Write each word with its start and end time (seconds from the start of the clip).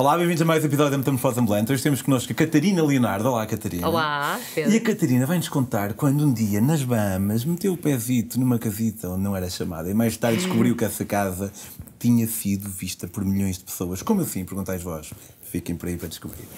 Olá, 0.00 0.16
bem-vindos 0.16 0.40
a 0.40 0.46
mais 0.46 0.64
um 0.64 0.66
episódio 0.66 0.92
da 0.92 0.96
Metamorfose 0.96 1.38
Ambulante. 1.38 1.70
Hoje 1.72 1.82
temos 1.82 2.00
connosco 2.00 2.32
a 2.32 2.34
Catarina 2.34 2.82
Leonardo. 2.82 3.28
Olá, 3.28 3.44
Catarina. 3.44 3.86
Olá, 3.86 4.40
Pedro. 4.54 4.72
E 4.72 4.76
a 4.78 4.80
Catarina 4.80 5.26
vai-nos 5.26 5.46
contar 5.50 5.92
quando 5.92 6.24
um 6.24 6.32
dia, 6.32 6.58
nas 6.58 6.82
Bahamas, 6.82 7.44
meteu 7.44 7.74
o 7.74 7.76
pezito 7.76 8.40
numa 8.40 8.58
casita 8.58 9.10
onde 9.10 9.22
não 9.22 9.36
era 9.36 9.50
chamada 9.50 9.90
e 9.90 9.92
mais 9.92 10.16
tarde 10.16 10.38
descobriu 10.38 10.74
que 10.74 10.86
essa 10.86 11.04
casa 11.04 11.52
tinha 11.98 12.26
sido 12.26 12.66
vista 12.70 13.06
por 13.06 13.22
milhões 13.22 13.58
de 13.58 13.64
pessoas. 13.64 14.00
Como 14.00 14.22
assim? 14.22 14.42
Perguntais 14.42 14.82
vós. 14.82 15.12
Fiquem 15.42 15.76
por 15.76 15.86
aí 15.86 15.98
para 15.98 16.08
descobrir. 16.08 16.48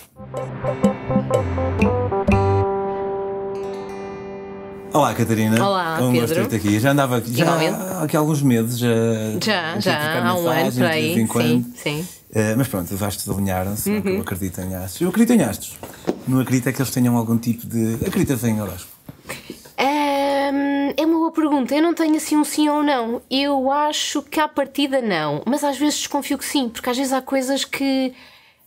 Olá, 4.95 5.15
Catarina. 5.15 5.67
Olá, 5.67 5.99
é 5.99 6.03
um 6.05 6.13
gosto 6.13 6.29
Pedro. 6.29 6.49
de 6.49 6.57
aqui. 6.57 6.79
Já 6.79 6.93
andava 6.93 7.17
aqui, 7.17 7.35
já 7.35 7.45
Igualmente. 7.45 7.75
há 7.75 8.07
há 8.17 8.19
alguns 8.21 8.41
meses. 8.41 8.79
Já, 8.79 8.89
Já, 9.41 9.81
já, 9.81 10.29
há 10.29 10.35
um 10.37 10.47
ano 10.47 10.71
por 10.71 10.85
aí. 10.85 11.27
Sim, 11.27 11.73
sim. 11.75 12.07
Eh, 12.35 12.55
mas 12.57 12.67
pronto, 12.69 12.93
os 12.95 13.03
astros 13.03 13.29
alinharam-se, 13.35 13.91
é 13.91 13.99
Uhum. 13.99 14.09
eu 14.17 14.21
acredito 14.23 14.61
em 14.61 14.75
astros. 14.75 15.01
Eu 15.03 15.09
acredito 15.11 15.39
em 15.39 15.43
astros. 15.43 15.77
Não 16.27 16.41
acredito 16.41 16.69
é 16.69 16.73
que 16.73 16.81
eles 16.81 16.91
tenham 16.91 17.17
algum 17.17 17.37
tipo 17.37 17.67
de. 17.67 17.95
Acreditas 18.07 18.43
em 18.45 18.61
horóscopo? 18.61 18.93
É 20.97 21.05
uma 21.07 21.19
boa 21.19 21.33
pergunta. 21.33 21.75
Eu 21.75 21.83
não 21.83 21.95
tenho 21.95 22.17
assim 22.17 22.37
um 22.37 22.45
sim 22.45 22.69
ou 22.69 22.83
não. 22.83 23.23
Eu 23.31 23.71
acho 23.71 24.23
que 24.23 24.39
à 24.39 24.47
partida 24.49 25.01
não, 25.01 25.43
mas 25.47 25.65
às 25.65 25.79
vezes 25.79 25.99
desconfio 25.99 26.37
que 26.39 26.45
sim, 26.45 26.69
porque 26.69 26.89
às 26.91 26.97
vezes 26.97 27.13
há 27.13 27.23
coisas 27.23 27.65
que. 27.65 28.13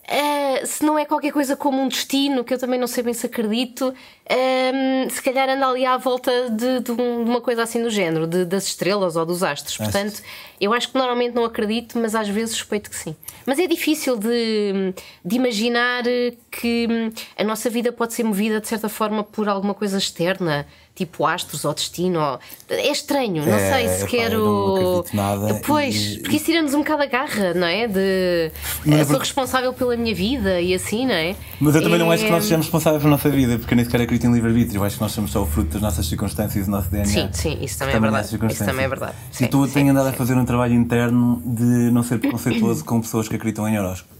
ah, 0.07 0.65
se 0.65 0.83
não 0.83 0.97
é 0.97 1.05
qualquer 1.05 1.31
coisa 1.31 1.55
como 1.55 1.81
um 1.81 1.87
destino, 1.87 2.43
que 2.43 2.53
eu 2.53 2.57
também 2.59 2.79
não 2.79 2.87
sei 2.87 3.03
bem 3.03 3.13
se 3.13 3.25
acredito, 3.25 3.93
ahm, 4.29 5.09
se 5.09 5.21
calhar 5.21 5.47
anda 5.49 5.67
ali 5.67 5.85
à 5.85 5.97
volta 5.97 6.31
de, 6.49 6.79
de 6.79 6.91
um- 6.91 7.23
uma 7.23 7.41
coisa 7.41 7.63
assim 7.63 7.81
do 7.81 7.89
género, 7.89 8.25
de- 8.27 8.45
das 8.45 8.67
estrelas 8.67 9.15
ou 9.15 9.25
dos 9.25 9.43
astros. 9.43 9.77
Portanto, 9.77 10.21
eu 10.59 10.73
acho 10.73 10.89
que 10.91 10.97
normalmente 10.97 11.33
não 11.35 11.45
acredito, 11.45 11.97
mas 11.99 12.15
às 12.15 12.27
vezes 12.27 12.55
suspeito 12.55 12.89
que 12.89 12.95
sim. 12.95 13.15
Mas 13.45 13.59
é 13.59 13.67
difícil 13.67 14.17
de, 14.17 14.93
de 15.23 15.35
imaginar 15.35 16.03
que 16.51 16.87
hum, 16.89 17.11
a 17.37 17.43
nossa 17.43 17.69
vida 17.69 17.91
pode 17.91 18.13
ser 18.13 18.23
movida 18.23 18.59
de 18.59 18.67
certa 18.67 18.89
forma 18.89 19.23
por 19.23 19.47
alguma 19.47 19.73
coisa 19.73 19.97
externa, 19.97 20.65
tipo 20.95 21.25
astros 21.25 21.65
ou 21.65 21.73
destino. 21.73 22.19
ou- 22.19 22.39
É 22.69 22.89
estranho, 22.91 23.45
não 23.45 23.53
É, 23.53 23.71
sei 23.73 23.87
se 23.89 24.01
epá, 24.03 24.07
quero. 24.07 24.39
não 24.39 24.75
acredito 24.95 25.15
nada 25.15 25.61
Pois, 25.65 25.95
e- 25.95 26.19
porque 26.21 26.37
isso 26.37 26.45
tira-nos 26.45 26.73
um 26.73 26.79
bocado 26.79 27.03
a 27.03 27.05
garra, 27.05 27.53
não 27.53 27.67
é? 27.67 27.85
De 27.87 28.51
Não 28.85 28.97
é 28.97 29.01
eu 29.01 29.05
sou 29.05 29.13
porque- 29.15 29.25
responsável 29.27 29.73
pela 29.73 29.95
minha 29.97 30.15
vida 30.15 30.59
e 30.61 30.73
assim, 30.73 31.05
não 31.05 31.13
é? 31.13 31.35
Mas 31.59 31.75
eu 31.75 31.83
também 31.83 31.99
não 31.99 32.11
É- 32.11 32.15
acho 32.15 32.23
que 32.25 32.31
nós 32.31 32.43
sejamos 32.43 32.65
responsáveis 32.67 33.03
pela 33.03 33.11
nossa 33.11 33.29
vida, 33.29 33.59
porque 33.59 33.73
eu 33.73 33.75
nem 33.75 33.85
sequer 33.85 34.01
acredito 34.01 34.14
em 34.23 34.31
livre-arbítrio. 34.31 34.83
Acho 34.83 34.95
que 34.95 35.01
nós 35.01 35.11
somos 35.11 35.31
só 35.31 35.43
o 35.43 35.45
fruto 35.45 35.73
das 35.73 35.81
nossas 35.81 36.07
circunstâncias 36.07 36.63
e 36.63 36.65
do 36.65 36.71
nosso 36.71 36.89
DNA. 36.89 37.05
Sim, 37.07 37.29
sim, 37.33 37.57
isso 37.63 37.77
também 37.79 37.95
é 37.95 37.99
verdade. 37.99 38.27
Isso 38.49 38.63
também 38.65 38.85
é 38.85 38.87
verdade. 38.87 39.13
E 39.33 39.37
Sim, 39.37 39.47
tu 39.47 39.65
sim, 39.67 39.73
tens 39.73 39.89
andado 39.89 40.07
a 40.07 40.11
sim. 40.11 40.17
fazer 40.17 40.35
um 40.37 40.45
trabalho 40.45 40.73
interno 40.73 41.41
de 41.45 41.91
não 41.91 42.03
ser 42.03 42.19
preconceituoso 42.19 42.83
com 42.85 43.01
pessoas 43.01 43.27
que 43.27 43.35
acreditam 43.35 43.67
em 43.67 43.77
horóscopo. 43.79 44.13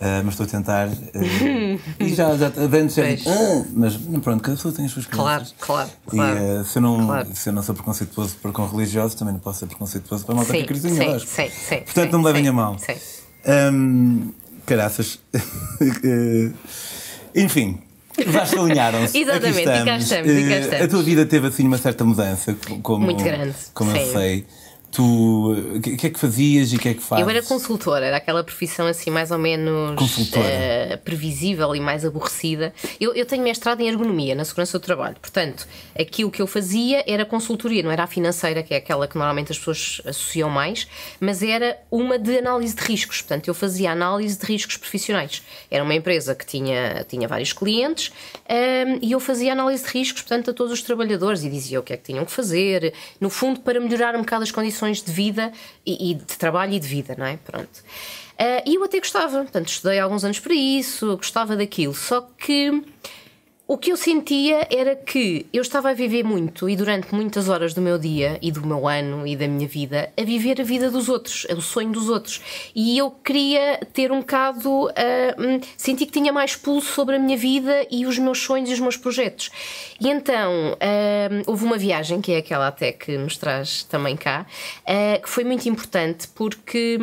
Ah, 0.00 0.22
mas 0.24 0.34
estou 0.34 0.46
a 0.46 0.48
tentar. 0.48 0.86
ah, 0.86 1.78
e 1.98 2.14
já, 2.14 2.36
já 2.36 2.46
antes 2.46 2.94
já 2.94 3.02
Pois. 3.02 3.18
digo, 3.18 3.30
ah, 3.30 3.64
mas 3.74 3.96
pronto, 4.22 4.40
cada 4.42 4.56
pessoa 4.56 4.72
tem 4.72 4.84
as 4.84 4.92
suas 4.92 5.06
Claro, 5.06 5.40
crenças. 5.44 5.54
claro, 5.60 5.90
E 6.12 6.16
claro. 6.16 6.38
ah, 6.60 6.64
se, 6.64 6.78
eu 6.78 6.82
não, 6.82 7.06
Claro. 7.06 7.28
se 7.34 7.48
eu 7.48 7.52
não 7.52 7.62
sou 7.64 7.74
preconceituoso 7.74 8.36
para 8.40 8.52
com 8.52 8.64
religiosos, 8.66 9.16
também 9.16 9.34
não 9.34 9.40
posso 9.40 9.58
ser 9.58 9.66
preconceituoso 9.66 10.24
para 10.24 10.36
malta 10.36 10.52
que 10.52 10.62
acredita 10.62 10.88
em 10.88 10.94
sim, 10.94 11.00
horóscopo. 11.08 11.34
sim, 11.34 11.48
sim, 11.50 11.76
Portanto, 11.80 12.06
sim, 12.06 12.12
não 12.12 12.18
me 12.20 12.24
levem 12.26 12.42
sim, 12.44 12.48
a 12.48 12.52
mal. 12.52 12.76
sim. 12.78 12.94
Hum, 13.72 14.32
caraças. 14.64 15.18
Enfim. 17.34 17.78
Astros 18.40 18.64
alinharam-se. 18.64 19.18
Exatamente, 19.18 19.60
e 19.60 19.64
cá 19.84 19.96
estamos, 19.98 20.10
e 20.30 20.48
cá 20.48 20.54
Eh, 20.54 20.60
estamos. 20.60 20.84
A 20.84 20.88
tua 20.88 21.02
vida 21.02 21.26
teve 21.26 21.46
assim 21.46 21.66
uma 21.66 21.78
certa 21.78 22.04
mudança, 22.04 22.56
como, 22.82 23.04
Muito 23.04 23.22
grande, 23.22 23.54
como 23.74 23.90
eu 23.90 24.06
sim. 24.06 24.12
sei. 24.12 24.46
Tu, 24.90 25.04
o 25.76 25.80
que, 25.80 25.96
que 25.96 26.06
é 26.06 26.10
que 26.10 26.18
fazias 26.18 26.72
e 26.72 26.76
o 26.76 26.78
que 26.78 26.88
é 26.88 26.94
que 26.94 27.02
fazes? 27.02 27.22
Eu 27.22 27.30
era 27.30 27.42
consultora, 27.42 28.06
era 28.06 28.16
aquela 28.16 28.42
profissão 28.42 28.86
assim 28.86 29.10
mais 29.10 29.30
ou 29.30 29.38
menos 29.38 30.00
eh, 30.34 30.98
previsível 31.04 31.76
e 31.76 31.80
mais 31.80 32.06
aborrecida. 32.06 32.72
Eu, 32.98 33.14
eu 33.14 33.26
tenho 33.26 33.44
mestrado 33.44 33.80
em 33.80 33.88
ergonomia 33.88 34.34
na 34.34 34.46
segurança 34.46 34.78
do 34.78 34.82
trabalho, 34.82 35.16
portanto, 35.20 35.68
aquilo 35.98 36.30
que 36.30 36.40
eu 36.40 36.46
fazia 36.46 37.04
era 37.06 37.26
consultoria, 37.26 37.82
não 37.82 37.90
era 37.90 38.04
a 38.04 38.06
financeira, 38.06 38.62
que 38.62 38.72
é 38.72 38.78
aquela 38.78 39.06
que 39.06 39.16
normalmente 39.16 39.52
as 39.52 39.58
pessoas 39.58 40.00
associam 40.06 40.48
mais, 40.48 40.88
mas 41.20 41.42
era 41.42 41.78
uma 41.90 42.18
de 42.18 42.38
análise 42.38 42.74
de 42.74 42.82
riscos. 42.82 43.20
Portanto, 43.20 43.46
eu 43.46 43.54
fazia 43.54 43.92
análise 43.92 44.38
de 44.38 44.46
riscos 44.46 44.78
profissionais. 44.78 45.42
Era 45.70 45.84
uma 45.84 45.94
empresa 45.94 46.34
que 46.34 46.46
tinha, 46.46 47.04
tinha 47.06 47.28
vários 47.28 47.52
clientes 47.52 48.10
ehm, 48.48 48.98
e 49.02 49.12
eu 49.12 49.20
fazia 49.20 49.52
análise 49.52 49.84
de 49.84 49.90
riscos, 49.90 50.22
portanto, 50.22 50.50
a 50.50 50.54
todos 50.54 50.72
os 50.72 50.82
trabalhadores 50.82 51.44
e 51.44 51.50
dizia 51.50 51.78
o 51.78 51.82
que 51.82 51.92
é 51.92 51.96
que 51.96 52.04
tinham 52.04 52.24
que 52.24 52.32
fazer, 52.32 52.94
no 53.20 53.28
fundo, 53.28 53.60
para 53.60 53.78
melhorar 53.78 54.16
um 54.16 54.20
bocado 54.20 54.42
as 54.42 54.50
condições 54.50 54.77
de 55.04 55.12
vida 55.12 55.52
e, 55.84 56.10
e 56.10 56.14
de 56.14 56.24
trabalho 56.24 56.72
e 56.74 56.80
de 56.80 56.86
vida, 56.88 57.14
não 57.18 57.26
é? 57.26 57.36
Pronto. 57.36 57.68
Ah, 58.38 58.62
E 58.64 58.76
eu 58.76 58.84
até 58.84 58.98
gostava, 58.98 59.42
portanto, 59.42 59.68
estudei 59.68 59.98
alguns 59.98 60.24
anos 60.24 60.38
para 60.38 60.54
isso, 60.54 61.16
gostava 61.16 61.56
daquilo, 61.56 61.94
só 61.94 62.20
que 62.38 62.82
o 63.68 63.76
que 63.76 63.92
eu 63.92 63.98
sentia 63.98 64.66
era 64.70 64.96
que 64.96 65.44
eu 65.52 65.60
estava 65.60 65.90
a 65.90 65.92
viver 65.92 66.24
muito 66.24 66.70
e 66.70 66.74
durante 66.74 67.14
muitas 67.14 67.50
horas 67.50 67.74
do 67.74 67.82
meu 67.82 67.98
dia 67.98 68.38
e 68.40 68.50
do 68.50 68.66
meu 68.66 68.88
ano 68.88 69.26
e 69.26 69.36
da 69.36 69.46
minha 69.46 69.68
vida 69.68 70.10
a 70.18 70.22
viver 70.22 70.58
a 70.58 70.64
vida 70.64 70.90
dos 70.90 71.10
outros, 71.10 71.46
o 71.54 71.60
sonho 71.60 71.92
dos 71.92 72.08
outros. 72.08 72.40
E 72.74 72.96
eu 72.96 73.10
queria 73.10 73.78
ter 73.92 74.10
um 74.10 74.20
bocado. 74.20 74.86
hum, 74.86 75.60
senti 75.76 76.06
que 76.06 76.12
tinha 76.12 76.32
mais 76.32 76.56
pulso 76.56 76.94
sobre 76.94 77.16
a 77.16 77.18
minha 77.18 77.36
vida 77.36 77.86
e 77.90 78.06
os 78.06 78.18
meus 78.18 78.38
sonhos 78.40 78.70
e 78.70 78.72
os 78.72 78.80
meus 78.80 78.96
projetos. 78.96 79.50
E 80.00 80.08
então 80.08 80.74
ah, 80.80 81.28
houve 81.46 81.66
uma 81.66 81.76
viagem, 81.76 82.22
que 82.22 82.32
é 82.32 82.38
aquela 82.38 82.68
até 82.68 82.90
que 82.90 83.18
nos 83.18 83.36
traz 83.36 83.82
também 83.82 84.16
cá, 84.16 84.46
ah, 84.86 85.18
que 85.18 85.28
foi 85.28 85.44
muito 85.44 85.68
importante 85.68 86.26
porque. 86.28 86.98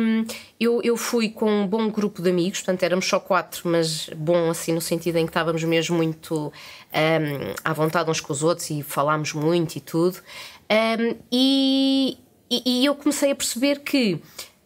Eu, 0.58 0.80
eu 0.82 0.96
fui 0.96 1.28
com 1.28 1.50
um 1.50 1.66
bom 1.66 1.90
grupo 1.90 2.22
de 2.22 2.30
amigos, 2.30 2.60
portanto 2.60 2.82
éramos 2.82 3.06
só 3.06 3.20
quatro, 3.20 3.68
mas 3.68 4.08
bom 4.16 4.50
assim 4.50 4.72
no 4.72 4.80
sentido 4.80 5.16
em 5.16 5.26
que 5.26 5.30
estávamos 5.30 5.62
mesmo 5.64 5.96
muito 5.96 6.52
ahm, 6.92 7.54
à 7.62 7.72
vontade 7.72 8.10
uns 8.10 8.20
com 8.20 8.32
os 8.32 8.42
outros 8.42 8.70
e 8.70 8.82
falámos 8.82 9.32
muito 9.34 9.76
e 9.76 9.80
tudo. 9.80 10.18
Ahm, 10.68 11.16
e, 11.30 12.16
e, 12.50 12.84
eu 12.84 12.94
comecei 12.94 13.32
a 13.32 13.34
perceber 13.34 13.80
que 13.80 14.20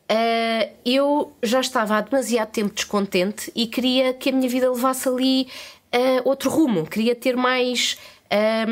ah, 0.09 0.69
eu 0.85 1.33
já 1.43 1.61
estava 1.61 1.97
há 1.97 2.01
demasiado 2.01 2.51
tempo 2.51 2.75
descontente 2.75 3.53
e 3.55 3.67
queria 3.67 4.13
que 4.13 4.31
a 4.31 4.33
minha 4.33 4.49
vida 4.49 4.71
levasse 4.71 5.09
ali 5.09 5.49
ah, 5.93 6.23
outro 6.25 6.51
rumo, 6.51 6.87
queria 6.87 7.15
ter 7.15 7.37
mais. 7.37 7.99
ah, 8.31 8.67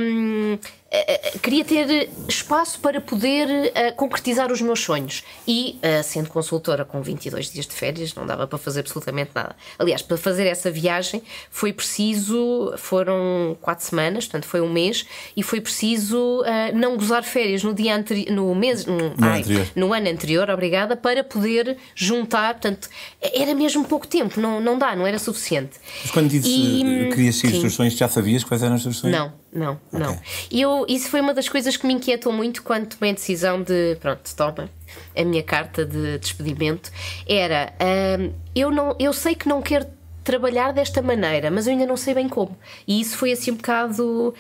queria 1.43 1.65
ter 1.65 2.09
espaço 2.29 2.81
para 2.81 3.01
poder 3.01 3.73
ah, 3.75 3.93
concretizar 3.93 4.51
os 4.51 4.61
meus 4.61 4.81
sonhos. 4.81 5.23
E, 5.47 5.79
ah, 5.83 6.03
sendo 6.03 6.31
consultora 6.31 6.85
com 6.85 7.03
22 7.03 7.51
dias 7.51 7.67
de 7.67 7.75
férias, 7.75 8.15
não 8.15 8.27
dava 8.27 8.47
para 8.47 8.59
fazer 8.59 8.81
absolutamente 8.81 9.31
nada. 9.35 9.55
Aliás, 9.79 10.01
para 10.01 10.17
fazer 10.17 10.47
essa 10.47 10.71
viagem 10.71 11.23
foi 11.51 11.73
preciso, 11.73 12.73
foram 12.79 13.57
quatro 13.61 13.85
semanas, 13.85 14.25
portanto 14.25 14.47
foi 14.47 14.61
um 14.61 14.73
mês, 14.73 15.07
e 15.37 15.43
foi 15.43 15.61
preciso 15.61 16.43
ah, 16.47 16.73
não 16.73 16.97
gozar 16.97 17.23
férias 17.23 17.63
no 17.63 17.75
dia 17.75 17.95
anterior, 17.95 18.33
no 18.33 18.55
mês, 18.55 18.87
no, 18.87 19.15
ai, 19.21 19.41
anterior. 19.41 19.67
no 19.77 19.93
ano 19.93 20.09
anterior, 20.09 20.51
obrigada, 20.51 20.97
para 20.97 21.23
poder 21.23 21.77
juntar. 21.95 22.55
Portanto, 22.55 22.89
era 23.21 23.55
mesmo 23.55 23.85
pouco 23.85 24.07
tempo, 24.07 24.41
não, 24.41 24.61
não 24.61 24.79
dá, 24.79 24.97
não 24.97 25.07
era 25.07 25.19
suficiente. 25.19 25.73
Mas 26.03 26.11
quando 26.11 26.29
dizes 26.31 26.47
E, 26.51 26.83
que 27.11 27.15
querias 27.15 27.37
seguir 27.37 27.55
os 27.55 27.61
teus 27.61 27.75
sonhos, 27.75 27.95
já 27.95 28.09
sabias 28.09 28.43
quais 28.43 28.63
eram 28.63 28.77
os 28.77 28.83
teus 28.83 28.97
sonhos? 28.97 29.17
Não, 29.17 29.33
não, 29.53 29.81
não. 29.93 30.19
E 30.51 30.61
eu, 30.61 30.85
isso 30.89 31.09
foi 31.09 31.21
uma 31.21 31.33
das 31.33 31.49
coisas 31.49 31.77
que 31.77 31.87
me 31.87 31.95
inquietou 31.95 32.33
muito 32.33 32.63
quando 32.63 32.87
tomei 32.87 33.13
a 33.13 33.15
decisão 33.15 33.63
de, 33.63 33.97
pronto, 34.01 34.21
toma 34.37 34.69
a 35.17 35.25
minha 35.25 35.43
carta 35.43 35.85
de 35.85 36.19
despedimento. 36.19 36.91
Era, 37.27 37.73
hum, 38.21 38.33
eu, 38.55 38.71
não, 38.71 38.95
eu 38.99 39.13
sei 39.13 39.35
que 39.35 39.49
não 39.49 39.63
quero 39.63 39.87
trabalhar 40.23 40.73
desta 40.73 41.01
maneira, 41.01 41.51
mas 41.51 41.67
eu 41.67 41.73
ainda 41.73 41.87
não 41.87 41.97
sei 41.97 42.13
bem 42.15 42.29
como. 42.29 42.57
E 42.87 43.01
isso 43.01 43.17
foi 43.17 43.33
assim 43.33 43.51
um 43.53 43.57
bocado 43.57 44.35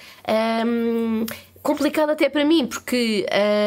hum, 0.67 1.25
complicado 1.63 2.11
até 2.11 2.29
para 2.29 2.45
mim, 2.45 2.67
porque. 2.67 3.27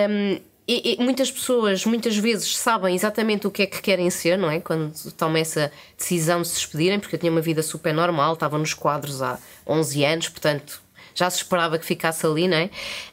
hum, 0.09 0.39
e- 0.67 0.95
e 0.99 1.03
muitas 1.03 1.29
pessoas 1.29 1.85
muitas 1.85 2.15
vezes 2.15 2.55
sabem 2.55 2.95
exatamente 2.95 3.45
o 3.45 3.51
que 3.51 3.63
é 3.63 3.65
que 3.65 3.81
querem 3.81 4.09
ser, 4.09 4.37
não 4.37 4.49
é? 4.49 4.59
Quando 4.61 4.93
tomam 5.13 5.35
essa 5.41 5.69
decisão 5.97 6.41
de 6.43 6.47
se 6.47 6.53
despedirem, 6.55 6.97
porque 6.99 7.15
eu 7.15 7.19
tinha 7.19 7.31
uma 7.31 7.41
vida 7.41 7.61
super 7.61 7.93
normal, 7.93 8.35
estava 8.35 8.57
nos 8.57 8.73
quadros 8.73 9.21
há 9.21 9.37
11 9.67 10.05
anos, 10.05 10.29
portanto 10.29 10.80
já 11.15 11.29
se 11.29 11.37
esperava 11.37 11.77
que 11.77 11.85
ficasse 11.85 12.25
ali, 12.25 12.47
não 12.47 12.57
é? 12.57 12.69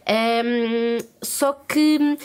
Ahm, 0.06 0.98
só 1.22 1.52
que 1.52 1.98
um- 2.00 2.16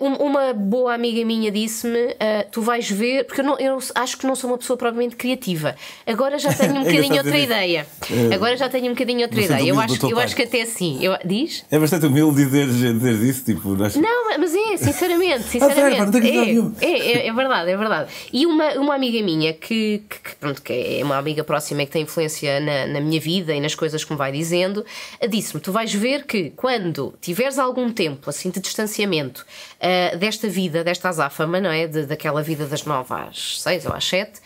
uma 0.00 0.52
boa 0.52 0.94
amiga 0.94 1.24
minha 1.24 1.50
disse-me: 1.50 2.16
ah, 2.18 2.44
Tu 2.50 2.60
vais 2.60 2.90
ver, 2.90 3.24
porque 3.24 3.40
eu, 3.40 3.44
não- 3.44 3.58
eu 3.58 3.78
acho 3.94 4.16
que 4.18 4.26
não 4.26 4.34
sou 4.34 4.50
uma 4.50 4.58
pessoa 4.58 4.76
propriamente 4.76 5.14
criativa. 5.16 5.76
Agora 6.06 6.38
já 6.38 6.52
tenho 6.52 6.72
um 6.74 6.76
É 6.76 6.80
bocadinho 6.80 7.04
engraçado 7.04 7.26
outra 7.26 7.38
ideia. 7.38 7.86
isso. 8.02 8.34
Agora 8.34 8.56
já 8.56 8.68
tenho 8.68 8.86
um 8.86 8.90
bocadinho 8.90 9.20
outra 9.22 9.36
Bastante 9.40 9.60
ideia. 9.60 9.70
Eu 9.70 9.80
acho, 9.80 10.10
eu 10.10 10.18
acho 10.18 10.34
que 10.36 10.42
até 10.42 10.62
assim. 10.62 10.98
Eu, 11.04 11.16
diz? 11.24 11.64
É 11.70 11.78
bastante 11.78 12.06
humilde 12.06 12.44
dizer, 12.44 12.66
dizer 12.66 13.14
isso, 13.28 13.44
tipo, 13.44 13.68
nós- 13.70 13.94
Não, 13.96 14.38
mas 14.38 14.54
é, 14.54 14.76
sinceramente, 14.76 15.44
sério, 15.44 15.66
sinceramente. 15.68 16.12
não 16.12 16.20
nenhum. 16.20 16.74
é, 16.80 16.86
é, 16.90 17.26
é 17.28 17.32
verdade, 17.32 17.70
é 17.70 17.76
verdade. 17.76 18.10
E 18.32 18.44
uma, 18.46 18.72
uma 18.74 18.94
amiga 18.94 19.22
minha 19.22 19.52
que, 19.52 20.02
que, 20.08 20.18
que, 20.30 20.36
pronto, 20.36 20.60
que 20.62 20.72
é 20.72 21.04
uma 21.04 21.16
amiga 21.16 21.44
próxima 21.44 21.82
e 21.82 21.86
que 21.86 21.92
tem 21.92 22.02
influência 22.02 22.58
na, 22.60 22.86
na 22.86 23.00
minha 23.00 23.20
vida 23.20 23.54
e 23.54 23.60
nas 23.60 23.74
coisas 23.74 24.02
que 24.04 24.10
me 24.12 24.18
vai 24.18 24.32
dizendo, 24.32 24.84
disse-me: 25.28 25.60
Tu 25.60 25.70
vais 25.70 25.92
ver 25.94 26.24
que 26.26 26.50
quando 26.56 27.14
tiveres 27.20 27.58
algum 27.58 27.90
tempo 27.92 28.28
assim 28.30 28.50
de 28.50 28.60
distanciamento 28.60 29.44
ah, 29.80 30.16
desta 30.16 30.48
vida, 30.48 30.82
desta 30.82 31.08
azáfama, 31.08 31.60
não 31.60 31.70
é? 31.70 31.86
De, 31.86 32.06
daquela 32.06 32.42
vida 32.42 32.66
das 32.66 32.84
nove 32.84 33.12
às 33.14 33.60
seis 33.60 33.86
ou 33.86 33.92
às 33.92 34.04
sete. 34.04 34.40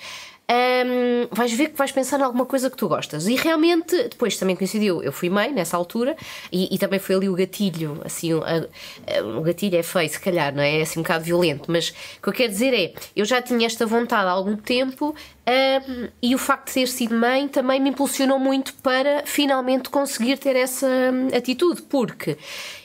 um, 0.51 1.29
vais 1.31 1.53
ver 1.53 1.69
que 1.69 1.79
vais 1.79 1.93
pensar 1.93 2.19
em 2.19 2.23
alguma 2.25 2.45
coisa 2.45 2.69
que 2.69 2.77
tu 2.77 2.89
gostas. 2.89 3.29
E 3.29 3.37
realmente, 3.37 3.95
depois 4.09 4.37
também 4.37 4.57
coincidiu, 4.57 5.01
eu 5.03 5.13
fui 5.13 5.31
mãe 5.31 5.53
nessa 5.53 5.77
altura 5.77 6.17
e, 6.51 6.75
e 6.75 6.79
também 6.79 6.99
foi 6.99 7.15
ali 7.15 7.29
o 7.29 7.35
gatilho, 7.35 8.01
assim, 8.05 8.33
o 8.35 9.41
gatilho 9.43 9.79
é 9.79 9.83
feio, 9.83 10.09
se 10.09 10.19
calhar, 10.19 10.53
não 10.53 10.63
é? 10.63 10.81
É 10.81 10.83
assim 10.83 10.99
um 10.99 11.03
bocado 11.03 11.25
violento, 11.25 11.71
mas 11.71 11.91
o 12.19 12.23
que 12.23 12.29
eu 12.29 12.33
quero 12.33 12.51
dizer 12.51 12.75
é, 12.75 12.93
eu 13.15 13.25
já 13.25 13.41
tinha 13.41 13.65
esta 13.65 13.87
vontade 13.87 14.27
há 14.29 14.33
algum 14.33 14.57
tempo 14.57 15.15
um, 15.51 16.09
e 16.23 16.33
o 16.33 16.39
facto 16.39 16.69
de 16.69 16.75
ter 16.75 16.87
sido 16.87 17.13
mãe 17.15 17.49
também 17.49 17.81
me 17.81 17.91
impulsionou 17.91 18.39
muito 18.39 18.73
para 18.75 19.25
finalmente 19.25 19.91
conseguir 19.91 20.39
ter 20.39 20.55
essa 20.55 20.87
hum, 20.87 21.29
atitude, 21.37 21.83
porque 21.83 22.39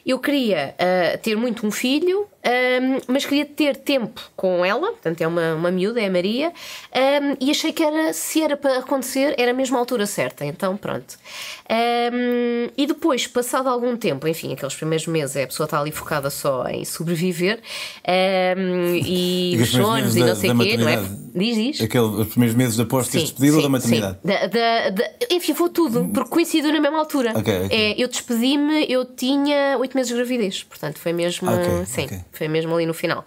eu 0.03 0.17
queria 0.19 0.73
uh, 0.79 1.17
ter 1.19 1.35
muito 1.35 1.65
um 1.65 1.71
filho, 1.71 2.21
um, 2.21 2.99
mas 3.07 3.25
queria 3.25 3.45
ter 3.45 3.75
tempo 3.75 4.21
com 4.35 4.63
ela, 4.63 4.91
portanto 4.91 5.21
é 5.21 5.27
uma, 5.27 5.53
uma 5.55 5.71
miúda, 5.71 6.01
é 6.01 6.07
a 6.07 6.11
Maria, 6.11 6.49
um, 6.49 7.37
e 7.39 7.51
achei 7.51 7.71
que 7.71 7.83
era, 7.83 8.13
se 8.13 8.41
era 8.41 8.57
para 8.57 8.79
acontecer, 8.79 9.35
era 9.37 9.53
mesmo 9.53 9.77
a 9.77 9.79
altura 9.79 10.05
certa, 10.05 10.45
então 10.45 10.77
pronto. 10.77 11.17
E 12.77 12.85
depois, 12.85 13.25
passado 13.25 13.67
algum 13.67 13.97
tempo, 13.97 14.27
enfim, 14.27 14.53
aqueles 14.53 14.75
primeiros 14.75 15.07
meses, 15.07 15.37
a 15.37 15.47
pessoa 15.47 15.65
está 15.65 15.79
ali 15.79 15.91
focada 15.91 16.29
só 16.29 16.67
em 16.67 16.85
sobreviver 16.85 17.59
e, 19.03 19.55
e 19.55 19.61
os 19.61 19.69
sonhos 19.71 20.15
e 20.15 20.19
não 20.19 20.35
sei 20.35 20.51
o 20.51 20.59
quê, 20.59 20.77
não 20.77 20.87
é? 20.87 20.97
Diz, 21.33 21.55
diz. 21.55 21.81
Aquele, 21.81 22.05
os 22.05 22.27
primeiros 22.27 22.54
meses 22.55 22.79
após 22.79 23.07
teres 23.07 23.29
despedido 23.29 23.57
ou 23.57 23.63
da 23.63 23.69
maternidade? 23.69 24.17
Da, 24.23 24.47
da, 24.47 24.89
da, 24.89 25.11
enfim, 25.31 25.53
vou 25.53 25.69
tudo, 25.69 26.09
porque 26.13 26.29
coincidiu 26.29 26.71
na 26.71 26.79
mesma 26.79 26.99
altura. 26.99 27.31
Okay, 27.37 27.65
okay. 27.65 27.77
É, 27.77 28.01
eu 28.01 28.07
despedi-me, 28.07 28.85
eu 28.89 29.05
tinha 29.05 29.77
oito 29.77 29.95
meses 29.95 30.09
de 30.09 30.15
gravidez, 30.15 30.63
portanto 30.63 30.99
foi 30.99 31.13
mesmo. 31.13 31.49
Okay, 31.49 31.85
sim, 31.85 32.23
foi 32.31 32.47
mesmo 32.47 32.73
ali 32.73 32.85
no 32.85 32.93
final. 32.93 33.25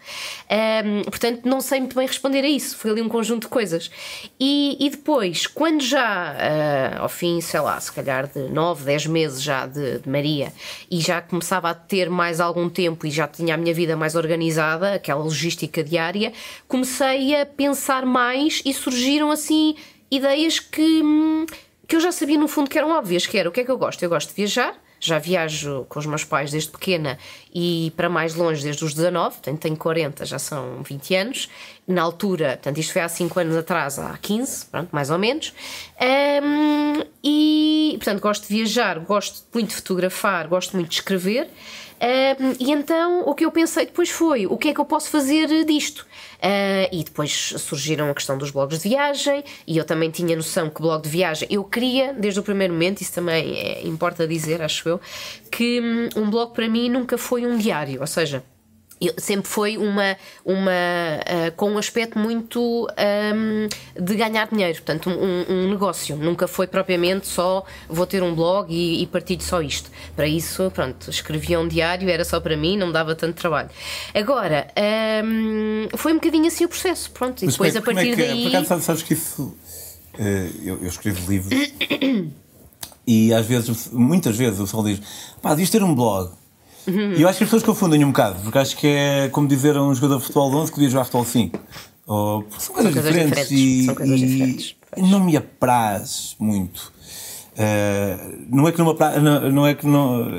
Um, 0.50 1.02
portanto, 1.02 1.42
não 1.44 1.60
sei 1.60 1.80
muito 1.80 1.96
bem 1.96 2.06
responder 2.06 2.40
a 2.40 2.48
isso, 2.48 2.76
foi 2.76 2.90
ali 2.90 3.02
um 3.02 3.08
conjunto 3.08 3.42
de 3.42 3.48
coisas. 3.48 3.90
E, 4.38 4.76
e 4.80 4.90
depois, 4.90 5.46
quando 5.46 5.82
já, 5.82 6.34
uh, 6.34 7.02
ao 7.02 7.08
fim, 7.08 7.40
sei 7.40 7.60
lá, 7.60 7.78
se 7.80 7.92
calhar 7.92 8.26
de 8.26 8.40
9, 8.48 8.84
10 8.84 9.06
meses 9.06 9.42
já 9.42 9.66
de, 9.66 9.98
de, 9.98 10.08
Maria, 10.08 10.52
e 10.90 11.00
já 11.00 11.20
começava 11.20 11.70
a 11.70 11.74
ter 11.74 12.08
mais 12.10 12.40
algum 12.40 12.68
tempo 12.68 13.06
e 13.06 13.10
já 13.10 13.26
tinha 13.26 13.54
a 13.54 13.56
minha 13.56 13.74
vida 13.74 13.96
mais 13.96 14.14
organizada, 14.14 14.94
aquela 14.94 15.22
logística 15.22 15.82
diária, 15.82 16.32
comecei 16.66 17.34
a 17.34 17.46
pensar 17.46 18.04
mais 18.06 18.62
e 18.64 18.72
surgiram 19.18 19.30
assim 19.30 19.74
ideias 20.10 20.60
que, 20.60 21.02
hum, 21.02 21.44
que 21.86 21.96
eu 21.96 22.00
já 22.00 22.12
sabia 22.12 22.38
no 22.38 22.48
fundo 22.48 22.70
que 22.70 22.78
eram 22.78 22.90
óbvias, 22.90 23.26
que 23.26 23.36
era 23.36 23.48
o 23.48 23.52
que 23.52 23.60
é 23.60 23.64
que 23.64 23.70
eu 23.70 23.78
gosto? 23.78 24.02
Eu 24.02 24.08
gosto 24.08 24.28
de 24.28 24.34
viajar, 24.34 24.74
já 25.00 25.18
viajo 25.18 25.84
com 25.88 25.98
os 25.98 26.06
meus 26.06 26.24
pais 26.24 26.50
desde 26.50 26.70
pequena 26.70 27.18
e 27.60 27.92
para 27.96 28.08
mais 28.08 28.36
longe 28.36 28.62
desde 28.62 28.84
os 28.84 28.94
19, 28.94 29.34
portanto 29.34 29.58
tenho 29.58 29.76
40, 29.76 30.24
já 30.24 30.38
são 30.38 30.80
20 30.84 31.14
anos. 31.16 31.48
Na 31.88 32.02
altura, 32.02 32.50
portanto 32.50 32.78
isto 32.78 32.92
foi 32.92 33.02
há 33.02 33.08
5 33.08 33.40
anos 33.40 33.56
atrás, 33.56 33.98
há 33.98 34.16
15, 34.16 34.66
pronto, 34.66 34.88
mais 34.92 35.10
ou 35.10 35.18
menos. 35.18 35.52
Um, 36.00 37.02
e, 37.24 37.94
portanto, 37.96 38.20
gosto 38.20 38.46
de 38.46 38.54
viajar, 38.54 39.00
gosto 39.00 39.44
muito 39.52 39.70
de 39.70 39.74
fotografar, 39.74 40.46
gosto 40.46 40.76
muito 40.76 40.90
de 40.90 40.94
escrever. 40.94 41.48
Um, 42.00 42.54
e 42.60 42.70
então 42.70 43.22
o 43.26 43.34
que 43.34 43.44
eu 43.44 43.50
pensei 43.50 43.86
depois 43.86 44.08
foi: 44.08 44.46
o 44.46 44.56
que 44.56 44.68
é 44.68 44.74
que 44.74 44.80
eu 44.80 44.84
posso 44.84 45.10
fazer 45.10 45.64
disto? 45.64 46.06
Uh, 46.38 46.86
e 46.92 47.02
depois 47.02 47.54
surgiram 47.58 48.08
a 48.08 48.14
questão 48.14 48.38
dos 48.38 48.52
blogs 48.52 48.80
de 48.80 48.88
viagem, 48.88 49.42
e 49.66 49.76
eu 49.76 49.84
também 49.84 50.08
tinha 50.08 50.36
noção 50.36 50.70
que 50.70 50.80
blog 50.80 51.02
de 51.02 51.08
viagem 51.08 51.48
eu 51.50 51.64
queria, 51.64 52.12
desde 52.12 52.38
o 52.38 52.42
primeiro 52.44 52.72
momento, 52.72 53.00
isso 53.00 53.12
também 53.12 53.58
é, 53.58 53.84
importa 53.84 54.28
dizer, 54.28 54.62
acho 54.62 54.88
eu, 54.88 55.00
que 55.50 55.80
um, 55.80 56.22
um 56.22 56.30
blog 56.30 56.52
para 56.52 56.68
mim 56.68 56.88
nunca 56.88 57.18
foi 57.18 57.44
um 57.48 57.58
diário, 57.58 58.00
ou 58.00 58.06
seja, 58.06 58.42
sempre 59.18 59.48
foi 59.48 59.76
uma, 59.76 60.16
uma 60.44 60.70
uh, 60.70 61.52
com 61.56 61.70
um 61.70 61.78
aspecto 61.78 62.18
muito 62.18 62.88
um, 62.88 64.02
de 64.02 64.14
ganhar 64.16 64.48
dinheiro, 64.48 64.74
portanto, 64.82 65.08
um, 65.08 65.44
um, 65.48 65.70
negócio. 65.70 66.16
Nunca 66.16 66.48
foi 66.48 66.66
propriamente 66.66 67.26
só 67.26 67.64
vou 67.88 68.06
ter 68.06 68.22
um 68.22 68.34
blog 68.34 68.72
e, 68.72 69.02
e 69.02 69.06
partilho 69.06 69.42
só 69.42 69.62
isto. 69.62 69.90
Para 70.16 70.26
isso, 70.26 70.70
pronto, 70.72 71.10
escrevia 71.10 71.60
um 71.60 71.68
diário, 71.68 72.08
era 72.10 72.24
só 72.24 72.40
para 72.40 72.56
mim, 72.56 72.76
não 72.76 72.88
me 72.88 72.92
dava 72.92 73.14
tanto 73.14 73.36
trabalho. 73.36 73.70
Agora, 74.14 74.66
um, 75.24 75.88
foi 75.96 76.12
um 76.12 76.16
bocadinho 76.16 76.46
assim 76.46 76.64
o 76.64 76.68
processo, 76.68 77.10
pronto, 77.12 77.42
e 77.42 77.46
Mas 77.46 77.54
depois 77.54 77.76
é, 77.76 77.78
a 77.78 77.82
partir 77.82 78.12
é 78.12 78.16
que, 78.16 78.16
daí. 78.16 78.50
Por 78.50 78.56
acaso, 78.56 78.82
sabes 78.82 79.02
que 79.02 79.14
isso. 79.14 79.56
Uh, 80.14 80.64
eu, 80.64 80.82
eu 80.82 80.88
escrevo 80.88 81.30
livros 81.30 81.54
e 83.06 83.32
às 83.32 83.46
vezes, 83.46 83.88
muitas 83.92 84.36
vezes, 84.36 84.58
o 84.58 84.64
pessoal 84.64 84.82
diz: 84.82 85.00
pá, 85.40 85.50
devias 85.50 85.70
ter 85.70 85.82
um 85.82 85.94
blog. 85.94 86.32
E 86.88 87.22
eu 87.22 87.28
acho 87.28 87.38
que 87.38 87.44
as 87.44 87.50
pessoas 87.50 87.62
confundem 87.62 88.04
um 88.04 88.08
bocado, 88.08 88.40
porque 88.40 88.58
acho 88.58 88.76
que 88.76 88.86
é 88.86 89.28
como 89.28 89.46
dizer 89.46 89.76
a 89.76 89.82
um 89.82 89.94
jogador 89.94 90.18
de 90.18 90.22
futebol 90.24 90.50
de 90.50 90.56
11 90.56 90.70
que 90.70 90.74
podia 90.76 90.90
jogar 90.90 91.04
futebol 91.04 91.24
5. 91.24 91.58
Ou, 92.06 92.46
são 92.58 92.74
coisas, 92.74 92.92
são 92.94 93.02
diferentes, 93.02 93.34
coisas 93.34 93.48
diferentes, 93.48 93.50
e, 93.52 93.84
são 93.84 93.94
coisas 93.94 94.20
e 94.20 94.26
diferentes. 94.26 94.76
não 94.96 95.20
me 95.20 95.36
apraz 95.36 96.34
muito. 96.38 96.92
Uh, 97.58 98.46
não 98.48 98.68
é 98.68 98.72
que 98.72 98.78
não, 98.78 98.88
apraz, 98.88 99.20
não, 99.20 99.50
não, 99.50 99.66
é 99.66 99.74
que 99.74 99.84
não, 99.84 100.30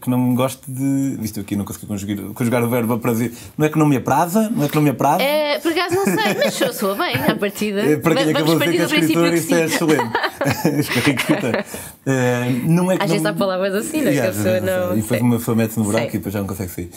que 0.00 0.10
não 0.10 0.18
me 0.18 0.34
gosto 0.34 0.68
de. 0.68 1.16
Visto 1.20 1.38
aqui, 1.38 1.54
não 1.54 1.64
consegui 1.64 1.86
conjugar, 1.86 2.16
conjugar 2.34 2.64
o 2.64 2.68
verbo 2.68 2.94
a 2.94 2.98
prazer. 2.98 3.32
Não 3.56 3.64
é 3.64 3.68
que 3.68 3.78
não 3.78 3.86
me 3.86 3.96
apraza, 3.96 4.50
não 4.50 4.64
é 4.64 4.68
que 4.68 4.74
não 4.74 4.82
me 4.82 4.90
apraz. 4.90 5.22
É, 5.22 5.60
por 5.60 5.70
acaso 5.70 5.94
não 5.94 6.04
sei, 6.04 6.34
mas 6.34 6.54
sou, 6.54 6.72
sou 6.72 6.96
bem 6.96 7.14
à 7.14 7.36
partida. 7.36 7.80
É, 7.80 7.96
para 7.96 8.16
quem 8.16 8.30
acabou 8.30 8.58
de 8.58 8.72
dizer 8.72 8.88
que 8.88 8.94
é 8.94 8.98
escritor, 8.98 9.34
isso 9.34 9.54
é 9.54 9.64
excelente. 9.66 10.12
Uh, 12.04 12.68
não 12.68 12.92
é 12.92 12.98
que 12.98 13.04
Às 13.04 13.10
vezes 13.10 13.24
há 13.24 13.32
palavras 13.32 13.74
assim, 13.74 14.02
não 14.02 14.08
é? 14.08 14.10
Yeah, 14.10 14.30
que 14.30 14.38
a 14.38 14.42
pessoa 14.42 14.60
não. 14.60 14.92
E 14.98 15.00
depois 15.00 15.20
uma 15.22 15.38
pessoa 15.38 15.56
mete 15.56 15.76
no 15.78 15.84
buraco 15.84 16.10
Sei. 16.10 16.10
e 16.10 16.18
depois 16.18 16.32
já 16.34 16.40
não 16.40 16.46
consegue 16.46 16.70
sair. 16.70 16.90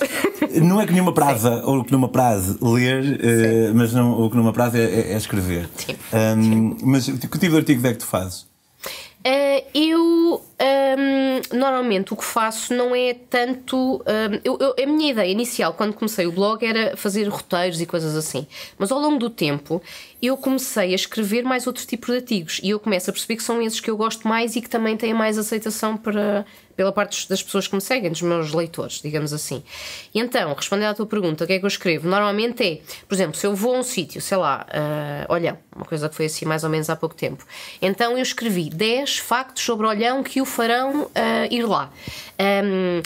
não 0.62 0.82
é 0.82 0.86
que 0.86 0.92
nenhuma 0.92 1.14
praza, 1.14 1.62
ou 1.64 1.82
que 1.86 1.94
numa 1.94 2.10
praze 2.10 2.58
ler, 2.62 3.04
uh, 3.04 3.76
mas 3.76 3.94
não, 3.94 4.22
o 4.22 4.30
que 4.30 4.36
numa 4.36 4.52
praze 4.52 4.78
é, 4.78 4.84
é, 4.84 5.14
é 5.14 5.18
escrever. 5.18 5.70
Sim. 5.78 5.96
Um, 6.14 6.76
mas 6.84 7.06
que 7.06 7.18
tipo 7.18 7.50
de 7.52 7.58
artigos 7.58 7.86
é 7.86 7.94
que 7.94 8.00
tu 8.00 8.06
fazes? 8.06 8.46
Uh, 9.28 9.62
eu 9.74 10.42
um, 10.59 11.57
normalmente 11.57 12.13
o 12.13 12.18
que 12.18 12.25
faço 12.25 12.74
não 12.74 12.95
é 12.95 13.13
tanto. 13.13 13.98
Um, 13.98 14.39
eu, 14.44 14.57
eu- 14.59 14.75
a 14.83 14.88
minha 14.88 15.12
ideia 15.12 15.31
inicial, 15.31 15.74
quando 15.74 15.94
comecei 15.94 16.25
o 16.25 16.31
blog, 16.31 16.65
era 16.65 16.98
fazer 16.98 17.27
roteiros 17.27 17.80
e 17.80 17.86
coisas 17.86 18.15
assim. 18.15 18.48
Mas 18.77 18.92
ao 18.92 19.00
longo 19.00 19.19
do 19.19 19.30
tempo 19.30 19.81
eu 20.19 20.36
comecei 20.36 20.94
a 20.94 20.95
escrever 20.95 21.44
mais 21.44 21.68
outros 21.68 21.86
tipos 21.86 22.09
de 22.09 22.15
artigos 22.15 22.59
e 22.63 22.71
eu 22.71 22.80
começo 22.80 23.07
a 23.07 23.13
perceber 23.13 23.36
que 23.36 23.44
são 23.44 23.62
esses 23.62 23.80
que 23.80 23.89
eu 23.89 23.95
gosto 23.95 24.27
mais 24.27 24.56
e 24.56 24.62
que 24.62 24.69
também 24.69 24.98
têm 24.98 25.13
mais 25.13 25.38
aceitação 25.38 25.95
para, 25.95 26.44
pela 26.75 26.92
parte 26.92 27.30
das 27.30 27.44
pessoas 27.44 27.68
que 27.68 27.75
me 27.75 27.81
seguem, 27.81 28.09
dos 28.09 28.24
meus 28.24 28.51
leitores, 28.51 29.00
digamos 29.00 29.31
assim. 29.31 29.62
E 30.15 30.19
então, 30.19 30.56
respondendo 30.56 30.89
à 30.89 30.94
tua 30.95 31.06
pergunta, 31.06 31.44
o 31.44 31.48
que 31.48 31.54
é 31.54 31.59
que 31.59 31.65
eu 31.65 31.68
escrevo? 31.68 32.07
Normalmente 32.09 32.63
é, 32.63 32.81
por 33.07 33.13
exemplo, 33.13 33.36
se 33.38 33.45
eu 33.45 33.56
vou 33.56 33.75
a 33.75 33.80
um 33.80 33.83
sítio, 33.83 34.19
sei 34.19 34.38
lá, 34.38 34.65
uh, 35.30 35.31
Olhão, 35.31 35.56
uma 35.75 35.86
coisa 35.86 36.09
que 36.09 36.15
foi 36.15 36.25
assim 36.25 36.45
mais 36.45 36.63
ou 36.63 36.69
menos 36.71 36.89
há 36.89 36.95
pouco 36.95 37.13
tempo, 37.13 37.45
então 37.80 38.13
eu 38.13 38.23
escrevi 38.23 38.71
10 38.71 39.19
factos 39.19 39.61
sobre 39.61 39.85
Olhão 39.85 40.23
que 40.23 40.42
o 40.42 40.46
farão 40.47 41.04
uh, 41.04 41.09
ir 41.51 41.66
lá. 41.66 41.92
Um, 42.39 43.01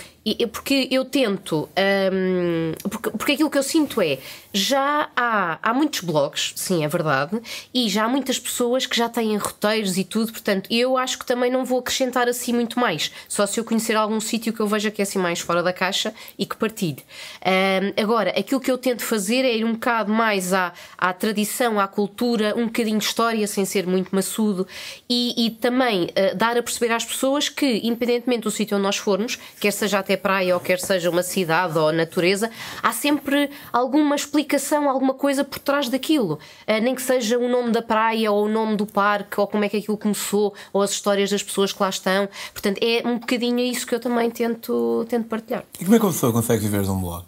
porque 0.51 0.87
eu 0.91 1.03
tento. 1.03 1.67
Um, 2.13 2.73
porque, 2.89 3.09
porque 3.11 3.31
aquilo 3.33 3.49
que 3.49 3.57
eu 3.57 3.63
sinto 3.63 4.01
é. 4.01 4.19
Já 4.53 5.09
há, 5.15 5.59
há 5.63 5.73
muitos 5.73 6.01
blogs, 6.01 6.51
sim, 6.57 6.83
é 6.83 6.87
verdade, 6.87 7.39
e 7.73 7.87
já 7.87 8.03
há 8.03 8.09
muitas 8.09 8.37
pessoas 8.37 8.85
que 8.85 8.97
já 8.97 9.07
têm 9.07 9.37
roteiros 9.37 9.97
e 9.97 10.03
tudo, 10.03 10.33
portanto, 10.33 10.67
eu 10.69 10.97
acho 10.97 11.17
que 11.17 11.25
também 11.25 11.49
não 11.49 11.63
vou 11.63 11.79
acrescentar 11.79 12.27
assim 12.27 12.51
muito 12.51 12.77
mais. 12.77 13.11
Só 13.29 13.45
se 13.45 13.61
eu 13.61 13.63
conhecer 13.63 13.95
algum 13.95 14.19
sítio 14.19 14.51
que 14.51 14.59
eu 14.59 14.67
veja 14.67 14.91
que 14.91 15.01
é 15.01 15.03
assim 15.03 15.19
mais 15.19 15.39
fora 15.39 15.63
da 15.63 15.71
caixa 15.71 16.13
e 16.37 16.45
que 16.45 16.57
partilhe. 16.57 17.01
Um, 17.45 18.01
agora, 18.01 18.31
aquilo 18.31 18.59
que 18.59 18.69
eu 18.69 18.77
tento 18.77 19.03
fazer 19.05 19.45
é 19.45 19.55
ir 19.55 19.63
um 19.63 19.71
bocado 19.71 20.11
mais 20.11 20.51
à, 20.51 20.73
à 20.97 21.13
tradição, 21.13 21.79
à 21.79 21.87
cultura, 21.87 22.53
um 22.57 22.65
bocadinho 22.65 22.99
de 22.99 23.05
história, 23.05 23.47
sem 23.47 23.63
ser 23.63 23.87
muito 23.87 24.13
maçudo, 24.13 24.67
e, 25.09 25.45
e 25.45 25.51
também 25.51 26.07
uh, 26.07 26.35
dar 26.35 26.57
a 26.57 26.63
perceber 26.63 26.91
às 26.91 27.05
pessoas 27.05 27.47
que, 27.47 27.79
independentemente 27.85 28.41
do 28.41 28.51
sítio 28.51 28.75
onde 28.75 28.83
nós 28.83 28.97
formos, 28.97 29.39
quer 29.61 29.71
seja 29.71 29.99
até 29.99 30.10
praia 30.17 30.53
ou 30.53 30.59
quer 30.59 30.79
seja 30.79 31.09
uma 31.09 31.23
cidade 31.23 31.77
ou 31.77 31.91
natureza, 31.91 32.49
há 32.81 32.91
sempre 32.91 33.49
alguma 33.71 34.15
explicação, 34.15 34.89
alguma 34.89 35.13
coisa 35.13 35.43
por 35.43 35.59
trás 35.59 35.89
daquilo. 35.89 36.39
Uh, 36.67 36.81
nem 36.81 36.95
que 36.95 37.01
seja 37.01 37.37
o 37.37 37.47
nome 37.47 37.71
da 37.71 37.81
praia 37.81 38.31
ou 38.31 38.45
o 38.45 38.49
nome 38.49 38.75
do 38.75 38.85
parque 38.85 39.39
ou 39.39 39.47
como 39.47 39.63
é 39.63 39.69
que 39.69 39.77
aquilo 39.77 39.97
começou 39.97 40.53
ou 40.71 40.81
as 40.81 40.91
histórias 40.91 41.29
das 41.29 41.43
pessoas 41.43 41.71
que 41.71 41.81
lá 41.81 41.89
estão. 41.89 42.29
Portanto, 42.53 42.79
é 42.81 43.07
um 43.07 43.17
bocadinho 43.19 43.59
isso 43.59 43.85
que 43.85 43.95
eu 43.95 43.99
também 43.99 44.29
tento, 44.29 45.05
tento 45.09 45.27
partilhar. 45.27 45.63
E 45.79 45.83
como 45.83 45.95
é 45.95 45.99
que 45.99 46.05
uma 46.05 46.11
pessoa 46.11 46.31
consegue 46.31 46.61
viver 46.61 46.83
de 46.83 46.89
um 46.89 46.99
blog? 46.99 47.25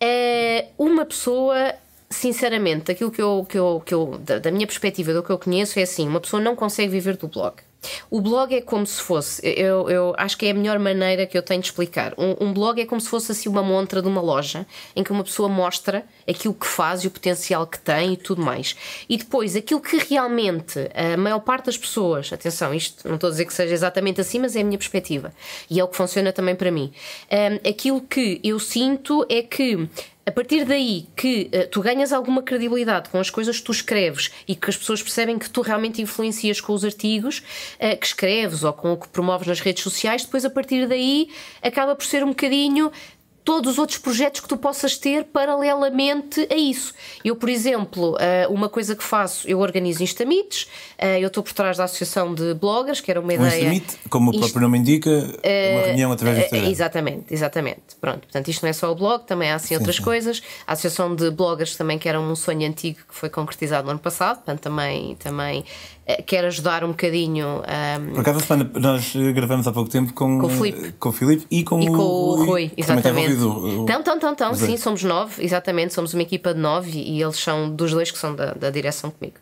É 0.00 0.66
uma 0.78 1.04
pessoa 1.04 1.74
sinceramente, 2.12 2.90
aquilo 2.90 3.10
que 3.10 3.22
eu, 3.22 3.46
que 3.48 3.58
eu, 3.58 3.82
que 3.84 3.94
eu 3.94 4.18
da, 4.18 4.38
da 4.38 4.50
minha 4.50 4.66
perspectiva, 4.66 5.12
do 5.12 5.22
que 5.22 5.30
eu 5.30 5.38
conheço, 5.38 5.78
é 5.78 5.82
assim: 5.82 6.06
uma 6.06 6.20
pessoa 6.20 6.42
não 6.42 6.54
consegue 6.54 6.90
viver 6.90 7.16
do 7.16 7.26
blog. 7.26 7.54
O 8.10 8.20
blog 8.20 8.54
é 8.54 8.60
como 8.60 8.86
se 8.86 9.00
fosse, 9.00 9.40
eu, 9.44 9.88
eu 9.88 10.14
acho 10.16 10.36
que 10.36 10.46
é 10.46 10.50
a 10.50 10.54
melhor 10.54 10.78
maneira 10.78 11.26
que 11.26 11.36
eu 11.36 11.42
tenho 11.42 11.60
de 11.60 11.66
explicar. 11.66 12.14
Um, 12.16 12.48
um, 12.48 12.52
blog 12.52 12.80
é 12.80 12.86
como 12.86 13.00
se 13.00 13.08
fosse 13.08 13.32
assim 13.32 13.48
uma 13.48 13.62
montra 13.62 14.00
de 14.00 14.08
uma 14.08 14.20
loja 14.20 14.66
em 14.94 15.02
que 15.02 15.10
uma 15.10 15.24
pessoa 15.24 15.48
mostra 15.48 16.04
aquilo 16.28 16.54
que 16.54 16.66
faz 16.66 17.04
e 17.04 17.06
o 17.06 17.10
potencial 17.10 17.66
que 17.66 17.78
tem 17.78 18.12
e 18.14 18.16
tudo 18.16 18.42
mais. 18.42 18.76
E 19.08 19.16
depois, 19.16 19.56
aquilo 19.56 19.80
que 19.80 19.96
realmente 19.98 20.78
a 20.94 21.16
maior 21.16 21.40
parte 21.40 21.66
das 21.66 21.76
pessoas, 21.76 22.32
atenção, 22.32 22.72
isto 22.74 23.06
não 23.08 23.16
estou 23.16 23.28
a 23.28 23.30
dizer 23.30 23.44
que 23.44 23.54
seja 23.54 23.72
exatamente 23.72 24.20
assim, 24.20 24.38
mas 24.38 24.54
é 24.54 24.60
a 24.60 24.64
minha 24.64 24.78
perspectiva 24.78 25.32
e 25.68 25.80
é 25.80 25.84
o 25.84 25.88
que 25.88 25.96
funciona 25.96 26.32
também 26.32 26.54
para 26.54 26.70
mim. 26.70 26.92
Um, 27.30 27.68
aquilo 27.68 28.00
que 28.00 28.40
eu 28.44 28.58
sinto 28.58 29.26
é 29.28 29.42
que 29.42 29.88
A 30.24 30.30
partir 30.30 30.64
daí 30.64 31.08
que 31.16 31.50
uh, 31.52 31.68
tu 31.68 31.80
ganhas 31.80 32.12
alguma 32.12 32.42
credibilidade 32.42 33.08
com 33.08 33.18
as 33.18 33.28
coisas 33.28 33.58
que 33.58 33.64
tu 33.64 33.72
escreves 33.72 34.30
e 34.46 34.54
que 34.54 34.70
as 34.70 34.76
pessoas 34.76 35.02
percebem 35.02 35.36
que 35.36 35.50
tu 35.50 35.62
realmente 35.62 36.00
influencias 36.00 36.60
com 36.60 36.72
os 36.72 36.84
artigos 36.84 37.38
uh, 37.38 37.96
que 37.98 38.06
escreves 38.06 38.62
ou 38.62 38.72
com 38.72 38.92
o 38.92 38.96
que 38.96 39.08
promoves 39.08 39.48
nas 39.48 39.58
redes 39.58 39.82
sociais, 39.82 40.24
depois 40.24 40.44
a 40.44 40.50
partir 40.50 40.86
daí 40.86 41.28
acaba 41.60 41.96
por 41.96 42.04
ser 42.04 42.22
um 42.22 42.28
bocadinho 42.28 42.92
todos 43.44 43.72
os 43.72 43.78
outros 43.78 43.98
projetos 43.98 44.40
que 44.40 44.48
tu 44.48 44.56
possas 44.56 44.96
ter 44.96 45.24
paralelamente 45.24 46.46
a 46.50 46.56
isso. 46.56 46.94
Eu, 47.24 47.36
por 47.36 47.48
exemplo, 47.48 48.16
eh, 48.20 48.46
uma 48.48 48.68
coisa 48.68 48.94
que 48.94 49.02
faço, 49.02 49.48
eu 49.48 49.58
organizo 49.58 50.02
Instamites, 50.02 50.68
eh, 50.96 51.20
eu 51.20 51.26
estou 51.26 51.42
por 51.42 51.52
trás 51.52 51.76
da 51.76 51.84
Associação 51.84 52.34
de 52.34 52.54
Bloggers, 52.54 53.00
que 53.00 53.10
era 53.10 53.20
uma 53.20 53.34
ideia. 53.34 53.72
Um 53.72 54.08
como 54.08 54.30
o 54.30 54.38
próprio 54.38 54.60
nome 54.60 54.78
indica, 54.78 55.10
é 55.42 55.72
uma 55.72 55.86
reunião 55.86 56.12
através 56.12 56.38
do 56.38 56.44
Instagram. 56.44 56.70
Exatamente, 56.70 57.34
exatamente. 57.34 57.82
Pronto, 58.00 58.20
portanto, 58.20 58.48
isto 58.48 58.62
não 58.62 58.70
é 58.70 58.72
só 58.72 58.90
o 58.90 58.94
blog, 58.94 59.24
também 59.24 59.50
há 59.50 59.56
assim 59.56 59.74
outras 59.74 59.96
sim. 59.96 60.02
coisas. 60.02 60.42
A 60.66 60.72
Associação 60.72 61.14
de 61.14 61.30
Bloggers 61.30 61.76
também, 61.76 61.98
que 61.98 62.08
era 62.08 62.20
um 62.20 62.36
sonho 62.36 62.66
antigo 62.68 62.98
que 63.08 63.14
foi 63.14 63.28
concretizado 63.28 63.84
no 63.84 63.90
ano 63.90 64.00
passado, 64.00 64.36
portanto, 64.36 64.60
também, 64.60 65.16
também 65.16 65.64
eh, 66.01 66.01
quer 66.26 66.44
ajudar 66.46 66.84
um 66.84 66.88
bocadinho. 66.88 67.62
Um, 67.62 68.12
Por 68.12 68.20
acaso, 68.20 68.40
semana, 68.40 68.70
nós 68.74 69.14
gravamos 69.34 69.66
há 69.66 69.72
pouco 69.72 69.90
tempo 69.90 70.12
com, 70.12 70.38
com 70.38 70.46
o 70.46 70.50
Filipe, 70.50 70.92
com 70.98 71.08
o 71.08 71.12
Filipe 71.12 71.46
e 71.50 71.62
com, 71.62 71.80
e 71.80 71.86
com 71.86 71.96
o, 71.96 72.40
o 72.40 72.44
Rui. 72.44 72.72
Exatamente. 72.76 73.34
Então, 73.34 74.16
então, 74.16 74.32
então, 74.32 74.54
sim, 74.54 74.76
somos 74.76 75.02
nove, 75.02 75.44
exatamente, 75.44 75.94
somos 75.94 76.12
uma 76.14 76.22
equipa 76.22 76.52
de 76.52 76.60
nove 76.60 76.90
e 76.98 77.22
eles 77.22 77.36
são 77.36 77.70
dos 77.70 77.92
dois 77.92 78.10
que 78.10 78.18
são 78.18 78.34
da, 78.34 78.52
da 78.52 78.70
direção 78.70 79.10
comigo. 79.10 79.36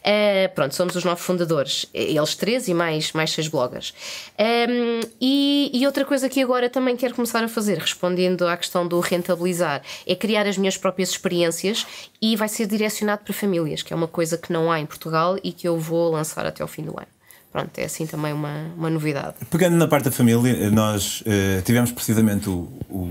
Uh, 0.00 0.54
pronto, 0.54 0.74
somos 0.74 0.94
os 0.94 1.04
nove 1.04 1.20
fundadores, 1.20 1.86
eles 1.92 2.34
três 2.34 2.68
e 2.68 2.74
mais, 2.74 3.12
mais 3.12 3.30
seis 3.32 3.48
bloggers. 3.48 3.94
Um, 4.38 5.00
e, 5.20 5.70
e 5.72 5.86
outra 5.86 6.04
coisa 6.04 6.28
que 6.28 6.40
agora 6.40 6.70
também 6.70 6.96
quero 6.96 7.14
começar 7.14 7.42
a 7.42 7.48
fazer, 7.48 7.78
respondendo 7.78 8.46
à 8.46 8.56
questão 8.56 8.86
do 8.86 9.00
rentabilizar, 9.00 9.82
é 10.06 10.14
criar 10.14 10.46
as 10.46 10.56
minhas 10.56 10.76
próprias 10.76 11.10
experiências 11.10 11.86
e 12.20 12.36
vai 12.36 12.48
ser 12.48 12.66
direcionado 12.66 13.22
para 13.24 13.34
famílias, 13.34 13.82
que 13.82 13.92
é 13.92 13.96
uma 13.96 14.08
coisa 14.08 14.38
que 14.38 14.52
não 14.52 14.70
há 14.70 14.80
em 14.80 14.86
Portugal 14.86 15.36
e 15.42 15.52
que 15.52 15.68
eu 15.68 15.78
vou 15.78 16.03
vou 16.04 16.12
lançar 16.12 16.44
até 16.46 16.62
ao 16.62 16.68
fim 16.68 16.82
do 16.82 16.90
ano. 16.98 17.06
Pronto, 17.52 17.78
é 17.78 17.84
assim 17.84 18.06
também 18.06 18.32
uma, 18.32 18.72
uma 18.76 18.90
novidade. 18.90 19.36
Pegando 19.48 19.76
na 19.76 19.86
parte 19.86 20.06
da 20.06 20.10
família, 20.10 20.70
nós 20.70 21.20
uh, 21.20 21.62
tivemos 21.62 21.92
precisamente 21.92 22.48
o, 22.50 22.68
o, 22.90 23.08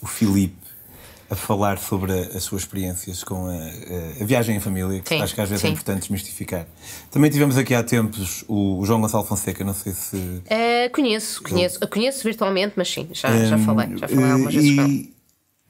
o 0.00 0.06
Filipe 0.06 0.56
a 1.30 1.36
falar 1.36 1.78
sobre 1.78 2.12
as 2.12 2.42
suas 2.42 2.62
experiências 2.62 3.22
com 3.22 3.48
a, 3.48 4.22
a 4.22 4.24
viagem 4.24 4.56
em 4.56 4.60
família, 4.60 5.00
que 5.00 5.10
sim, 5.10 5.20
acho 5.20 5.34
que 5.34 5.40
às 5.42 5.50
vezes 5.50 5.62
é 5.62 5.66
sim. 5.66 5.72
é 5.72 5.74
importante 5.74 6.00
desmistificar. 6.00 6.66
Também 7.10 7.30
tivemos 7.30 7.58
aqui 7.58 7.74
há 7.74 7.82
tempos 7.82 8.46
o, 8.48 8.78
o 8.78 8.86
João 8.86 9.00
Gonçalo 9.02 9.24
Fonseca, 9.24 9.62
não 9.62 9.74
sei 9.74 9.92
se. 9.92 10.16
Uh, 10.16 10.90
conheço, 10.90 11.42
conheço. 11.42 11.78
Eu... 11.82 11.88
Conheço 11.88 12.24
virtualmente, 12.24 12.72
mas 12.76 12.88
sim, 12.90 13.08
já, 13.12 13.30
um, 13.30 13.46
já 13.46 13.58
falei, 13.58 13.98
já 13.98 14.08
falei 14.08 14.24
algumas 14.24 14.54
vezes 14.54 14.76
com 14.76 15.06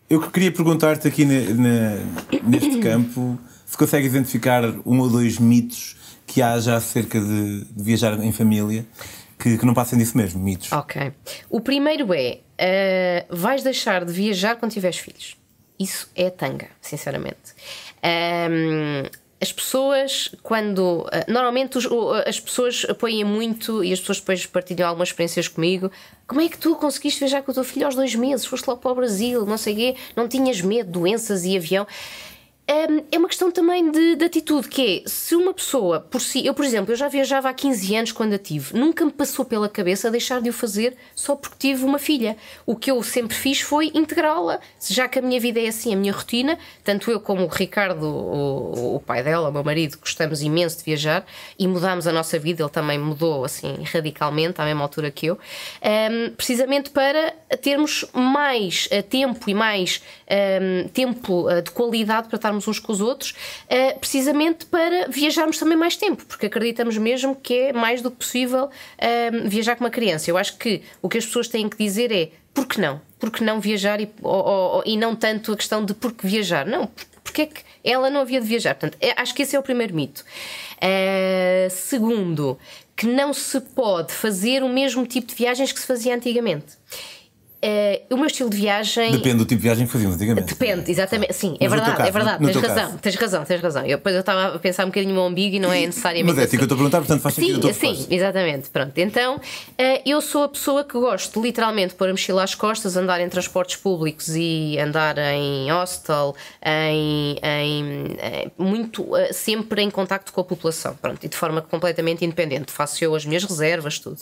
Eu 0.09 0.31
queria 0.31 0.53
perguntar-te 0.53 1.09
aqui 1.09 1.25
na, 1.25 1.41
na, 1.55 2.41
neste 2.45 2.79
campo 2.79 3.37
se 3.68 3.76
consegue 3.76 4.06
identificar 4.06 4.64
um 4.87 4.98
ou 4.98 5.10
dois 5.10 5.38
mitos 5.38 5.94
que 6.26 6.40
há 6.40 6.58
já 6.58 6.76
acerca 6.76 7.20
de, 7.20 7.64
de 7.64 7.82
viajar 7.82 8.18
em 8.25 8.32
família 8.32 8.87
que, 9.38 9.58
que, 9.58 9.66
não 9.66 9.75
passem 9.75 9.98
disso 9.98 10.16
mesmo, 10.16 10.42
mitos. 10.42 10.72
Ok. 10.72 11.12
O 11.50 11.60
primeiro 11.60 12.08
é: 12.14 12.40
uh, 13.30 13.37
vais 13.37 13.62
deixar 13.62 14.04
de 14.06 14.12
viajar 14.12 14.56
quando 14.56 14.72
tiveres 14.72 14.98
filhos. 14.98 15.37
Isso 15.78 16.10
é 16.16 16.30
tanga, 16.30 16.68
sinceramente. 16.80 17.54
Um, 18.50 19.02
as 19.40 19.52
pessoas, 19.52 20.34
quando. 20.42 21.02
Uh, 21.02 21.30
normalmente 21.30 21.76
os, 21.76 21.87
as 22.26 22.40
pessoas 22.40 22.87
apoiam 22.88 23.28
muito 23.28 23.84
e 23.84 23.92
as 23.92 24.00
pessoas 24.00 24.18
depois 24.18 24.46
partilham 24.46 24.88
algumas 24.88 25.10
experiências 25.10 25.46
comigo. 25.46 25.92
Como 26.26 26.40
é 26.40 26.48
que 26.48 26.58
tu 26.58 26.75
conseguiste 26.75 27.20
viajar 27.20 27.42
com 27.42 27.52
o 27.52 27.54
teu 27.54 27.64
filho 27.64 27.84
aos 27.84 27.94
dois 27.94 28.14
meses? 28.14 28.46
Foste 28.46 28.66
logo 28.66 28.80
para 28.80 28.90
o 28.90 28.94
Brasil, 28.94 29.46
não 29.46 29.58
sei 29.58 29.75
o 29.75 29.76
quê, 29.76 29.96
não 30.16 30.26
tinhas 30.26 30.60
medo 30.62 30.90
doenças 30.90 31.44
e 31.44 31.56
avião 31.56 31.87
é 33.10 33.16
uma 33.16 33.28
questão 33.28 33.50
também 33.50 33.90
de, 33.90 34.16
de, 34.16 34.25
atitude, 34.26 34.68
que 34.68 35.02
é, 35.06 35.08
se 35.08 35.34
uma 35.34 35.54
pessoa 35.54 36.00
por 36.00 36.20
si, 36.20 36.44
eu 36.44 36.52
por 36.52 36.66
exemplo, 36.66 36.92
eu 36.92 36.96
já 36.96 37.08
viajava 37.08 37.48
há 37.48 37.54
15 37.54 37.96
anos 37.96 38.12
quando 38.12 38.34
a 38.34 38.38
tive, 38.38 38.78
nunca 38.78 39.06
me 39.06 39.10
passou 39.10 39.42
pela 39.42 39.70
cabeça 39.70 40.10
deixar 40.10 40.42
de 40.42 40.50
o 40.50 40.52
fazer 40.52 40.94
só 41.14 41.34
porque 41.34 41.56
tive 41.58 41.84
uma 41.84 41.98
filha. 41.98 42.37
O 42.66 42.76
que 42.76 42.90
eu 42.90 43.02
sempre 43.02 43.34
fiz 43.34 43.62
foi 43.62 43.90
integrá-la, 43.94 44.60
já 44.87 45.08
que 45.08 45.18
a 45.18 45.22
minha 45.22 45.40
vida 45.40 45.58
é 45.58 45.68
assim, 45.68 45.94
a 45.94 45.96
minha 45.96 46.12
rotina, 46.12 46.58
tanto 46.84 47.10
eu 47.10 47.18
como 47.18 47.44
o 47.44 47.48
Ricardo, 47.48 48.04
o, 48.04 48.96
o 48.96 49.00
pai 49.00 49.22
dela, 49.22 49.48
o 49.48 49.52
meu 49.52 49.64
marido, 49.64 49.96
gostamos 49.98 50.42
imenso 50.42 50.76
de 50.76 50.84
viajar 50.84 51.25
e 51.58 51.66
mudámos 51.66 52.06
a 52.06 52.12
nossa 52.12 52.38
vida, 52.38 52.62
ele 52.62 52.70
também 52.70 52.98
mudou 52.98 53.46
assim 53.46 53.82
radicalmente 53.90 54.60
à 54.60 54.64
mesma 54.66 54.82
altura 54.82 55.10
que 55.10 55.25
eu, 55.25 55.38
um, 55.38 56.30
precisamente 56.34 56.90
para 56.90 57.30
termos 57.62 58.04
mais 58.12 58.90
uh, 58.92 59.02
tempo 59.02 59.48
e 59.48 59.54
mais 59.54 60.02
um, 60.30 60.88
tempo 60.88 61.48
uh, 61.48 61.62
de 61.62 61.70
qualidade 61.70 62.28
para 62.28 62.37
estarmos 62.37 62.58
uns 62.67 62.79
com 62.79 62.93
os 62.93 63.00
outros, 63.00 63.31
uh, 63.67 63.99
precisamente 63.99 64.67
para 64.67 65.09
viajarmos 65.09 65.59
também 65.59 65.77
mais 65.77 65.97
tempo, 65.97 66.25
porque 66.25 66.47
acreditamos 66.47 66.97
mesmo 66.97 67.37
que 67.37 67.55
é 67.55 67.73
mais 67.73 68.03
do 68.03 68.11
que 68.11 68.17
possível 68.17 68.65
uh, 68.65 69.49
viajar 69.49 69.77
com 69.77 69.85
uma 69.85 69.91
criança. 69.91 70.31
Eu 70.31 70.37
acho 70.37 70.57
que 70.57 70.83
o 71.03 71.09
que 71.09 71.19
as 71.19 71.27
pessoas 71.27 71.49
têm 71.49 71.69
que 71.69 71.77
dizer 71.77 72.11
é 72.11 72.31
por 72.53 72.67
que 72.67 72.81
não? 72.81 73.00
Por 73.19 73.31
que 73.31 73.45
não 73.45 73.61
viajar 73.61 74.00
e, 74.00 74.11
ou, 74.23 74.45
ou, 74.45 74.83
e 74.85 74.97
não 74.97 75.15
tanto 75.15 75.53
a 75.53 75.57
questão 75.57 75.85
de 75.85 75.95
por 75.95 76.12
que 76.12 76.27
viajar? 76.27 76.67
Não, 76.67 76.91
porque 77.23 77.43
é 77.43 77.47
que 77.47 77.61
ela 77.85 78.11
não 78.11 78.23
havia 78.23 78.41
de 78.41 78.47
viajar? 78.47 78.75
Portanto, 78.75 78.99
é, 79.00 79.21
acho 79.21 79.35
que 79.35 79.43
esse 79.43 79.55
é 79.55 79.59
o 79.59 79.62
primeiro 79.62 79.95
mito. 79.95 80.25
Uh, 80.77 81.71
segundo, 81.71 82.59
que 82.97 83.07
não 83.07 83.33
se 83.33 83.61
pode 83.61 84.12
fazer 84.12 84.62
o 84.62 84.69
mesmo 84.69 85.07
tipo 85.07 85.29
de 85.29 85.35
viagens 85.35 85.71
que 85.71 85.79
se 85.79 85.87
fazia 85.87 86.15
antigamente. 86.15 86.77
Uh, 87.61 88.15
o 88.15 88.17
meu 88.17 88.27
estilo 88.27 88.49
de 88.49 88.57
viagem. 88.57 89.11
Depende 89.11 89.38
do 89.38 89.45
tipo 89.45 89.57
de 89.57 89.62
viagem 89.65 89.85
que 89.85 89.93
fazíamos 89.93 90.15
antigamente. 90.15 90.55
Depende, 90.55 90.88
exatamente. 90.88 91.33
Sim, 91.33 91.57
é 91.59 91.69
verdade, 91.69 91.97
caso, 91.97 92.09
é 92.09 92.12
verdade. 92.12 92.45
tens 92.45 92.57
razão, 92.57 92.97
tens 92.99 93.15
razão, 93.17 93.45
tens 93.45 93.61
razão. 93.61 93.83
Eu, 93.85 93.97
depois 93.97 94.15
eu 94.15 94.21
estava 94.21 94.55
a 94.55 94.59
pensar 94.61 94.85
um 94.85 94.88
bocadinho 94.88 95.12
no 95.12 95.27
umbigo 95.27 95.57
e 95.57 95.59
não 95.59 95.73
é 95.73 95.85
necessariamente. 95.85 96.37
Mas 96.37 96.38
é 96.38 96.45
assim 96.45 96.57
que 96.57 96.62
eu 96.62 96.67
estou 96.67 96.77
a 96.77 96.79
perguntar, 96.79 96.99
portanto 96.99 97.21
faz 97.21 97.35
sentido. 97.35 97.75
Sim, 97.75 97.97
sim, 97.97 98.07
exatamente. 98.15 98.71
Pronto, 98.71 98.97
então 98.97 99.37
uh, 99.37 99.41
eu 100.07 100.21
sou 100.21 100.45
a 100.45 100.49
pessoa 100.49 100.85
que 100.85 100.93
gosto 100.93 101.43
literalmente 101.43 101.88
de 101.88 101.95
pôr 101.97 102.09
a 102.09 102.12
mochila 102.12 102.45
às 102.45 102.55
costas, 102.55 102.97
andar 102.97 103.21
em 103.21 103.29
transportes 103.29 103.75
públicos 103.75 104.29
e 104.37 104.79
andar 104.79 105.19
em 105.19 105.69
hostel, 105.73 106.37
em, 106.65 107.38
em, 107.43 107.83
em 107.83 108.17
eh, 108.19 108.50
muito, 108.57 109.03
uh, 109.03 109.33
sempre 109.33 109.83
em 109.83 109.91
contacto 109.91 110.33
com 110.33 110.41
a 110.41 110.45
população. 110.45 110.95
Pronto, 110.95 111.25
e 111.25 111.29
de 111.29 111.37
forma 111.37 111.61
completamente 111.61 112.25
independente. 112.25 112.71
Faço 112.71 113.03
eu 113.03 113.17
as 113.17 113.25
minhas 113.25 113.43
reservas, 113.43 113.99
tudo. 113.99 114.21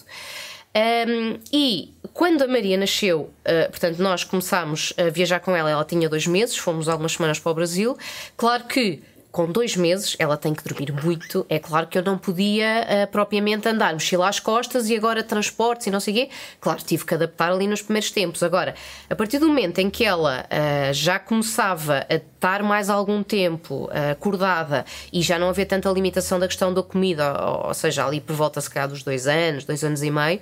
Um, 0.77 1.39
e 1.51 1.95
quando 2.13 2.43
a 2.43 2.47
Maria 2.47 2.77
nasceu, 2.77 3.31
uh, 3.47 3.71
portanto, 3.71 3.99
nós 3.99 4.25
começámos 4.25 4.93
a 4.99 5.09
viajar 5.09 5.41
com 5.41 5.57
ela, 5.57 5.71
ela 5.71 5.85
tinha 5.87 6.07
dois 6.07 6.27
meses, 6.27 6.55
fomos 6.55 6.87
algumas 6.87 7.13
semanas 7.13 7.39
para 7.39 7.51
o 7.51 7.55
Brasil. 7.55 7.97
Claro 8.37 8.65
que 8.65 9.03
com 9.37 9.53
dois 9.53 9.77
meses, 9.77 10.17
ela 10.19 10.35
tem 10.35 10.55
que 10.55 10.67
dormir 10.67 10.91
muito. 11.05 11.45
É 11.51 11.59
claro 11.59 11.87
que 11.89 11.99
eu 11.99 12.03
não 12.03 12.17
podia 12.17 12.87
uh, 12.89 13.13
propriamente 13.13 13.69
andar, 13.69 13.93
mochila 13.93 14.31
às 14.31 14.41
costas 14.41 14.89
e 14.89 14.97
agora 14.97 15.23
transportes 15.23 15.87
e 15.87 15.91
não 15.91 16.01
sei 16.01 16.15
o 16.15 16.17
quê. 16.17 16.31
Claro, 16.59 16.83
tive 16.83 17.05
que 17.05 17.13
adaptar 17.13 17.53
ali 17.53 17.67
nos 17.67 17.83
primeiros 17.83 18.11
tempos. 18.11 18.43
Agora, 18.43 18.75
a 19.11 19.15
partir 19.15 19.39
do 19.39 19.47
momento 19.47 19.79
em 19.79 19.91
que 19.91 20.07
ela 20.07 20.47
uh, 20.47 20.95
já 20.95 21.19
começava 21.19 22.07
a 22.09 22.15
estar 22.15 22.63
mais 22.63 22.89
algum 22.89 23.23
tempo 23.23 23.91
uh, 23.93 24.13
acordada 24.13 24.87
e 25.13 25.21
já 25.21 25.39
não 25.39 25.51
havia 25.51 25.67
tanta 25.67 25.91
limitação 25.91 26.41
da 26.41 26.49
questão 26.49 26.73
da 26.73 26.83
comida, 26.83 27.39
ou, 27.39 27.67
ou 27.67 27.75
seja, 27.75 28.07
ali 28.07 28.23
por 28.23 28.35
volta 28.35 28.59
se 28.63 28.71
calhar 28.71 28.89
dos 28.89 29.03
dois 29.03 29.27
anos, 29.27 29.67
dois 29.67 29.85
anos 29.85 30.03
e 30.03 30.11
meio, 30.11 30.41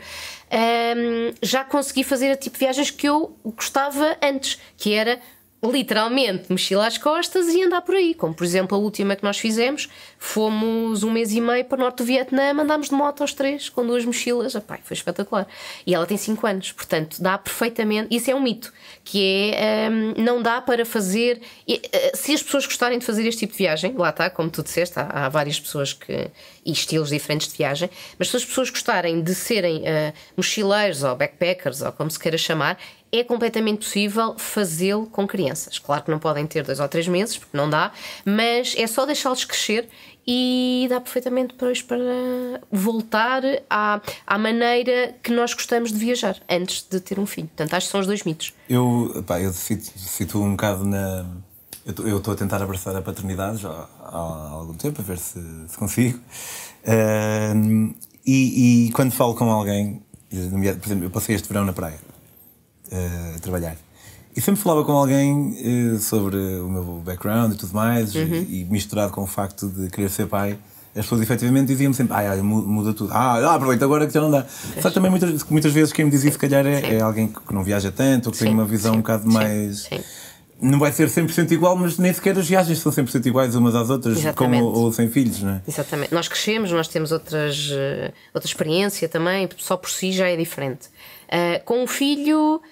um, 0.52 0.56
ehm, 0.56 1.34
já 1.42 1.64
consegui 1.64 2.04
fazer 2.04 2.30
a 2.30 2.36
tipo 2.36 2.56
de 2.56 2.64
viagens 2.64 2.92
que 2.92 3.08
eu 3.08 3.36
gostava 3.44 4.16
antes, 4.22 4.60
que 4.76 4.94
era 4.94 5.18
literalmente 5.70 6.50
mochila 6.50 6.86
às 6.86 6.98
costas 6.98 7.48
e 7.48 7.62
andar 7.62 7.82
por 7.82 7.94
aí. 7.94 8.14
Como 8.14 8.34
por 8.34 8.44
exemplo 8.44 8.76
a 8.76 8.80
última 8.80 9.16
que 9.16 9.22
nós 9.22 9.38
fizemos, 9.38 9.88
fomos 10.18 11.02
um 11.02 11.10
mês 11.10 11.32
e 11.32 11.40
meio 11.40 11.64
para 11.64 11.76
o 11.76 11.80
norte 11.80 11.98
do 11.98 12.04
Vietnã, 12.04 12.52
andámos 12.52 12.88
de 12.88 12.94
moto 12.94 13.22
aos 13.22 13.32
três 13.32 13.68
com 13.68 13.86
duas 13.86 14.04
mochilas. 14.04 14.54
Epá, 14.54 14.78
foi 14.82 14.94
espetacular. 14.96 15.46
E 15.86 15.94
ela 15.94 16.06
tem 16.06 16.16
5 16.16 16.46
anos, 16.46 16.72
portanto 16.72 17.22
dá 17.22 17.36
perfeitamente. 17.38 18.14
Isso 18.14 18.30
é 18.30 18.34
um 18.34 18.40
mito, 18.40 18.72
que 19.04 19.52
é 19.54 19.88
um, 19.90 20.22
não 20.22 20.42
dá 20.42 20.60
para 20.60 20.84
fazer. 20.84 21.40
Eh, 21.68 22.12
se 22.14 22.32
as 22.32 22.42
pessoas 22.42 22.66
gostarem 22.66 22.98
de 22.98 23.04
fazer 23.04 23.26
este 23.26 23.40
tipo 23.40 23.52
de 23.52 23.58
viagem, 23.58 23.94
lá 23.96 24.10
está, 24.10 24.30
como 24.30 24.50
tu 24.50 24.62
disseste, 24.62 24.98
há, 24.98 25.26
há 25.26 25.28
várias 25.28 25.58
pessoas 25.58 25.92
que. 25.92 26.30
e 26.64 26.72
estilos 26.72 27.10
diferentes 27.10 27.48
de 27.48 27.56
viagem, 27.56 27.90
mas 28.18 28.28
se 28.28 28.36
as 28.36 28.44
pessoas 28.44 28.70
gostarem 28.70 29.22
de 29.22 29.34
serem 29.34 29.82
uh, 29.82 30.12
mochileiros 30.36 31.02
ou 31.02 31.14
backpackers 31.14 31.82
ou 31.82 31.92
como 31.92 32.10
se 32.10 32.18
queira 32.18 32.38
chamar, 32.38 32.78
é 33.14 33.22
completamente 33.22 33.78
possível 33.78 34.34
fazê-lo 34.36 35.06
com 35.06 35.26
crianças. 35.26 35.78
Claro 35.78 36.02
que 36.02 36.10
não 36.10 36.18
podem 36.18 36.46
ter 36.46 36.64
dois 36.64 36.80
ou 36.80 36.88
três 36.88 37.06
meses, 37.06 37.38
porque 37.38 37.56
não 37.56 37.70
dá, 37.70 37.92
mas 38.24 38.74
é 38.76 38.86
só 38.88 39.06
deixá-los 39.06 39.44
crescer 39.44 39.88
e 40.26 40.86
dá 40.88 41.00
perfeitamente 41.00 41.48
depois 41.48 41.80
para 41.80 41.96
voltar 42.72 43.42
à, 43.70 44.00
à 44.26 44.38
maneira 44.38 45.14
que 45.22 45.30
nós 45.30 45.54
gostamos 45.54 45.92
de 45.92 45.98
viajar 45.98 46.36
antes 46.50 46.84
de 46.88 46.98
ter 46.98 47.20
um 47.20 47.26
filho. 47.26 47.46
Portanto, 47.48 47.74
acho 47.74 47.86
que 47.86 47.92
são 47.92 48.00
os 48.00 48.06
dois 48.06 48.24
mitos. 48.24 48.52
Eu, 48.68 49.22
pá, 49.26 49.40
eu 49.40 49.52
situo 49.52 50.42
um 50.42 50.52
bocado 50.52 50.84
na. 50.84 51.26
Eu 51.86 52.16
estou 52.16 52.32
a 52.32 52.36
tentar 52.36 52.62
abraçar 52.62 52.96
a 52.96 53.02
paternidade 53.02 53.58
já 53.58 53.68
há, 53.68 54.08
há 54.08 54.50
algum 54.52 54.72
tempo, 54.72 55.02
a 55.02 55.04
ver 55.04 55.18
se, 55.18 55.38
se 55.68 55.76
consigo. 55.76 56.18
Uh, 56.82 57.94
e, 58.26 58.86
e, 58.86 58.92
quando 58.92 59.12
falo 59.12 59.34
com 59.34 59.50
alguém, 59.50 60.02
por 60.30 60.36
exemplo, 60.88 61.04
eu 61.04 61.10
passei 61.10 61.34
este 61.36 61.46
verão 61.46 61.64
na 61.64 61.74
praia 61.74 61.98
a 62.92 63.38
trabalhar. 63.40 63.76
E 64.36 64.40
sempre 64.40 64.60
falava 64.60 64.84
com 64.84 64.92
alguém 64.92 65.92
uh, 65.92 65.98
sobre 65.98 66.36
o 66.36 66.68
meu 66.68 66.82
background 67.04 67.54
e 67.54 67.56
tudo 67.56 67.72
mais, 67.72 68.14
uhum. 68.14 68.44
e, 68.48 68.62
e, 68.62 68.64
misturado 68.64 69.12
com 69.12 69.22
o 69.22 69.26
facto 69.26 69.68
de 69.68 69.88
querer 69.88 70.10
ser 70.10 70.26
pai, 70.26 70.58
as 70.96 71.04
pessoas 71.04 71.22
efetivamente 71.22 71.68
diziam-me 71.68 71.94
sempre: 71.94 72.14
ah, 72.14 72.36
muda 72.42 72.92
tudo, 72.92 73.12
ah, 73.12 73.38
ah, 73.38 73.54
aproveita 73.54 73.84
agora 73.84 74.06
que 74.06 74.12
já 74.12 74.20
não 74.20 74.30
dá. 74.30 74.44
Só 74.80 74.88
que 74.88 74.94
também 74.94 75.10
muitas, 75.10 75.44
muitas 75.44 75.72
vezes 75.72 75.92
quem 75.92 76.04
me 76.04 76.10
diz 76.10 76.24
isso, 76.24 76.32
se 76.32 76.38
calhar, 76.38 76.66
é, 76.66 76.96
é 76.96 77.00
alguém 77.00 77.28
que 77.28 77.54
não 77.54 77.62
viaja 77.62 77.92
tanto, 77.92 78.26
ou 78.26 78.32
que 78.32 78.38
sim, 78.38 78.46
tem 78.46 78.54
uma 78.54 78.64
visão 78.64 78.92
sim, 78.92 78.98
um 78.98 79.02
bocado 79.02 79.22
sim, 79.22 79.32
mais. 79.32 79.88
Não 80.60 80.78
vai 80.78 80.92
ser 80.92 81.08
100% 81.08 81.50
igual, 81.50 81.76
mas 81.76 81.98
nem 81.98 82.12
sequer 82.12 82.38
as 82.38 82.48
viagens 82.48 82.78
são 82.78 82.90
100% 82.90 83.26
iguais 83.26 83.54
umas 83.54 83.74
às 83.74 83.90
outras, 83.90 84.18
Exatamente. 84.18 84.62
com 84.62 84.66
ou, 84.68 84.84
ou 84.84 84.92
sem 84.92 85.10
filhos, 85.10 85.42
não 85.42 85.50
é? 85.50 85.62
Exatamente. 85.66 86.14
Nós 86.14 86.26
crescemos, 86.26 86.70
nós 86.70 86.88
temos 86.88 87.12
outras, 87.12 87.70
uh, 87.70 88.12
outra 88.32 88.48
experiência 88.48 89.08
também, 89.08 89.48
só 89.58 89.76
por 89.76 89.90
si 89.90 90.12
já 90.12 90.28
é 90.28 90.36
diferente. 90.36 90.88
Uh, 91.34 91.64
com 91.64 91.82
o 91.82 91.86
filho 91.86 92.62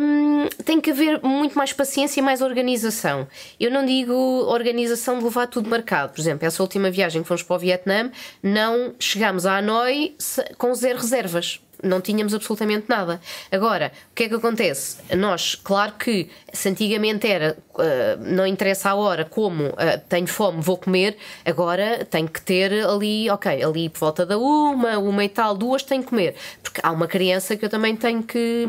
um, 0.00 0.48
tem 0.64 0.80
que 0.80 0.90
haver 0.90 1.20
muito 1.22 1.56
mais 1.56 1.72
paciência 1.72 2.20
e 2.20 2.22
mais 2.22 2.40
organização. 2.40 3.26
Eu 3.58 3.70
não 3.70 3.84
digo 3.84 4.14
organização 4.14 5.18
de 5.18 5.24
levar 5.24 5.46
tudo 5.48 5.68
marcado. 5.68 6.12
Por 6.12 6.20
exemplo, 6.20 6.46
essa 6.46 6.62
última 6.62 6.90
viagem 6.90 7.22
que 7.22 7.28
fomos 7.28 7.42
para 7.42 7.56
o 7.56 7.58
Vietnã, 7.58 8.10
não 8.42 8.94
chegámos 8.98 9.44
a 9.44 9.58
Hanoi 9.58 10.16
com 10.56 10.74
zero 10.74 10.98
reservas 10.98 11.60
não 11.82 12.00
tínhamos 12.00 12.34
absolutamente 12.34 12.86
nada. 12.88 13.20
Agora, 13.50 13.92
o 14.10 14.14
que 14.14 14.24
é 14.24 14.28
que 14.28 14.34
acontece? 14.34 14.98
Nós, 15.16 15.54
claro 15.54 15.92
que 15.92 16.28
se 16.52 16.68
antigamente 16.68 17.26
era 17.26 17.56
uh, 17.74 17.82
não 18.20 18.46
interessa 18.46 18.90
a 18.90 18.94
hora 18.94 19.24
como 19.24 19.68
uh, 19.68 19.74
tenho 20.08 20.26
fome, 20.26 20.60
vou 20.60 20.76
comer, 20.76 21.16
agora 21.44 22.04
tenho 22.04 22.28
que 22.28 22.40
ter 22.40 22.72
ali, 22.84 23.28
ok, 23.30 23.62
ali 23.62 23.88
por 23.88 24.00
volta 24.00 24.26
da 24.26 24.38
uma, 24.38 24.98
uma 24.98 25.24
e 25.24 25.28
tal, 25.28 25.56
duas 25.56 25.82
tenho 25.82 26.02
que 26.02 26.10
comer. 26.10 26.34
Porque 26.62 26.80
há 26.82 26.90
uma 26.90 27.06
criança 27.06 27.56
que 27.56 27.64
eu 27.64 27.68
também 27.68 27.96
tenho 27.96 28.22
que. 28.22 28.66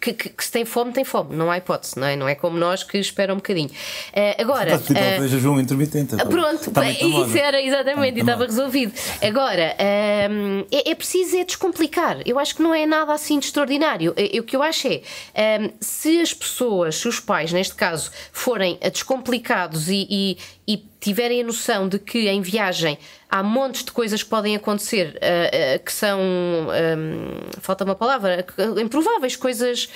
que, 0.00 0.12
que, 0.12 0.28
que 0.30 0.44
se 0.44 0.50
tem 0.50 0.64
fome, 0.64 0.92
tem 0.92 1.04
fome, 1.04 1.34
não 1.34 1.50
há 1.50 1.58
hipótese, 1.58 1.98
não 1.98 2.06
é? 2.06 2.16
Não 2.16 2.28
é 2.28 2.34
como 2.34 2.58
nós 2.58 2.82
que 2.82 2.98
esperam 2.98 3.34
um 3.34 3.38
bocadinho. 3.38 3.68
Uh, 3.68 4.42
agora. 4.42 4.78
Tipo, 4.78 4.92
uh, 4.92 5.28
jejum 5.28 5.60
intermitente. 5.60 6.16
Pronto, 6.16 6.70
isso 6.90 7.38
era 7.38 7.60
exatamente, 7.60 8.16
e 8.18 8.20
estava 8.20 8.44
resolvido. 8.44 8.92
Agora, 9.22 9.74
é, 9.78 10.28
é 10.70 10.94
preciso 10.94 11.36
é 11.36 11.44
descomplicar. 11.44 12.20
Eu 12.24 12.38
acho 12.38 12.53
que 12.56 12.62
não 12.62 12.74
é 12.74 12.86
nada 12.86 13.12
assim 13.12 13.38
de 13.38 13.46
extraordinário. 13.46 14.12
O 14.12 14.42
que 14.42 14.56
eu 14.56 14.62
acho 14.62 14.88
é, 15.34 15.58
um, 15.60 15.70
se 15.80 16.20
as 16.20 16.32
pessoas, 16.32 16.96
se 16.96 17.08
os 17.08 17.20
pais, 17.20 17.52
neste 17.52 17.74
caso, 17.74 18.10
forem 18.32 18.78
descomplicados 18.92 19.88
e, 19.88 20.06
e, 20.10 20.38
e 20.66 20.76
tiverem 21.00 21.42
a 21.42 21.44
noção 21.44 21.88
de 21.88 21.98
que 21.98 22.28
em 22.28 22.40
viagem 22.40 22.98
há 23.30 23.42
montes 23.42 23.84
de 23.84 23.92
coisas 23.92 24.22
que 24.22 24.28
podem 24.28 24.56
acontecer 24.56 25.16
uh, 25.16 25.76
uh, 25.76 25.84
que 25.84 25.92
são. 25.92 26.20
Um, 26.20 27.60
falta 27.60 27.84
uma 27.84 27.94
palavra, 27.94 28.46
improváveis, 28.80 29.36
coisas. 29.36 29.88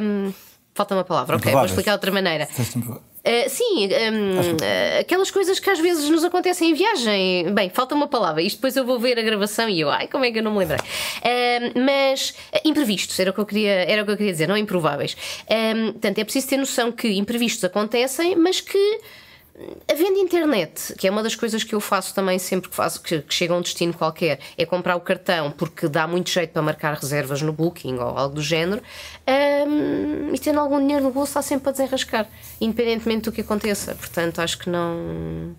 Um, 0.00 0.32
falta 0.74 0.94
uma 0.94 1.04
palavra, 1.04 1.36
ok, 1.36 1.52
vou 1.52 1.64
explicar 1.64 1.92
de 1.92 1.96
outra 1.96 2.10
maneira. 2.10 2.48
Uh, 3.24 3.48
sim, 3.48 3.86
um, 3.86 4.40
uh, 4.40 4.56
eh, 4.62 4.98
aquelas 4.98 5.30
coisas 5.30 5.60
que 5.60 5.70
às 5.70 5.78
vezes 5.78 6.10
nos 6.10 6.24
acontecem 6.24 6.70
em 6.70 6.74
viagem. 6.74 7.54
Bem, 7.54 7.70
falta 7.70 7.94
uma 7.94 8.08
palavra, 8.08 8.42
isto 8.42 8.56
depois 8.56 8.76
eu 8.76 8.84
vou 8.84 8.98
ver 8.98 9.16
a 9.16 9.22
gravação 9.22 9.68
e 9.68 9.80
eu, 9.80 9.88
ai, 9.88 10.08
como 10.08 10.24
é 10.24 10.32
que 10.32 10.40
eu 10.40 10.42
não 10.42 10.50
me 10.50 10.58
lembrei? 10.58 10.78
Uh, 10.80 11.80
mas 11.80 12.34
imprevistos, 12.64 13.18
era 13.20 13.30
o, 13.30 13.32
que 13.32 13.38
eu 13.38 13.46
queria, 13.46 13.70
era 13.70 14.02
o 14.02 14.04
que 14.04 14.10
eu 14.10 14.16
queria 14.16 14.32
dizer, 14.32 14.48
não 14.48 14.56
improváveis. 14.56 15.16
portanto, 15.92 16.18
é 16.18 16.24
preciso 16.24 16.48
ter 16.48 16.56
noção 16.56 16.90
que 16.90 17.08
imprevistos 17.16 17.62
acontecem, 17.62 18.34
mas 18.34 18.60
que 18.60 19.00
Havendo 19.90 20.18
internet, 20.18 20.94
que 20.96 21.06
é 21.06 21.10
uma 21.10 21.22
das 21.22 21.36
coisas 21.36 21.62
que 21.62 21.74
eu 21.74 21.80
faço 21.80 22.14
também 22.14 22.38
sempre 22.38 22.70
que 22.70 22.74
faço 22.74 23.02
que, 23.02 23.20
que 23.20 23.34
chega 23.34 23.52
a 23.52 23.56
um 23.58 23.60
destino 23.60 23.92
qualquer, 23.92 24.40
é 24.56 24.64
comprar 24.64 24.96
o 24.96 25.00
cartão 25.00 25.50
porque 25.50 25.88
dá 25.88 26.06
muito 26.06 26.30
jeito 26.30 26.50
para 26.52 26.62
marcar 26.62 26.94
reservas 26.94 27.42
no 27.42 27.52
Booking 27.52 27.96
ou 27.96 28.16
algo 28.16 28.36
do 28.36 28.42
género, 28.42 28.82
um, 29.68 30.34
e 30.34 30.38
tendo 30.38 30.58
algum 30.58 30.80
dinheiro 30.80 31.04
no 31.04 31.10
bolso 31.10 31.30
está 31.30 31.42
sempre 31.42 31.68
a 31.68 31.72
desenrascar, 31.72 32.26
independentemente 32.60 33.24
do 33.24 33.32
que 33.32 33.42
aconteça. 33.42 33.94
Portanto, 33.94 34.40
acho 34.40 34.58
que 34.58 34.70
não 34.70 35.54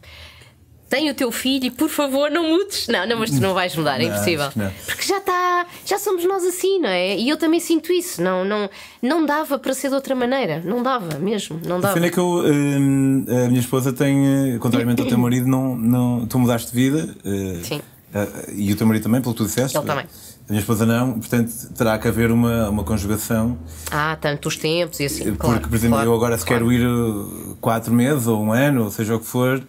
tem 0.94 1.10
o 1.10 1.14
teu 1.16 1.32
filho 1.32 1.66
e 1.66 1.72
por 1.72 1.90
favor 1.90 2.30
não 2.30 2.48
mudes. 2.48 2.88
Não, 2.88 3.08
não, 3.08 3.18
mas 3.18 3.32
tu 3.32 3.42
não 3.42 3.56
vais 3.56 3.76
mudar, 3.76 4.00
é 4.00 4.04
impossível. 4.04 4.52
Porque 4.86 5.02
já 5.02 5.18
está, 5.18 5.66
já 5.84 5.98
somos 5.98 6.24
nós 6.24 6.44
assim, 6.44 6.78
não 6.78 6.90
é? 6.90 7.18
E 7.18 7.28
eu 7.28 7.36
também 7.36 7.60
sinto 7.60 7.92
isso. 7.92 8.22
Não, 8.22 8.46
não, 8.46 8.70
não 9.02 9.26
dava 9.26 9.58
para 9.58 9.74
ser 9.74 9.90
de 9.90 9.96
outra 9.96 10.14
maneira. 10.14 10.62
Não 10.64 10.84
dava 10.84 11.18
mesmo. 11.18 11.60
Não 11.66 11.80
dava. 11.80 12.00
A 12.00 12.06
é 12.06 12.10
que 12.12 12.20
eu, 12.20 12.44
hum, 12.46 13.26
a 13.28 13.48
minha 13.48 13.60
esposa 13.60 13.92
tem, 13.92 14.56
contrariamente 14.60 15.02
ao 15.02 15.08
teu 15.08 15.18
marido, 15.18 15.48
não, 15.48 15.76
não, 15.76 16.28
tu 16.28 16.38
mudaste 16.38 16.72
de 16.72 16.76
vida. 16.76 17.16
Uh, 17.26 17.66
Sim. 17.66 17.82
Uh, 18.14 18.52
e 18.56 18.72
o 18.72 18.76
teu 18.76 18.86
marido 18.86 19.02
também, 19.02 19.20
pelo 19.20 19.34
que 19.34 19.40
tu 19.40 19.46
disseste. 19.46 19.76
Ele 19.76 19.88
também. 19.88 20.06
A 20.06 20.52
minha 20.52 20.60
esposa 20.60 20.86
não, 20.86 21.14
portanto 21.14 21.52
terá 21.76 21.98
que 21.98 22.08
haver 22.08 22.30
uma, 22.30 22.70
uma 22.70 22.84
conjugação. 22.84 23.58
Ah, 23.90 24.16
tanto 24.22 24.48
os 24.48 24.58
tempos 24.58 25.00
e 25.00 25.06
assim. 25.06 25.24
Porque, 25.24 25.38
claro, 25.38 25.62
por 25.62 25.74
exemplo, 25.74 25.96
claro, 25.96 26.12
eu 26.12 26.16
agora 26.16 26.38
se 26.38 26.46
claro. 26.46 26.68
quero 26.68 26.72
ir 26.72 27.56
quatro 27.62 27.92
meses 27.92 28.28
ou 28.28 28.44
um 28.44 28.52
ano, 28.52 28.84
ou 28.84 28.92
seja 28.92 29.16
o 29.16 29.20
que 29.20 29.26
for, 29.26 29.64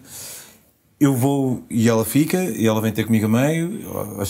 eu 0.99 1.13
vou 1.13 1.63
e 1.69 1.89
ela 1.89 2.05
fica, 2.05 2.41
e 2.43 2.65
ela 2.65 2.79
vem 2.79 2.91
ter 2.91 3.03
comigo 3.03 3.25
a 3.25 3.29
meio, 3.29 3.81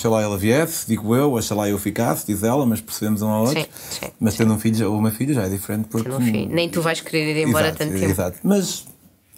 lá 0.05 0.21
ela 0.21 0.37
viesse, 0.37 0.87
digo 0.87 1.15
eu, 1.15 1.37
lá 1.51 1.69
eu 1.69 1.77
ficasse, 1.77 2.25
diz 2.25 2.41
ela, 2.43 2.65
mas 2.65 2.81
percebemos 2.81 3.21
um 3.21 3.29
ao 3.29 3.41
outro. 3.43 3.61
Sim, 3.61 3.67
sim, 4.01 4.07
mas 4.19 4.35
tendo 4.35 4.49
sim. 4.49 4.55
um 4.55 4.59
filho 4.59 4.91
ou 4.91 4.97
uma 4.97 5.11
filha 5.11 5.33
já 5.33 5.43
é 5.43 5.49
diferente 5.49 5.87
porque. 5.89 6.09
Um 6.09 6.47
Nem 6.47 6.69
tu 6.69 6.81
vais 6.81 7.01
querer 7.01 7.35
ir 7.35 7.47
embora 7.47 7.67
exato, 7.67 7.77
tanto 7.77 7.93
tempo. 7.93 8.11
Exato, 8.11 8.39
mas 8.43 8.85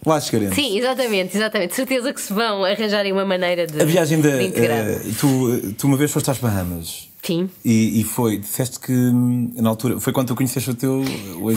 lá 0.06 0.20
chegaremos. 0.20 0.54
Sim, 0.54 0.78
exatamente, 0.78 1.36
exatamente. 1.36 1.74
Certeza 1.74 2.14
que 2.14 2.20
se 2.20 2.32
vão 2.32 2.64
arranjarem 2.64 3.12
uma 3.12 3.26
maneira 3.26 3.66
de. 3.66 3.80
A 3.80 3.84
viagem 3.84 4.20
da. 4.20 4.30
Uh, 4.30 5.14
tu, 5.20 5.72
tu 5.74 5.86
uma 5.86 5.98
vez 5.98 6.10
foste 6.10 6.30
às 6.30 6.38
Bahamas. 6.38 7.07
Sim. 7.22 7.50
E, 7.64 8.00
e, 8.00 8.04
foi, 8.04 8.38
disseste 8.38 8.78
que 8.78 8.92
hum, 8.92 9.52
na 9.56 9.70
altura, 9.70 10.00
foi 10.00 10.12
quando 10.12 10.28
tu 10.28 10.34
conheceste 10.34 10.70
o 10.70 10.74
teu. 10.74 11.04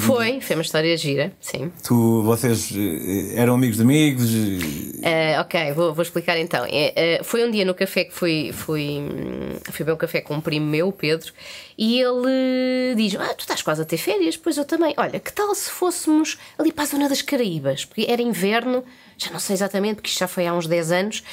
Foi, 0.02 0.42
foi 0.42 0.56
uma 0.56 0.62
história 0.62 0.98
gira, 0.98 1.32
sim. 1.40 1.72
Tu, 1.84 2.24
vocês 2.24 2.74
eh, 2.76 3.40
eram 3.40 3.54
amigos 3.54 3.78
de 3.78 3.84
amigos? 3.84 4.34
Uh, 4.34 5.40
ok, 5.40 5.72
vou, 5.74 5.94
vou 5.94 6.02
explicar 6.02 6.38
então. 6.38 6.66
Uh, 6.66 7.24
foi 7.24 7.48
um 7.48 7.52
dia 7.52 7.64
no 7.64 7.74
café 7.74 8.04
que 8.04 8.14
fui, 8.14 8.52
fui, 8.52 9.00
hum, 9.00 9.60
fui 9.66 9.86
beber 9.86 9.94
um 9.94 9.98
café 9.98 10.20
com 10.20 10.34
um 10.34 10.42
primo 10.42 10.66
meu, 10.66 10.90
o 10.90 10.92
Pedro, 10.92 11.32
e 11.78 12.02
ele 12.02 12.96
diz: 12.96 13.16
Ah, 13.16 13.34
tu 13.34 13.42
estás 13.42 13.62
quase 13.62 13.84
a 13.84 13.86
ter 13.86 13.98
férias? 13.98 14.36
Pois 14.36 14.58
eu 14.58 14.66
também. 14.66 14.94
Olha, 14.98 15.20
que 15.20 15.32
tal 15.32 15.54
se 15.54 15.70
fôssemos 15.70 16.38
ali 16.58 16.72
para 16.72 16.84
a 16.84 16.88
zona 16.88 17.08
das 17.08 17.22
Caraíbas? 17.22 17.86
Porque 17.86 18.08
era 18.10 18.22
inverno, 18.22 18.84
já 19.18 19.32
não 19.32 19.40
sei 19.40 19.54
exatamente, 19.54 19.96
porque 19.96 20.10
isto 20.10 20.20
já 20.20 20.28
foi 20.28 20.48
há 20.48 20.54
uns 20.54 20.68
10 20.68 20.92
anos, 20.92 21.24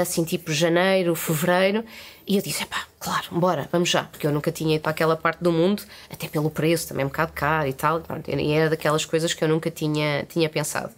assim 0.00 0.24
tipo 0.24 0.52
janeiro, 0.52 1.14
fevereiro. 1.14 1.84
E 2.26 2.36
eu 2.36 2.42
disse: 2.42 2.64
pá, 2.66 2.84
claro, 2.98 3.26
bora, 3.32 3.68
vamos 3.70 3.88
já, 3.88 4.04
porque 4.04 4.26
eu 4.26 4.32
nunca 4.32 4.50
tinha 4.50 4.76
ido 4.76 4.82
para 4.82 4.90
aquela 4.90 5.16
parte 5.16 5.42
do 5.42 5.52
mundo, 5.52 5.82
até 6.10 6.28
pelo 6.28 6.50
preço, 6.50 6.88
também 6.88 7.04
um 7.04 7.08
bocado 7.08 7.32
caro 7.32 7.68
e 7.68 7.72
tal. 7.72 8.02
E 8.26 8.52
era 8.52 8.70
daquelas 8.70 9.04
coisas 9.04 9.34
que 9.34 9.44
eu 9.44 9.48
nunca 9.48 9.70
tinha, 9.70 10.24
tinha 10.28 10.48
pensado. 10.48 10.92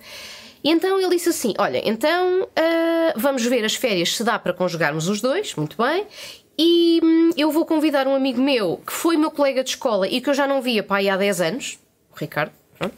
E 0.63 0.71
então 0.71 1.01
ele 1.01 1.11
disse 1.17 1.29
assim: 1.29 1.55
Olha, 1.59 1.81
então 1.85 2.43
uh, 2.43 3.13
vamos 3.17 3.45
ver 3.45 3.65
as 3.65 3.75
férias 3.75 4.17
se 4.17 4.25
dá 4.25 4.39
para 4.39 4.53
conjugarmos 4.53 5.09
os 5.09 5.21
dois, 5.21 5.55
muito 5.55 5.77
bem. 5.77 6.07
E 6.59 7.01
hum, 7.03 7.31
eu 7.37 7.51
vou 7.51 7.67
convidar 7.67 8.07
um 8.07 8.15
amigo 8.15 8.41
meu 8.41 8.81
que 8.87 8.93
foi 8.93 9.17
meu 9.17 9.31
colega 9.31 9.63
de 9.63 9.71
escola 9.71 10.09
e 10.09 10.21
que 10.21 10.31
eu 10.31 10.35
já 10.35 10.47
não 10.47 10.63
via 10.63 10.85
aí 10.89 11.09
há 11.09 11.17
10 11.17 11.41
anos, 11.43 11.79
o 12.11 12.19
Ricardo 12.19 12.53
Pronto. 12.79 12.97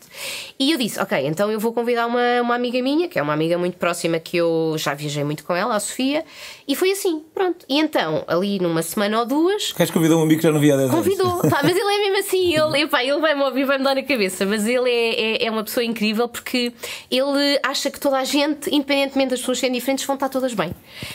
E 0.59 0.73
eu 0.73 0.79
disse: 0.79 0.99
Ok, 1.01 1.17
então 1.27 1.51
eu 1.51 1.61
vou 1.61 1.73
convidar 1.73 2.07
uma, 2.07 2.43
uma 2.43 2.55
amiga 2.55 2.83
minha, 2.83 3.09
que 3.09 3.19
é 3.19 3.23
uma 3.23 3.33
amiga 3.33 3.57
muito 3.57 3.77
próxima 3.77 4.19
que 4.19 4.37
eu 4.37 4.75
já 4.77 4.93
viajei 4.93 5.23
muito 5.23 5.45
com 5.45 5.55
ela, 5.55 5.77
a 5.77 5.81
Sofia, 5.81 6.25
e 6.67 6.75
foi 6.75 6.91
assim, 6.91 7.23
pronto. 7.33 7.65
E 7.69 7.79
então, 7.79 8.25
ali 8.27 8.59
numa 8.59 8.83
semana 8.83 9.21
ou 9.21 9.27
duas. 9.27 9.73
Queres 9.73 9.93
convidar 9.93 10.17
um 10.17 10.23
amigo 10.23 10.41
que 10.41 10.47
já 10.47 10.53
não 10.53 10.61
via 10.61 10.75
há 10.75 10.79
10 10.79 10.91
Convidou, 10.91 11.41
pá, 11.49 11.61
mas 11.63 11.77
ele 11.77 11.81
é 11.81 11.99
mesmo 11.99 12.19
assim, 12.19 12.55
ele, 12.55 12.83
epá, 12.83 13.05
ele 13.05 13.21
vai-me 13.21 13.43
ouvir, 13.43 13.65
vai-me 13.65 13.85
dar 13.85 13.95
na 13.95 14.03
cabeça, 14.03 14.45
mas 14.45 14.67
ele 14.67 14.91
é, 14.91 15.21
é, 15.21 15.47
é, 15.47 15.51
uma 15.51 15.63
pessoa 15.63 15.85
incrível 15.85 16.29
porque 16.29 16.73
ele 17.11 17.61
acha 17.63 17.91
que 17.91 18.01
toda 18.01 18.19
a 18.19 18.25
gente, 18.25 18.69
independentemente 18.75 19.31
das 19.31 19.41
pessoas 19.41 19.61
serem 19.61 19.75
diferentes, 19.75 20.05
vão 20.05 20.15
estar 20.15 20.29
todas 20.29 20.55
bem. 20.55 20.75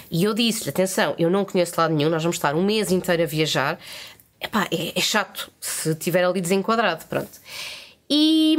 E 0.09 0.23
eu 0.23 0.33
disse-lhe: 0.33 0.69
Atenção, 0.69 1.15
eu 1.17 1.29
não 1.29 1.43
conheço 1.43 1.73
lado 1.77 1.93
nenhum, 1.93 2.09
nós 2.09 2.23
vamos 2.23 2.37
estar 2.37 2.55
um 2.55 2.63
mês 2.63 2.91
inteiro 2.91 3.23
a 3.23 3.25
viajar. 3.25 3.77
Epá, 4.39 4.67
é, 4.71 4.97
é 4.97 5.01
chato 5.01 5.51
se 5.59 5.91
estiver 5.91 6.23
ali 6.23 6.41
desenquadrado, 6.41 7.05
pronto. 7.05 7.31
E, 8.15 8.55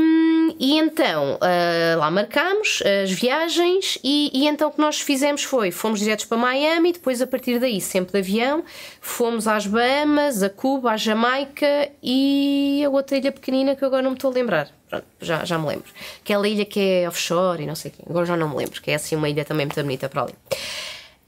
e 0.59 0.79
então 0.79 1.35
uh, 1.35 1.99
lá 2.01 2.11
marcámos 2.11 2.83
as 3.05 3.13
viagens, 3.13 3.97
e, 4.03 4.29
e, 4.35 4.49
então 4.49 4.69
o 4.69 4.73
que 4.73 4.81
nós 4.81 5.01
fizemos 5.01 5.45
foi: 5.45 5.71
fomos 5.71 6.01
diretos 6.01 6.25
para 6.25 6.37
Miami, 6.37 6.93
depois 6.93 7.23
a 7.23 7.27
partir 7.27 7.61
daí, 7.61 7.81
sempre 7.81 8.11
de 8.15 8.19
avião, 8.19 8.65
fomos 9.01 9.47
às 9.47 9.65
Bahamas, 9.65 10.43
a 10.43 10.51
Cuba, 10.51 10.91
à 10.91 10.97
Jamaica 10.97 11.89
e 12.03 12.83
a 12.85 12.91
outra 12.91 13.17
ilha 13.17 13.31
pequenina 13.31 13.77
que 13.77 13.85
agora 13.85 14.03
não 14.03 14.11
me 14.11 14.17
estou 14.17 14.33
a 14.33 14.35
lembrar. 14.35 14.69
Pronto, 14.91 15.07
já, 15.21 15.45
já 15.45 15.57
me 15.57 15.69
lembro. 15.69 15.87
Aquela 16.21 16.49
ilha 16.49 16.65
que 16.65 16.81
é 16.81 17.09
offshore 17.09 17.63
e 17.63 17.67
não 17.67 17.77
sei 17.77 17.93
o 17.93 17.95
quê, 17.95 18.03
agora 18.11 18.27
já 18.27 18.37
não 18.37 18.49
me 18.49 18.57
lembro, 18.57 18.83
que 18.83 18.91
é 18.91 18.97
assim 18.97 19.15
uma 19.15 19.29
ilha 19.29 19.45
também 19.45 19.67
muito 19.67 19.81
bonita 19.81 20.09
para 20.09 20.23
ali. 20.23 20.35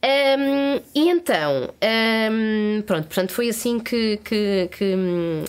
Um, 0.06 0.80
e 0.94 1.08
então, 1.10 1.74
um, 2.30 2.82
pronto, 2.82 3.08
portanto, 3.08 3.32
foi 3.32 3.48
assim 3.48 3.80
que, 3.80 4.18
que, 4.18 4.68
que, 4.70 4.94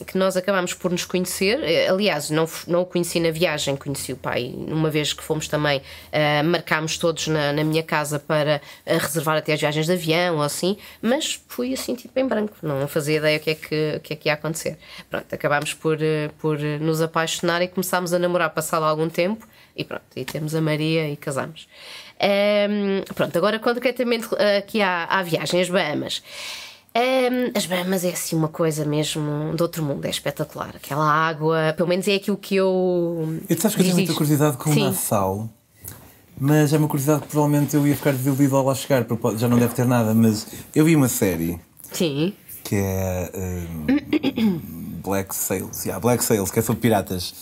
que, 0.07 0.17
nós 0.17 0.35
acabámos 0.35 0.73
por 0.73 0.89
nos 0.89 1.05
conhecer. 1.05 1.59
Aliás, 1.87 2.31
não, 2.31 2.49
não 2.67 2.81
o 2.81 2.85
conheci 2.85 3.19
na 3.19 3.29
viagem, 3.29 3.75
conheci 3.75 4.13
o 4.13 4.17
pai 4.17 4.51
uma 4.55 4.89
vez 4.89 5.13
que 5.13 5.23
fomos 5.23 5.47
também, 5.47 5.77
uh, 5.77 6.43
marcámos 6.43 6.97
todos 6.97 7.27
na, 7.27 7.53
na, 7.53 7.63
minha 7.63 7.83
casa 7.83 8.17
para 8.17 8.59
uh, 8.87 8.97
reservar 8.97 9.37
até 9.37 9.53
as 9.53 9.59
viagens 9.59 9.85
de 9.85 9.91
avião 9.91 10.37
ou 10.37 10.41
assim, 10.41 10.75
mas 11.03 11.39
fui 11.47 11.73
assim, 11.73 11.93
tipo 11.93 12.19
em 12.19 12.25
branco, 12.25 12.55
não 12.63 12.87
fazia 12.87 13.17
ideia 13.17 13.37
o 13.37 13.39
que 13.39 13.51
é 13.51 13.55
que, 13.55 13.93
o 13.97 13.99
que, 13.99 14.13
é 14.13 14.15
que 14.15 14.29
ia 14.29 14.33
acontecer. 14.33 14.79
Pronto, 15.07 15.31
acabámos 15.31 15.75
por, 15.75 15.97
uh, 15.97 16.33
por 16.39 16.57
nos 16.57 16.99
apaixonar 16.99 17.61
e 17.61 17.67
começámos 17.67 18.11
a 18.11 18.17
namorar 18.17 18.49
passado 18.49 18.85
algum 18.85 19.07
tempo 19.07 19.47
e 19.75 19.83
pronto, 19.83 20.05
e 20.15 20.25
temos 20.25 20.55
a 20.55 20.61
Maria 20.61 21.07
e 21.07 21.15
casamos. 21.15 21.67
Um, 22.19 23.13
pronto, 23.13 23.37
agora 23.37 23.59
concretamente 23.59 24.27
aqui 24.57 24.81
à, 24.81 25.05
à 25.05 25.23
viagem 25.23 25.61
às 25.61 25.69
Bahamas. 25.69 26.23
Um, 26.95 27.51
as 27.55 27.67
Bahamas 27.67 28.03
é 28.03 28.09
assim 28.09 28.35
uma 28.35 28.47
coisa 28.47 28.83
mesmo 28.83 29.53
de 29.55 29.61
outro 29.61 29.83
mundo, 29.83 30.03
é 30.05 30.09
espetacular. 30.09 30.71
Aquela 30.75 31.05
água, 31.05 31.73
pelo 31.77 31.87
menos 31.87 32.07
é 32.07 32.15
aquilo 32.15 32.37
que 32.37 32.55
eu. 32.55 33.39
Eu 33.47 33.57
sabes 33.57 33.75
que 33.75 33.81
eu 33.81 33.85
tenho 33.85 33.97
muita 33.97 34.13
curiosidade 34.13 34.57
com 34.57 34.73
Sim. 34.73 34.85
Nassau, 34.85 35.49
mas 36.39 36.73
é 36.73 36.77
uma 36.77 36.87
curiosidade 36.87 37.21
que 37.21 37.27
provavelmente 37.27 37.75
eu 37.75 37.85
ia 37.85 37.95
ficar 37.95 38.13
desiludido 38.13 38.55
ao 38.57 38.65
lá 38.65 38.73
chegar, 38.73 39.05
porque 39.05 39.37
já 39.37 39.47
não 39.47 39.59
deve 39.59 39.75
ter 39.75 39.85
nada. 39.85 40.13
Mas 40.15 40.47
eu 40.73 40.85
vi 40.85 40.95
uma 40.95 41.07
série. 41.07 41.59
Sim. 41.91 42.33
Que 42.63 42.75
é. 42.75 43.31
Um, 43.35 44.59
Black 45.03 45.35
Sails. 45.35 45.85
Yeah, 45.85 45.99
Black 45.99 46.23
Sails, 46.23 46.49
que 46.49 46.59
é 46.59 46.61
sobre 46.61 46.81
piratas 46.81 47.33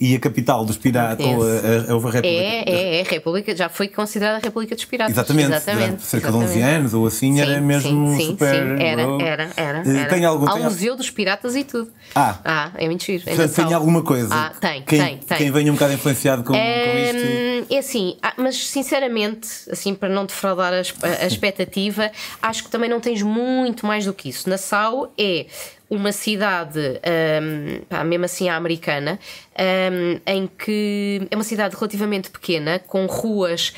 e 0.00 0.16
a 0.16 0.18
capital 0.18 0.64
dos 0.64 0.78
piratas, 0.78 1.26
ou 1.26 1.42
a, 1.42 1.46
a, 1.46 1.48
a, 1.48 2.10
República. 2.10 2.26
É, 2.26 2.64
é, 2.66 2.96
é, 2.96 3.00
a 3.02 3.04
República, 3.04 3.54
já 3.54 3.68
foi 3.68 3.86
considerada 3.86 4.38
a 4.38 4.40
República 4.40 4.74
dos 4.74 4.86
Piratas. 4.86 5.12
Exatamente, 5.12 5.48
exatamente 5.48 6.02
cerca 6.02 6.28
exatamente. 6.28 6.52
de 6.52 6.58
11 6.58 6.62
anos 6.62 6.94
ou 6.94 7.06
assim, 7.06 7.34
sim, 7.34 7.40
era 7.40 7.60
mesmo 7.60 8.16
sim, 8.16 8.26
super. 8.28 8.54
Sim, 8.54 8.82
era, 8.82 9.02
era, 9.02 9.50
era. 9.56 9.82
Eh, 9.86 10.00
era. 10.00 10.08
Tem 10.08 10.24
algum, 10.24 10.48
Há 10.48 10.54
um 10.54 10.64
museu 10.64 10.96
dos 10.96 11.10
piratas 11.10 11.54
e 11.54 11.64
tudo. 11.64 11.90
Ah, 12.14 12.38
ah 12.42 12.70
é 12.76 12.88
mentira. 12.88 13.22
É 13.26 13.46
tem 13.46 13.74
alguma 13.74 14.02
coisa. 14.02 14.34
Ah, 14.34 14.52
tem, 14.58 14.82
quem, 14.82 14.98
tem, 14.98 15.18
tem. 15.18 15.36
Quem 15.36 15.50
venha 15.50 15.70
um 15.70 15.74
bocado 15.74 15.92
influenciado 15.92 16.44
com, 16.44 16.54
é, 16.54 17.12
com 17.12 17.18
isto. 17.18 17.74
É 17.74 17.78
assim, 17.78 18.16
ah, 18.22 18.32
mas 18.38 18.56
sinceramente, 18.56 19.48
assim, 19.70 19.94
para 19.94 20.08
não 20.08 20.24
defraudar 20.24 20.72
a, 20.72 21.22
a 21.22 21.26
expectativa, 21.26 22.10
acho 22.40 22.64
que 22.64 22.70
também 22.70 22.88
não 22.88 23.00
tens 23.00 23.20
muito 23.20 23.84
mais 23.84 24.06
do 24.06 24.14
que 24.14 24.30
isso. 24.30 24.48
Nassau 24.48 25.12
é 25.18 25.44
uma 25.90 26.12
cidade, 26.12 26.78
um, 26.80 27.84
pá, 27.88 28.04
mesmo 28.04 28.24
assim 28.24 28.48
a 28.48 28.54
americana, 28.54 29.18
um, 29.58 30.20
em 30.24 30.46
que 30.46 31.26
é 31.28 31.34
uma 31.34 31.42
cidade 31.42 31.74
relativamente 31.74 32.30
pequena, 32.30 32.78
com 32.78 33.04
ruas. 33.06 33.74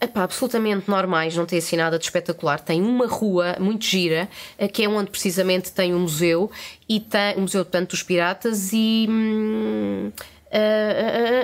Epá, 0.00 0.24
absolutamente 0.24 0.90
normais, 0.90 1.36
não 1.36 1.46
tem 1.46 1.60
assim 1.60 1.76
nada 1.76 1.96
de 1.96 2.04
espetacular. 2.04 2.58
Tem 2.58 2.82
uma 2.82 3.06
rua 3.06 3.56
muito 3.60 3.84
gira, 3.84 4.28
eh, 4.58 4.66
que 4.66 4.82
é 4.82 4.88
onde 4.88 5.12
precisamente 5.12 5.70
tem 5.70 5.94
um 5.94 6.00
museu, 6.00 6.50
e 6.88 6.98
tem 6.98 7.36
o 7.36 7.38
um 7.38 7.42
Museu 7.42 7.64
portanto, 7.64 7.90
dos 7.90 8.02
Piratas, 8.02 8.72
e. 8.72 9.06
Hum, 9.08 10.10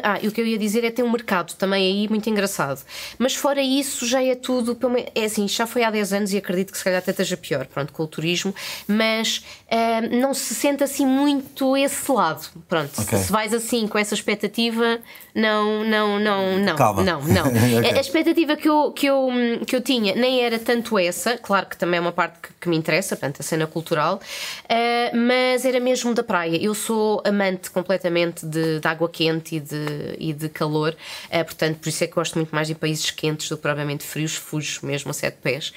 ah, 0.02 0.18
e 0.22 0.28
o 0.28 0.32
que 0.32 0.40
eu 0.40 0.46
ia 0.46 0.58
dizer 0.58 0.84
é 0.84 0.90
ter 0.90 1.02
um 1.02 1.10
mercado 1.10 1.54
também 1.54 1.86
aí 1.86 2.08
muito 2.08 2.28
engraçado. 2.28 2.80
Mas 3.18 3.34
fora 3.34 3.62
isso, 3.62 4.06
já 4.06 4.22
é 4.22 4.34
tudo. 4.34 4.76
É 5.14 5.24
assim, 5.24 5.48
já 5.48 5.66
foi 5.66 5.82
há 5.84 5.90
10 5.90 6.12
anos 6.12 6.32
e 6.32 6.36
acredito 6.36 6.72
que 6.72 6.78
se 6.78 6.84
calhar 6.84 6.98
até 6.98 7.10
esteja 7.10 7.36
pior, 7.36 7.66
pronto, 7.66 7.92
com 7.92 8.02
o 8.02 8.06
turismo, 8.06 8.54
mas 8.86 9.44
uh, 9.70 10.16
não 10.16 10.34
se 10.34 10.54
sente 10.54 10.82
assim 10.84 11.06
muito 11.06 11.76
esse 11.76 12.10
lado. 12.10 12.48
Pronto, 12.68 13.00
okay. 13.00 13.18
se 13.18 13.32
vais 13.32 13.54
assim 13.54 13.86
com 13.86 13.98
essa 13.98 14.14
expectativa, 14.14 14.98
não, 15.34 15.84
não, 15.84 16.18
não, 16.18 16.58
não. 16.58 16.76
Calma. 16.76 17.02
Não, 17.02 17.22
não. 17.22 17.46
okay. 17.78 17.92
A 17.96 18.00
expectativa 18.00 18.56
que 18.56 18.68
eu, 18.68 18.92
que, 18.92 19.06
eu, 19.06 19.28
que 19.66 19.76
eu 19.76 19.80
tinha 19.80 20.14
nem 20.14 20.40
era 20.40 20.58
tanto 20.58 20.98
essa, 20.98 21.36
claro 21.38 21.66
que 21.66 21.76
também 21.76 21.98
é 21.98 22.00
uma 22.00 22.12
parte 22.12 22.38
que, 22.40 22.48
que 22.60 22.68
me 22.68 22.76
interessa, 22.76 23.16
portanto, 23.16 23.40
a 23.40 23.42
cena 23.42 23.66
cultural, 23.66 24.16
uh, 24.16 25.16
mas 25.16 25.64
era 25.64 25.80
mesmo 25.80 26.14
da 26.14 26.22
praia. 26.22 26.56
Eu 26.56 26.74
sou 26.74 27.22
amante 27.24 27.70
completamente 27.70 28.46
de, 28.46 28.80
de 28.80 28.88
água 28.98 29.08
quente 29.08 29.56
e 29.56 29.60
de, 29.60 30.16
e 30.18 30.32
de 30.32 30.48
calor, 30.48 30.94
uh, 31.26 31.44
portanto, 31.44 31.78
por 31.78 31.88
isso 31.88 32.02
é 32.02 32.06
que 32.06 32.14
gosto 32.14 32.34
muito 32.36 32.54
mais 32.54 32.66
de 32.66 32.74
países 32.74 33.10
quentes 33.10 33.48
do 33.48 33.56
que 33.56 33.62
provavelmente 33.62 34.04
frios, 34.04 34.34
fujo 34.34 34.80
mesmo 34.84 35.10
a 35.10 35.14
sete 35.14 35.38
pés. 35.40 35.72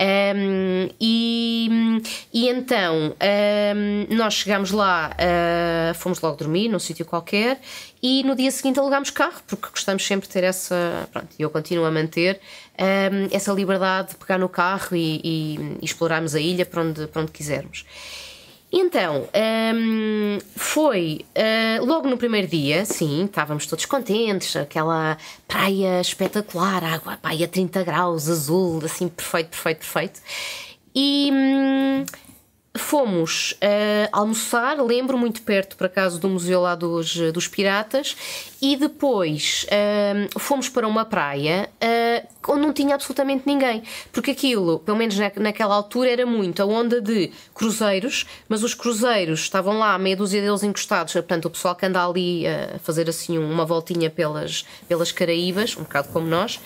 Um, 0.00 0.88
e, 1.00 2.02
e 2.32 2.48
então 2.48 3.14
um, 3.14 4.16
nós 4.16 4.34
chegámos 4.34 4.70
lá, 4.70 5.10
uh, 5.12 5.94
fomos 5.94 6.20
logo 6.20 6.36
dormir 6.36 6.68
num 6.68 6.78
sítio 6.78 7.04
qualquer 7.04 7.60
e 8.02 8.24
no 8.24 8.34
dia 8.34 8.50
seguinte 8.50 8.80
alugámos 8.80 9.10
carro, 9.10 9.40
porque 9.46 9.68
gostamos 9.70 10.04
sempre 10.04 10.26
de 10.26 10.32
ter 10.32 10.42
essa. 10.42 11.08
Pronto, 11.12 11.28
eu 11.38 11.50
continuo 11.50 11.84
a 11.84 11.90
manter 11.90 12.40
um, 12.78 13.28
essa 13.30 13.52
liberdade 13.52 14.10
de 14.10 14.16
pegar 14.16 14.38
no 14.38 14.48
carro 14.48 14.96
e, 14.96 15.20
e, 15.22 15.78
e 15.80 15.84
explorarmos 15.84 16.34
a 16.34 16.40
ilha 16.40 16.66
para 16.66 16.82
onde, 16.82 17.06
para 17.06 17.22
onde 17.22 17.30
quisermos. 17.30 17.84
Então, 18.72 19.28
um, 19.74 20.38
foi 20.56 21.26
uh, 21.36 21.84
logo 21.84 22.08
no 22.08 22.16
primeiro 22.16 22.48
dia, 22.48 22.86
sim, 22.86 23.26
estávamos 23.26 23.66
todos 23.66 23.84
contentes, 23.84 24.56
aquela 24.56 25.18
praia 25.46 26.00
espetacular, 26.00 26.82
água, 26.82 27.18
praia 27.20 27.46
30 27.46 27.82
graus, 27.82 28.30
azul, 28.30 28.80
assim, 28.82 29.08
perfeito, 29.08 29.50
perfeito, 29.50 29.78
perfeito. 29.78 30.20
E. 30.94 31.30
Um, 31.30 32.04
Fomos 32.74 33.52
uh, 33.52 34.08
almoçar, 34.10 34.80
lembro, 34.82 35.18
muito 35.18 35.42
perto, 35.42 35.76
por 35.76 35.84
acaso, 35.84 36.18
do 36.18 36.26
museu 36.26 36.62
lá 36.62 36.74
dos, 36.74 37.14
dos 37.30 37.46
Piratas, 37.46 38.16
e 38.62 38.76
depois 38.76 39.66
uh, 39.66 40.40
fomos 40.40 40.70
para 40.70 40.88
uma 40.88 41.04
praia 41.04 41.68
onde 42.48 42.60
não 42.60 42.72
tinha 42.72 42.94
absolutamente 42.94 43.44
ninguém. 43.46 43.82
Porque 44.12 44.32
aquilo, 44.32 44.78
pelo 44.80 44.96
menos 44.96 45.16
na, 45.18 45.30
naquela 45.36 45.74
altura, 45.74 46.10
era 46.10 46.26
muito 46.26 46.62
a 46.62 46.66
onda 46.66 47.00
de 47.00 47.30
cruzeiros, 47.54 48.26
mas 48.48 48.62
os 48.62 48.74
cruzeiros 48.74 49.40
estavam 49.40 49.78
lá, 49.78 49.98
meia 49.98 50.16
dúzia 50.16 50.40
deles 50.40 50.62
encostados, 50.62 51.12
portanto, 51.12 51.46
o 51.46 51.50
pessoal 51.50 51.74
que 51.74 51.86
anda 51.86 52.04
ali 52.04 52.46
a 52.46 52.78
fazer 52.80 53.08
assim 53.08 53.38
uma 53.38 53.64
voltinha 53.64 54.10
pelas, 54.10 54.64
pelas 54.88 55.12
Caraíbas, 55.12 55.76
um 55.76 55.82
bocado 55.82 56.08
como 56.08 56.26
nós 56.26 56.60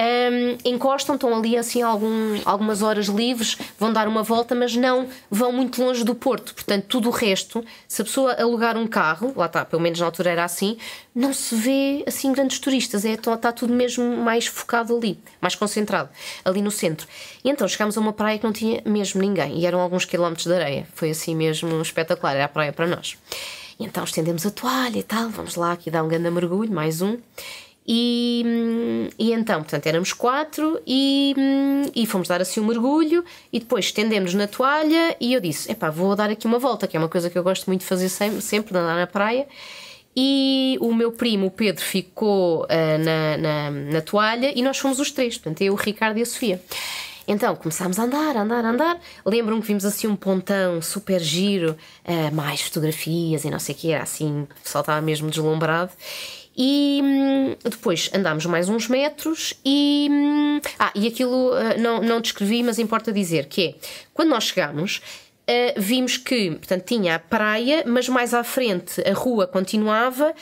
um, 0.00 0.56
encostam, 0.64 1.14
estão 1.14 1.36
ali 1.36 1.56
assim 1.56 1.82
algum, 1.82 2.40
algumas 2.46 2.80
horas 2.80 3.06
livres, 3.06 3.58
vão 3.78 3.92
dar 3.92 4.08
uma 4.08 4.22
volta, 4.22 4.54
mas 4.54 4.74
não 4.74 5.08
vão 5.30 5.52
muito 5.52 5.82
longe 5.82 6.02
do 6.04 6.14
porto. 6.14 6.54
Portanto, 6.54 6.86
tudo 6.86 7.08
o 7.08 7.12
resto, 7.12 7.62
se 7.86 8.00
a 8.00 8.04
pessoa 8.04 8.32
alugar 8.32 8.78
um 8.78 8.86
carro, 8.86 9.32
lá 9.36 9.46
está, 9.46 9.64
pelo 9.64 9.82
menos 9.82 10.00
na 10.00 10.06
altura 10.06 10.30
era 10.30 10.44
assim, 10.44 10.78
não 11.14 11.34
se 11.34 11.54
vê 11.54 12.02
assim 12.06 12.32
grandes 12.32 12.58
turistas, 12.58 13.04
é, 13.04 13.12
está, 13.12 13.34
está 13.34 13.52
tudo 13.52 13.74
mesmo 13.74 14.16
mais 14.16 14.46
focado 14.46 14.96
ali, 14.96 15.18
mais 15.40 15.54
concentrado, 15.54 16.08
ali 16.44 16.62
no 16.62 16.70
centro. 16.70 17.06
E 17.44 17.50
então 17.50 17.68
chegámos 17.68 17.98
a 17.98 18.00
uma 18.00 18.12
praia 18.12 18.38
que 18.38 18.44
não 18.44 18.52
tinha 18.52 18.80
mesmo 18.86 19.20
ninguém, 19.20 19.58
e 19.58 19.66
eram 19.66 19.80
alguns 19.80 20.06
quilómetros 20.06 20.46
de 20.46 20.54
areia, 20.54 20.86
foi 20.94 21.10
assim 21.10 21.34
mesmo 21.34 21.80
espetacular, 21.82 22.34
era 22.34 22.46
a 22.46 22.48
praia 22.48 22.72
para 22.72 22.86
nós. 22.86 23.18
E 23.78 23.84
então 23.84 24.04
estendemos 24.04 24.46
a 24.46 24.50
toalha 24.50 24.98
e 24.98 25.02
tal, 25.02 25.28
vamos 25.28 25.56
lá 25.56 25.72
aqui 25.72 25.90
dar 25.90 26.02
um 26.02 26.08
grande 26.08 26.30
mergulho, 26.30 26.72
mais 26.72 27.02
um. 27.02 27.18
E, 27.86 29.08
e 29.18 29.32
então, 29.32 29.62
portanto, 29.62 29.86
éramos 29.86 30.12
quatro 30.12 30.80
e, 30.86 31.34
e 31.94 32.06
fomos 32.06 32.28
dar 32.28 32.40
assim 32.40 32.60
um 32.60 32.66
mergulho 32.66 33.24
e 33.52 33.58
depois 33.58 33.86
estendemos 33.86 34.34
na 34.34 34.46
toalha 34.46 35.16
e 35.20 35.32
eu 35.32 35.40
disse: 35.40 35.70
epá, 35.72 35.90
vou 35.90 36.14
dar 36.14 36.30
aqui 36.30 36.46
uma 36.46 36.58
volta, 36.58 36.86
que 36.86 36.96
é 36.96 37.00
uma 37.00 37.08
coisa 37.08 37.28
que 37.28 37.38
eu 37.38 37.42
gosto 37.42 37.66
muito 37.66 37.80
de 37.80 37.86
fazer 37.86 38.08
sempre, 38.08 38.40
sempre 38.42 38.72
de 38.72 38.78
andar 38.78 38.96
na 38.96 39.06
praia. 39.06 39.46
E 40.14 40.76
o 40.80 40.92
meu 40.92 41.12
primo, 41.12 41.46
o 41.46 41.50
Pedro, 41.50 41.82
ficou 41.82 42.64
uh, 42.64 42.98
na, 42.98 43.36
na, 43.36 43.70
na, 43.70 44.00
toalha 44.00 44.52
e 44.54 44.60
nós 44.60 44.76
fomos 44.76 44.98
os 44.98 45.10
três, 45.12 45.38
portanto, 45.38 45.62
eu, 45.62 45.72
o 45.72 45.76
Ricardo 45.76 46.18
e 46.18 46.22
a 46.22 46.26
Sofia. 46.26 46.60
Então 47.28 47.54
começámos 47.54 47.96
a 47.96 48.02
andar, 48.02 48.36
a 48.36 48.42
andar, 48.42 48.64
a 48.64 48.70
andar. 48.70 49.00
Lembro-me 49.24 49.60
que 49.60 49.68
vimos 49.68 49.84
assim 49.84 50.08
um 50.08 50.16
pontão 50.16 50.82
super 50.82 51.20
giro, 51.20 51.76
uh, 52.04 52.34
mais 52.34 52.60
fotografias 52.60 53.44
e 53.44 53.50
não 53.50 53.60
sei 53.60 53.74
o 53.74 53.78
que, 53.78 53.92
era 53.92 54.02
assim, 54.02 54.42
o 54.42 54.62
pessoal 54.64 54.82
estava 54.82 55.00
mesmo 55.00 55.30
deslumbrado. 55.30 55.92
E 56.56 57.00
hum, 57.02 57.56
depois 57.62 58.10
andámos 58.14 58.46
mais 58.46 58.68
uns 58.68 58.88
metros 58.88 59.54
e. 59.64 60.08
Hum, 60.10 60.60
ah, 60.78 60.92
e 60.94 61.06
aquilo 61.06 61.50
uh, 61.50 61.80
não, 61.80 62.02
não 62.02 62.20
descrevi, 62.20 62.62
mas 62.62 62.78
importa 62.78 63.12
dizer 63.12 63.46
que 63.46 63.68
é 63.68 63.74
quando 64.12 64.30
nós 64.30 64.44
chegámos. 64.44 65.00
Uh, 65.48 65.74
vimos 65.76 66.16
que, 66.16 66.52
portanto, 66.52 66.84
tinha 66.84 67.16
a 67.16 67.18
praia, 67.18 67.82
mas 67.84 68.08
mais 68.08 68.32
à 68.32 68.44
frente 68.44 69.02
a 69.02 69.12
rua 69.12 69.48
continuava 69.48 70.32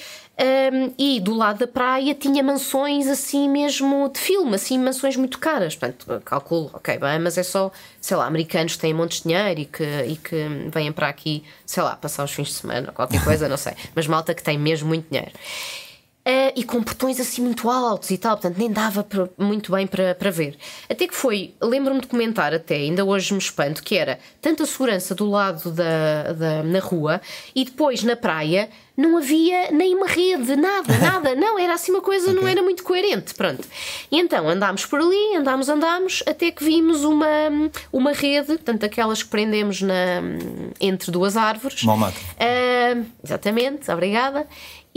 um, 0.40 0.94
e 0.97 1.18
do 1.18 1.35
lado 1.35 1.59
da 1.59 1.66
praia 1.66 2.14
tinha 2.14 2.44
mansões 2.44 3.09
assim 3.09 3.49
mesmo 3.49 4.09
de 4.09 4.21
filme, 4.21 4.55
assim 4.55 4.79
mansões 4.79 5.16
muito 5.16 5.38
caras. 5.38 5.75
Portanto, 5.75 6.23
calculo, 6.25 6.71
ok, 6.73 6.97
bem, 6.97 7.18
mas 7.18 7.37
é 7.37 7.42
só, 7.42 7.73
sei 8.01 8.16
lá, 8.16 8.27
americanos 8.27 8.77
que 8.77 8.79
têm 8.79 8.94
montes 8.94 9.18
de 9.18 9.25
dinheiro 9.25 9.61
e 9.61 9.64
que, 9.64 9.85
e 9.85 10.16
que 10.16 10.68
vêm 10.73 10.92
para 10.92 11.09
aqui, 11.09 11.42
sei 11.66 11.83
lá, 11.83 11.97
passar 11.97 12.23
os 12.23 12.31
fins 12.31 12.49
de 12.49 12.55
semana, 12.55 12.92
qualquer 12.92 13.23
coisa, 13.25 13.49
não 13.49 13.57
sei. 13.57 13.73
Mas 13.97 14.07
malta 14.07 14.33
que 14.33 14.42
tem 14.42 14.57
mesmo 14.57 14.88
muito 14.88 15.09
dinheiro. 15.09 15.33
Uh, 16.29 16.53
e 16.55 16.62
com 16.62 16.83
portões 16.83 17.19
assim 17.19 17.41
muito 17.41 17.71
altos 17.71 18.11
e 18.11 18.19
tal, 18.19 18.37
portanto 18.37 18.59
nem 18.59 18.71
dava 18.71 19.03
pra, 19.03 19.31
muito 19.38 19.73
bem 19.73 19.87
para, 19.87 20.14
para 20.14 20.31
ver. 20.31 20.59
Até 20.87 21.07
que 21.07 21.14
foi, 21.14 21.55
lembro-me 21.59 22.03
de 22.03 22.07
comentar 22.07 22.53
até, 22.53 22.75
ainda 22.75 23.03
hoje 23.03 23.33
me 23.33 23.38
espanto, 23.38 23.83
que 23.83 23.97
era 23.97 24.19
tanta 24.43 24.67
segurança 24.67 25.14
do 25.14 25.25
lado 25.25 25.71
da, 25.71 26.35
da 26.35 26.62
na 26.62 26.81
rua 26.81 27.23
e 27.55 27.64
depois 27.64 28.03
na 28.03 28.14
praia 28.14 28.69
não 28.99 29.17
havia 29.17 29.71
nem 29.71 29.95
uma 29.95 30.09
rede, 30.09 30.57
nada, 30.57 30.99
nada, 30.99 31.35
não, 31.37 31.57
era 31.57 31.75
assim 31.75 31.93
uma 31.93 32.01
coisa, 32.01 32.31
okay. 32.31 32.41
não 32.41 32.49
era 32.49 32.61
muito 32.61 32.83
coerente, 32.83 33.33
pronto. 33.33 33.67
E 34.11 34.19
então 34.19 34.49
andámos 34.49 34.85
por 34.85 34.99
ali, 34.99 35.37
andámos, 35.37 35.69
andámos, 35.69 36.25
até 36.27 36.51
que 36.51 36.64
vimos 36.64 37.05
uma, 37.05 37.27
uma 37.93 38.12
rede, 38.12 38.49
portanto 38.49 38.85
aquelas 38.85 39.23
que 39.23 39.29
prendemos 39.29 39.81
na, 39.81 40.21
entre 40.81 41.12
duas 41.12 41.37
árvores. 41.37 41.85
Uh, 42.35 43.07
exatamente, 43.23 43.88
obrigada. 43.88 44.49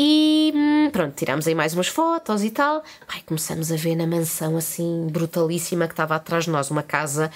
E 0.04 0.52
hum, 0.56 0.90
pronto, 0.92 1.14
tirámos 1.16 1.46
aí 1.46 1.54
mais 1.54 1.76
umas 1.76 1.88
fotos 1.88 2.44
e 2.44 2.50
tal. 2.50 2.84
Pai, 3.06 3.22
começamos 3.24 3.72
a 3.72 3.76
ver 3.76 3.96
na 3.96 4.08
mansão 4.08 4.58
assim 4.58 5.06
brutalíssima 5.12 5.86
que 5.86 5.94
estava 5.94 6.16
atrás 6.16 6.46
de 6.46 6.50
nós, 6.50 6.72
uma 6.72 6.82
casa, 6.82 7.30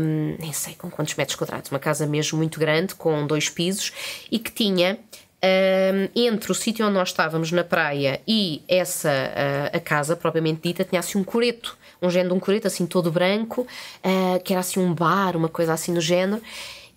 hum, 0.00 0.36
nem 0.38 0.52
sei 0.52 0.76
com 0.76 0.88
quantos 0.88 1.16
metros 1.16 1.34
quadrados, 1.34 1.72
uma 1.72 1.80
casa 1.80 2.06
mesmo 2.06 2.38
muito 2.38 2.60
grande, 2.60 2.94
com 2.94 3.26
dois 3.26 3.48
pisos 3.48 3.92
e 4.30 4.38
que 4.38 4.52
tinha. 4.52 4.96
Um, 5.44 6.08
entre 6.14 6.52
o 6.52 6.54
sítio 6.54 6.86
onde 6.86 6.94
nós 6.94 7.08
estávamos 7.08 7.50
na 7.50 7.64
praia 7.64 8.20
e 8.28 8.62
essa 8.68 9.10
uh, 9.10 9.76
a 9.76 9.80
casa 9.80 10.14
propriamente 10.14 10.60
dita 10.62 10.84
tinha 10.84 11.00
assim 11.00 11.18
um 11.18 11.24
coreto, 11.24 11.76
um 12.00 12.08
género 12.08 12.28
de 12.28 12.36
um 12.36 12.38
coreto 12.38 12.68
assim 12.68 12.86
todo 12.86 13.10
branco, 13.10 13.62
uh, 13.62 14.40
que 14.44 14.52
era 14.52 14.60
assim 14.60 14.78
um 14.78 14.94
bar, 14.94 15.36
uma 15.36 15.48
coisa 15.48 15.72
assim 15.72 15.92
do 15.92 16.00
género. 16.00 16.40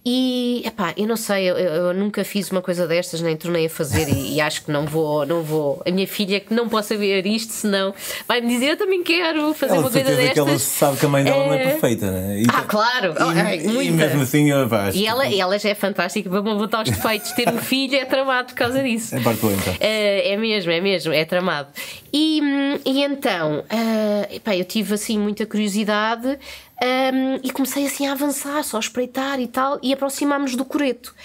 E, 0.08 0.62
epá, 0.64 0.94
eu 0.96 1.08
não 1.08 1.18
sei, 1.18 1.50
eu, 1.50 1.58
eu, 1.58 1.92
nunca 1.92 2.24
fiz 2.24 2.52
uma 2.52 2.62
coisa 2.62 2.88
destas, 2.88 3.22
nem 3.22 3.36
tornei 3.36 3.66
a 3.66 3.70
fazer 3.72 4.08
e, 4.08 4.36
e, 4.36 4.42
acho 4.42 4.64
que 4.64 4.72
não 4.72 4.86
vou, 4.86 5.26
não 5.26 5.42
vou. 5.42 5.82
A 5.84 5.90
minha 5.90 6.08
filha 6.08 6.40
que 6.40 6.54
não 6.54 6.70
possa 6.70 6.96
ver 6.96 7.26
isto, 7.26 7.52
senão 7.52 7.92
vai-me 8.28 8.48
dizer 8.48 8.68
eu 8.68 8.78
também 8.78 9.02
quero 9.02 9.52
fazer 9.56 9.74
ela 9.74 9.82
uma 9.82 9.90
coisa 9.90 10.16
destas. 10.16 10.34
que 10.34 10.40
ela 10.40 10.60
sabe 10.60 10.98
que 11.00 11.08
a 11.08 11.10
mãe 11.10 11.24
dela 11.24 11.44
é... 11.44 11.48
não 11.48 11.54
é 11.56 11.64
perfeita, 11.72 12.12
né? 12.12 12.40
E, 12.40 12.46
ah, 12.48 12.62
claro! 12.62 13.16
E, 13.18 13.68
oh, 13.68 13.82
e 13.82 13.90
mesmo 13.90 14.22
assim 14.22 14.52
eu 14.52 14.76
acho. 14.76 14.96
E 14.96 15.08
ela, 15.08 15.28
ela 15.28 15.58
já 15.58 15.70
é 15.70 15.76
fantástica, 15.76 16.30
vamos 16.30 16.56
botar 16.56 16.84
os 16.84 16.90
defeitos. 16.92 17.32
Ter 17.32 17.50
um 17.50 17.58
filho 17.58 17.96
é 17.96 18.06
tramado 18.06 18.50
por 18.50 18.56
causa 18.56 18.84
disso. 18.84 19.16
É 19.16 19.20
barculenta. 19.20 19.76
É, 19.80 20.34
é 20.34 20.38
mesmo, 20.38 20.72
é 20.72 20.82
mesmo, 20.82 21.14
é 21.14 21.26
tramado. 21.26 21.70
E, 22.14 22.40
e 22.86 23.04
então, 23.04 23.62
uh, 23.62 24.36
epá, 24.36 24.56
eu 24.56 24.66
tive 24.66 24.94
assim 24.94 25.18
muita 25.18 25.48
curiosidade 25.48 26.38
um, 26.82 27.40
e 27.44 27.52
comecei 27.52 27.86
assim 27.86 28.08
a 28.08 28.12
avançar, 28.12 28.64
só 28.64 28.78
a 28.78 28.80
espreitar 28.80 29.40
e 29.40 29.48
tal, 29.48 29.80
e 29.82 29.94
aproximámos 29.94 30.56
do 30.56 30.66
coreto. 30.66 31.16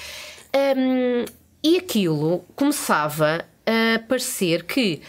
Um, 0.54 1.24
e 1.62 1.76
aquilo 1.76 2.44
começava 2.56 3.44
a 3.66 3.98
parecer 4.00 4.64
que 4.64 5.02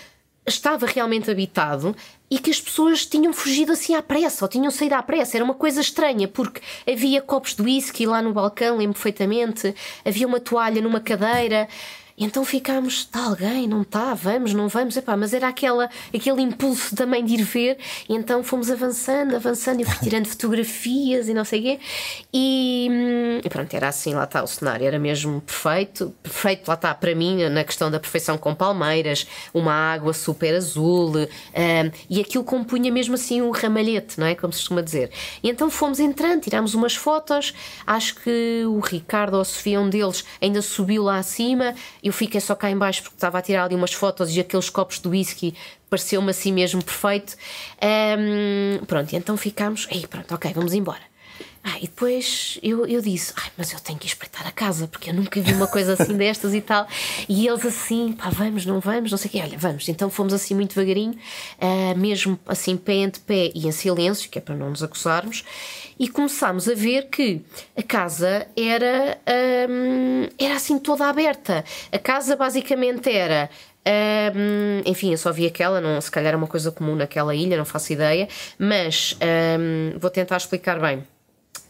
estava 0.46 0.86
realmente 0.86 1.30
habitado 1.30 1.96
e 2.30 2.40
que 2.40 2.50
as 2.50 2.60
pessoas 2.60 3.06
tinham 3.06 3.34
fugido 3.34 3.72
assim 3.72 3.94
à 3.94 4.02
pressa 4.02 4.46
ou 4.46 4.50
tinham 4.50 4.72
saído 4.72 4.96
à 4.96 5.04
pressa. 5.04 5.38
Era 5.38 5.44
uma 5.44 5.54
coisa 5.54 5.82
estranha 5.82 6.28
porque 6.28 6.62
havia 6.90 7.22
copos 7.22 7.56
de 7.56 7.62
whisky 7.62 8.06
lá 8.06 8.22
no 8.22 8.34
balcão, 8.34 8.78
lembro 8.78 8.94
perfeitamente, 8.94 9.76
havia 10.06 10.28
uma 10.28 10.40
toalha 10.40 10.82
numa 10.82 11.00
cadeira. 11.00 11.68
Então 12.24 12.46
ficámos, 12.46 12.98
está 12.98 13.26
alguém, 13.26 13.68
não 13.68 13.82
está, 13.82 14.14
vamos, 14.14 14.54
não 14.54 14.68
vamos, 14.68 14.96
epá, 14.96 15.18
mas 15.18 15.34
era 15.34 15.48
aquela, 15.48 15.90
aquele 16.14 16.44
impulso 16.44 16.96
também 16.96 17.26
de 17.26 17.34
ir 17.34 17.42
ver, 17.42 17.80
e 18.08 18.14
então 18.14 18.44
fomos 18.44 18.70
avançando, 18.70 19.36
avançando, 19.36 19.82
e 19.82 19.86
fui 19.86 19.98
tirando 20.08 20.28
fotografias 20.28 21.28
e 21.28 21.34
não 21.34 21.44
sei 21.44 21.60
o 21.60 21.64
quê, 21.64 21.80
e, 22.32 23.42
e, 23.44 23.50
pronto, 23.50 23.74
era 23.74 23.88
assim, 23.88 24.14
lá 24.14 24.26
está 24.26 24.44
o 24.44 24.48
cenário, 24.48 24.86
era 24.86 25.00
mesmo 25.00 25.42
perfeito, 25.42 26.14
perfeito, 26.22 26.68
lá 26.68 26.76
está, 26.76 26.94
para 26.94 27.16
mim, 27.16 27.50
na 27.50 27.64
questão 27.64 27.90
da 27.90 28.00
perfeição 28.00 28.38
com 28.38 28.54
palmeiras, 28.54 29.26
uma 29.52 29.74
água 29.74 30.14
super 30.14 30.54
azul, 30.54 31.14
um, 31.16 31.92
e 32.08 32.22
aquilo 32.22 32.44
compunha 32.44 32.92
mesmo 32.92 33.16
assim 33.16 33.42
um 33.42 33.50
ramalhete, 33.50 34.20
não 34.20 34.28
é? 34.28 34.36
Como 34.36 34.54
se 34.54 34.60
costuma 34.60 34.82
dizer. 34.82 35.10
E 35.42 35.50
então 35.50 35.72
fomos 35.72 36.00
entrando, 36.00 36.42
tirámos 36.42 36.76
umas 36.76 36.96
fotos, 36.96 37.52
acho 37.88 38.14
que 38.16 38.64
o 38.68 38.80
Ricardo 38.80 39.34
ou 39.34 39.42
a 39.42 39.46
Sofia, 39.46 39.82
um 39.82 39.90
deles, 39.90 40.24
ainda 40.40 40.62
subiu 40.62 41.02
lá 41.02 41.18
acima, 41.18 41.74
eu 42.12 42.14
fiquei 42.14 42.42
só 42.42 42.54
cá 42.56 42.70
embaixo 42.70 43.04
porque 43.04 43.16
estava 43.16 43.38
a 43.38 43.42
tirar 43.42 43.64
ali 43.64 43.74
umas 43.74 43.94
fotos 43.94 44.36
e 44.36 44.40
aqueles 44.42 44.70
copos 44.70 45.00
de 45.00 45.08
whisky 45.08 45.56
pareceu-me 45.90 46.30
assim 46.30 46.52
mesmo 46.52 46.84
perfeito. 46.84 47.38
Um, 47.82 48.86
pronto, 48.86 49.16
então 49.16 49.38
ficámos, 49.38 49.88
aí 49.90 50.06
pronto, 50.06 50.36
ok, 50.36 50.52
vamos 50.54 50.74
embora. 50.74 51.11
Ah, 51.64 51.78
e 51.78 51.82
depois 51.82 52.60
eu, 52.64 52.88
eu 52.88 53.02
disse: 53.02 53.34
Ai, 53.38 53.52
mas 53.56 53.72
eu 53.72 53.80
tenho 53.80 54.00
que 54.00 54.08
espreitar 54.08 54.48
a 54.48 54.52
casa, 54.52 54.88
porque 54.88 55.12
eu 55.12 55.14
nunca 55.14 55.40
vi 55.40 55.54
uma 55.54 55.68
coisa 55.68 55.94
assim 55.94 56.18
destas 56.18 56.54
e 56.54 56.62
tal. 56.62 56.88
E 57.30 57.48
eles 57.48 57.66
assim: 57.66 58.14
pá, 58.14 58.30
vamos, 58.30 58.66
não 58.66 58.80
vamos, 58.80 59.12
não 59.12 59.18
sei 59.18 59.30
o 59.30 59.32
quê. 59.32 59.42
Olha, 59.44 59.58
vamos. 59.58 59.88
Então 59.88 60.10
fomos 60.10 60.34
assim 60.34 60.56
muito 60.56 60.74
devagarinho, 60.74 61.14
uh, 61.14 61.98
mesmo 61.98 62.40
assim 62.48 62.76
pé 62.76 63.04
ante 63.04 63.20
pé 63.20 63.52
e 63.54 63.68
em 63.68 63.72
silêncio, 63.72 64.30
que 64.30 64.40
é 64.40 64.42
para 64.42 64.56
não 64.56 64.72
nos 64.72 64.82
acusarmos. 64.82 65.44
E 66.00 66.08
começámos 66.08 66.68
a 66.68 66.74
ver 66.74 67.10
que 67.10 67.42
a 67.78 67.84
casa 67.84 68.48
era, 68.58 69.20
um, 69.70 70.28
era 70.40 70.56
assim 70.56 70.80
toda 70.80 71.08
aberta. 71.08 71.64
A 71.92 72.00
casa 72.00 72.36
basicamente 72.36 73.08
era 73.12 73.52
um, 74.36 74.82
enfim, 74.86 75.12
eu 75.12 75.18
só 75.18 75.32
vi 75.32 75.46
aquela, 75.46 75.82
não, 75.82 76.00
se 76.00 76.10
calhar 76.10 76.34
é 76.34 76.36
uma 76.36 76.48
coisa 76.48 76.72
comum 76.72 76.96
naquela 76.96 77.36
ilha, 77.36 77.58
não 77.58 77.66
faço 77.66 77.94
ideia, 77.94 78.28
mas 78.58 79.18
um, 79.60 79.98
vou 80.00 80.10
tentar 80.10 80.38
explicar 80.38 80.80
bem. 80.80 81.04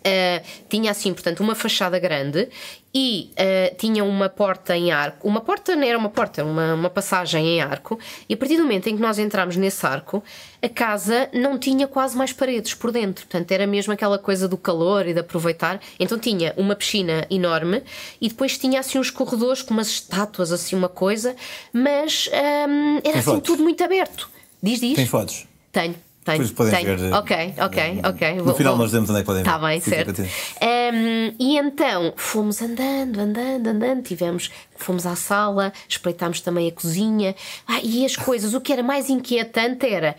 Uh, 0.02 0.44
tinha 0.68 0.90
assim, 0.90 1.14
portanto, 1.14 1.42
uma 1.42 1.54
fachada 1.54 2.00
grande 2.00 2.50
e 2.94 3.32
uh, 3.34 3.76
tinha 3.78 4.04
uma 4.04 4.28
porta 4.28 4.76
em 4.76 4.92
arco. 4.92 5.28
Uma 5.28 5.42
porta 5.42 5.76
não 5.76 5.84
era 5.88 5.98
uma 5.98 6.10
porta, 6.10 6.44
uma, 6.44 6.74
uma 6.74 6.90
passagem 6.90 7.48
em 7.48 7.62
arco. 7.62 8.00
E 8.28 8.34
a 8.34 8.38
partir 8.38 8.58
do 8.58 8.64
momento 8.64 8.88
em 8.88 8.96
que 8.96 9.02
nós 9.02 9.20
entramos 9.20 9.56
nesse 9.56 9.86
arco, 9.86 10.24
a 10.62 10.68
casa 10.68 11.30
não 11.32 11.58
tinha 11.58 11.88
quase 11.88 12.18
mais 12.18 12.34
paredes 12.34 12.74
por 12.74 12.92
dentro. 12.92 13.26
Portanto, 13.28 13.52
era 13.52 13.68
mesmo 13.68 13.94
aquela 13.94 14.18
coisa 14.18 14.48
do 14.48 14.58
calor 14.58 15.08
e 15.08 15.14
de 15.14 15.20
aproveitar. 15.20 15.80
Então 16.00 16.18
tinha 16.18 16.54
uma 16.58 16.76
piscina 16.76 17.26
enorme 17.30 17.84
e 18.20 18.28
depois 18.28 18.58
tinha 18.58 18.80
assim 18.80 18.98
uns 18.98 19.12
corredores 19.12 19.62
com 19.62 19.74
umas 19.74 19.88
estátuas, 19.88 20.52
assim, 20.52 20.76
uma 20.76 20.90
coisa, 20.90 21.36
mas 21.72 22.28
um, 22.28 22.36
ehm, 22.36 22.96
era 22.96 23.02
Tem 23.04 23.12
assim 23.14 23.22
fotos? 23.22 23.44
tudo 23.44 23.64
muito 23.64 23.84
aberto. 23.84 24.30
Diz, 24.62 24.80
diz. 24.80 24.96
Tem 24.96 25.06
fotos? 25.06 25.46
Tenho. 25.72 25.96
Tenho, 26.24 26.46
Depois 26.46 26.72
podem 26.72 26.86
tenho. 26.86 26.98
ver. 26.98 27.14
Ok, 27.14 27.54
ok, 27.58 28.02
ok. 28.06 28.36
No 28.36 28.44
vou, 28.44 28.54
final 28.54 28.74
vou... 28.76 28.84
nós 28.84 28.92
demos 28.92 29.10
onde 29.10 29.20
é 29.20 29.22
que 29.22 29.26
podem 29.26 29.44
tá 29.44 29.58
ver. 29.58 29.78
Está 29.78 29.92
bem, 29.92 30.06
certo. 30.06 30.22
Um, 30.22 31.36
e 31.40 31.58
então 31.58 32.14
fomos 32.16 32.62
andando, 32.62 33.20
andando, 33.20 33.68
andando, 33.68 34.04
tivemos, 34.04 34.52
fomos 34.78 35.08
à 35.08 35.16
sala, 35.16 35.74
espreitámos 35.90 36.40
também 36.42 36.68
a 36.68 36.72
cozinha. 36.72 37.36
Ah, 37.68 37.80
e 37.82 38.06
as 38.06 38.16
coisas, 38.16 38.54
o 38.54 38.62
que 38.62 38.72
era 38.72 38.84
mais 38.84 39.10
inquietante 39.10 39.88
era 39.88 40.16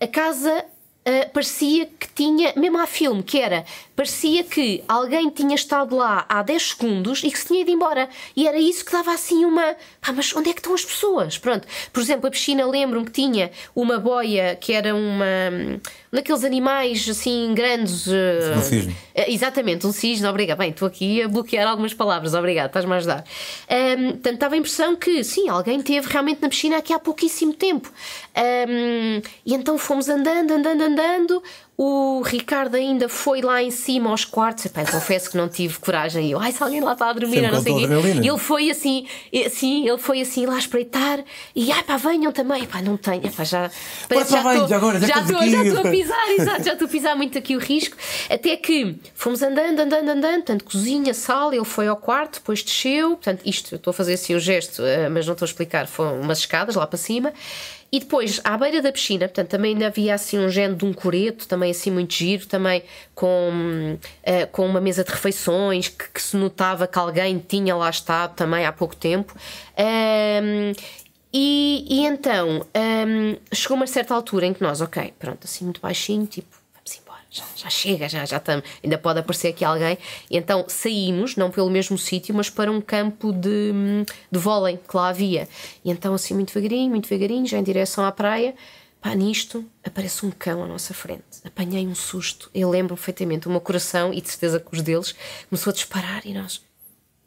a 0.00 0.06
casa 0.06 0.64
Uh, 1.04 1.28
parecia 1.32 1.86
que 1.86 2.08
tinha, 2.14 2.52
mesmo 2.54 2.78
há 2.78 2.86
filme, 2.86 3.24
que 3.24 3.40
era, 3.40 3.64
parecia 3.96 4.44
que 4.44 4.84
alguém 4.86 5.30
tinha 5.30 5.56
estado 5.56 5.96
lá 5.96 6.24
há 6.28 6.42
10 6.42 6.62
segundos 6.62 7.24
e 7.24 7.30
que 7.30 7.38
se 7.38 7.46
tinha 7.48 7.62
ido 7.62 7.72
embora. 7.72 8.08
E 8.36 8.46
era 8.46 8.56
isso 8.56 8.84
que 8.84 8.92
dava 8.92 9.12
assim 9.12 9.44
uma. 9.44 9.74
Ah, 10.00 10.12
mas 10.12 10.34
onde 10.36 10.50
é 10.50 10.52
que 10.52 10.60
estão 10.60 10.74
as 10.74 10.84
pessoas? 10.84 11.38
Pronto. 11.38 11.66
Por 11.92 12.00
exemplo, 12.00 12.28
a 12.28 12.30
piscina, 12.30 12.64
lembro-me 12.66 13.06
que 13.06 13.12
tinha 13.12 13.50
uma 13.74 13.98
boia 13.98 14.54
que 14.54 14.72
era 14.72 14.94
uma 14.94 15.80
daqueles 16.12 16.44
animais 16.44 17.08
assim 17.08 17.54
grandes. 17.54 18.06
Um 18.06 18.62
cisne. 18.62 18.92
Uh, 18.92 19.24
exatamente, 19.28 19.86
um 19.86 19.92
cisne, 19.92 20.26
obrigado. 20.26 20.58
Bem, 20.58 20.70
estou 20.70 20.86
aqui 20.86 21.22
a 21.22 21.28
bloquear 21.28 21.66
algumas 21.66 21.94
palavras, 21.94 22.34
obrigado, 22.34 22.66
estás-me 22.66 22.92
a 22.92 22.96
ajudar. 22.96 23.24
Um, 23.70 24.10
portanto, 24.10 24.34
estava 24.34 24.54
a 24.54 24.58
impressão 24.58 24.94
que 24.94 25.24
sim, 25.24 25.48
alguém 25.48 25.80
teve 25.80 26.06
realmente 26.08 26.42
na 26.42 26.48
piscina 26.48 26.76
aqui 26.76 26.92
há 26.92 26.98
pouquíssimo 26.98 27.54
tempo. 27.54 27.90
Um, 28.36 29.22
e 29.46 29.54
então 29.54 29.78
fomos 29.78 30.08
andando, 30.08 30.52
andando, 30.52 30.82
andando. 30.82 31.42
O 31.76 32.20
Ricardo 32.20 32.74
ainda 32.76 33.08
foi 33.08 33.40
lá 33.40 33.62
em 33.62 33.70
cima 33.70 34.10
aos 34.10 34.24
quartos. 34.26 34.66
Epá, 34.66 34.84
confesso 34.84 35.30
que 35.30 35.36
não 35.36 35.48
tive 35.48 35.78
coragem. 35.78 36.30
Eu, 36.30 36.38
ai, 36.38 36.52
se 36.52 36.62
alguém 36.62 36.80
lá 36.80 36.92
está 36.92 37.08
a 37.08 37.12
dormir, 37.14 37.40
não 37.50 37.62
sei 37.62 37.72
o. 37.72 38.06
Ele 38.06 38.38
foi 38.38 38.70
assim, 38.70 39.06
sim, 39.50 39.88
ele 39.88 39.98
foi 39.98 40.20
assim 40.20 40.44
lá 40.44 40.58
espreitar 40.58 41.24
e 41.56 41.72
ai, 41.72 41.82
pá, 41.82 41.96
venham 41.96 42.30
também. 42.30 42.64
Epá, 42.64 42.82
não 42.82 42.96
tenho, 42.98 43.26
epá, 43.26 43.42
já. 43.42 43.70
Parece, 44.06 44.32
já 44.32 44.52
estou 44.52 44.68
já 44.68 44.76
agora, 44.76 45.00
já, 45.00 45.06
já 45.06 45.64
estou 45.64 45.80
a 45.80 45.90
pisar, 45.90 46.28
exato, 46.38 46.62
já 46.62 46.72
estou 46.74 46.86
a 46.86 46.90
pisar 46.90 47.16
muito 47.16 47.38
aqui 47.38 47.56
o 47.56 47.58
risco. 47.58 47.96
Até 48.28 48.54
que 48.56 48.94
fomos 49.14 49.42
andando, 49.42 49.80
andando, 49.80 50.08
andando, 50.10 50.34
portanto, 50.36 50.64
cozinha, 50.64 51.14
sala, 51.14 51.56
ele 51.56 51.64
foi 51.64 51.88
ao 51.88 51.96
quarto, 51.96 52.34
depois 52.34 52.62
desceu. 52.62 53.10
Portanto, 53.10 53.40
isto, 53.46 53.74
eu 53.74 53.76
estou 53.76 53.90
a 53.92 53.94
fazer 53.94 54.12
assim 54.14 54.34
o 54.34 54.40
gesto, 54.40 54.82
eh, 54.84 55.08
mas 55.08 55.26
não 55.26 55.32
estou 55.32 55.46
a 55.46 55.48
explicar. 55.48 55.86
Foram 55.86 56.20
umas 56.20 56.38
escadas 56.38 56.74
lá 56.74 56.86
para 56.86 56.98
cima. 56.98 57.32
E 57.94 58.00
depois, 58.00 58.40
à 58.42 58.56
beira 58.56 58.80
da 58.80 58.90
piscina, 58.90 59.28
portanto, 59.28 59.50
também 59.50 59.74
ainda 59.74 59.88
havia 59.88 60.14
assim 60.14 60.38
um 60.38 60.48
género 60.48 60.76
de 60.76 60.84
um 60.86 60.94
coreto, 60.94 61.46
também 61.46 61.70
assim 61.70 61.90
muito 61.90 62.14
giro, 62.14 62.46
também 62.46 62.82
com, 63.14 63.98
uh, 63.98 64.46
com 64.50 64.64
uma 64.64 64.80
mesa 64.80 65.04
de 65.04 65.10
refeições, 65.10 65.88
que, 65.88 66.08
que, 66.08 66.22
se 66.22 66.34
notava 66.34 66.86
que 66.86 66.98
alguém 66.98 67.38
tinha 67.38 67.76
lá 67.76 67.90
estado 67.90 68.34
também 68.34 68.64
há 68.64 68.72
pouco 68.72 68.96
tempo. 68.96 69.36
Um, 69.78 70.72
e, 71.30 71.86
e, 71.86 72.06
então, 72.06 72.66
um, 72.74 73.36
chegou 73.54 73.76
uma 73.76 73.86
certa 73.86 74.14
altura 74.14 74.46
em 74.46 74.54
que 74.54 74.62
nós, 74.62 74.80
ok, 74.80 75.12
pronto, 75.18 75.44
assim 75.44 75.64
muito 75.64 75.80
baixinho, 75.82 76.26
tipo. 76.26 76.61
Já, 77.32 77.44
já 77.56 77.70
chega, 77.70 78.08
já, 78.08 78.24
estamos, 78.24 78.64
ainda 78.84 78.98
pode 78.98 79.18
aparecer 79.18 79.48
aqui 79.48 79.64
alguém. 79.64 79.96
E 80.30 80.36
então 80.36 80.66
saímos, 80.68 81.34
não 81.34 81.50
pelo 81.50 81.70
mesmo 81.70 81.96
sítio, 81.96 82.34
mas 82.34 82.50
para 82.50 82.70
um 82.70 82.80
campo 82.80 83.32
de, 83.32 83.72
de 84.30 84.38
vôlei 84.38 84.76
que 84.76 84.94
lá 84.94 85.08
havia. 85.08 85.48
E 85.82 85.90
então, 85.90 86.12
assim, 86.12 86.34
muito 86.34 86.52
devagarinho, 86.52 86.90
muito 86.90 87.08
devagarinho, 87.08 87.46
já 87.46 87.58
em 87.58 87.62
direção 87.62 88.04
à 88.04 88.12
praia. 88.12 88.54
Pá, 89.00 89.14
nisto 89.14 89.64
aparece 89.82 90.24
um 90.24 90.30
cão 90.30 90.62
à 90.62 90.66
nossa 90.66 90.92
frente. 90.92 91.24
Apanhei 91.44 91.86
um 91.86 91.94
susto. 91.94 92.50
Eu 92.54 92.68
lembro 92.68 92.94
perfeitamente. 92.94 93.48
O 93.48 93.50
meu 93.50 93.60
coração, 93.60 94.12
e 94.12 94.20
de 94.20 94.28
certeza 94.28 94.60
que 94.60 94.68
os 94.72 94.82
deles, 94.82 95.14
começou 95.48 95.70
a 95.70 95.74
disparar 95.74 96.24
e 96.26 96.34
nós. 96.34 96.62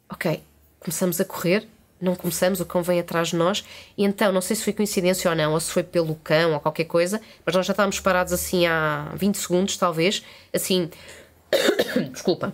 Ok, 0.08 0.40
começamos 0.80 1.20
a 1.20 1.24
correr. 1.24 1.68
Não 2.00 2.14
começamos, 2.14 2.60
o 2.60 2.66
cão 2.66 2.82
vem 2.82 3.00
atrás 3.00 3.28
de 3.28 3.36
nós. 3.36 3.64
E 3.96 4.04
então, 4.04 4.32
não 4.32 4.40
sei 4.40 4.56
se 4.56 4.64
foi 4.64 4.72
coincidência 4.72 5.30
ou 5.30 5.36
não, 5.36 5.52
ou 5.52 5.60
se 5.60 5.70
foi 5.70 5.82
pelo 5.82 6.14
cão 6.16 6.52
ou 6.52 6.60
qualquer 6.60 6.84
coisa, 6.84 7.20
mas 7.44 7.54
nós 7.54 7.66
já 7.66 7.72
estávamos 7.72 8.00
parados 8.00 8.32
assim 8.32 8.66
há 8.66 9.12
20 9.14 9.36
segundos, 9.36 9.76
talvez. 9.76 10.22
Assim. 10.52 10.90
Desculpa 12.12 12.52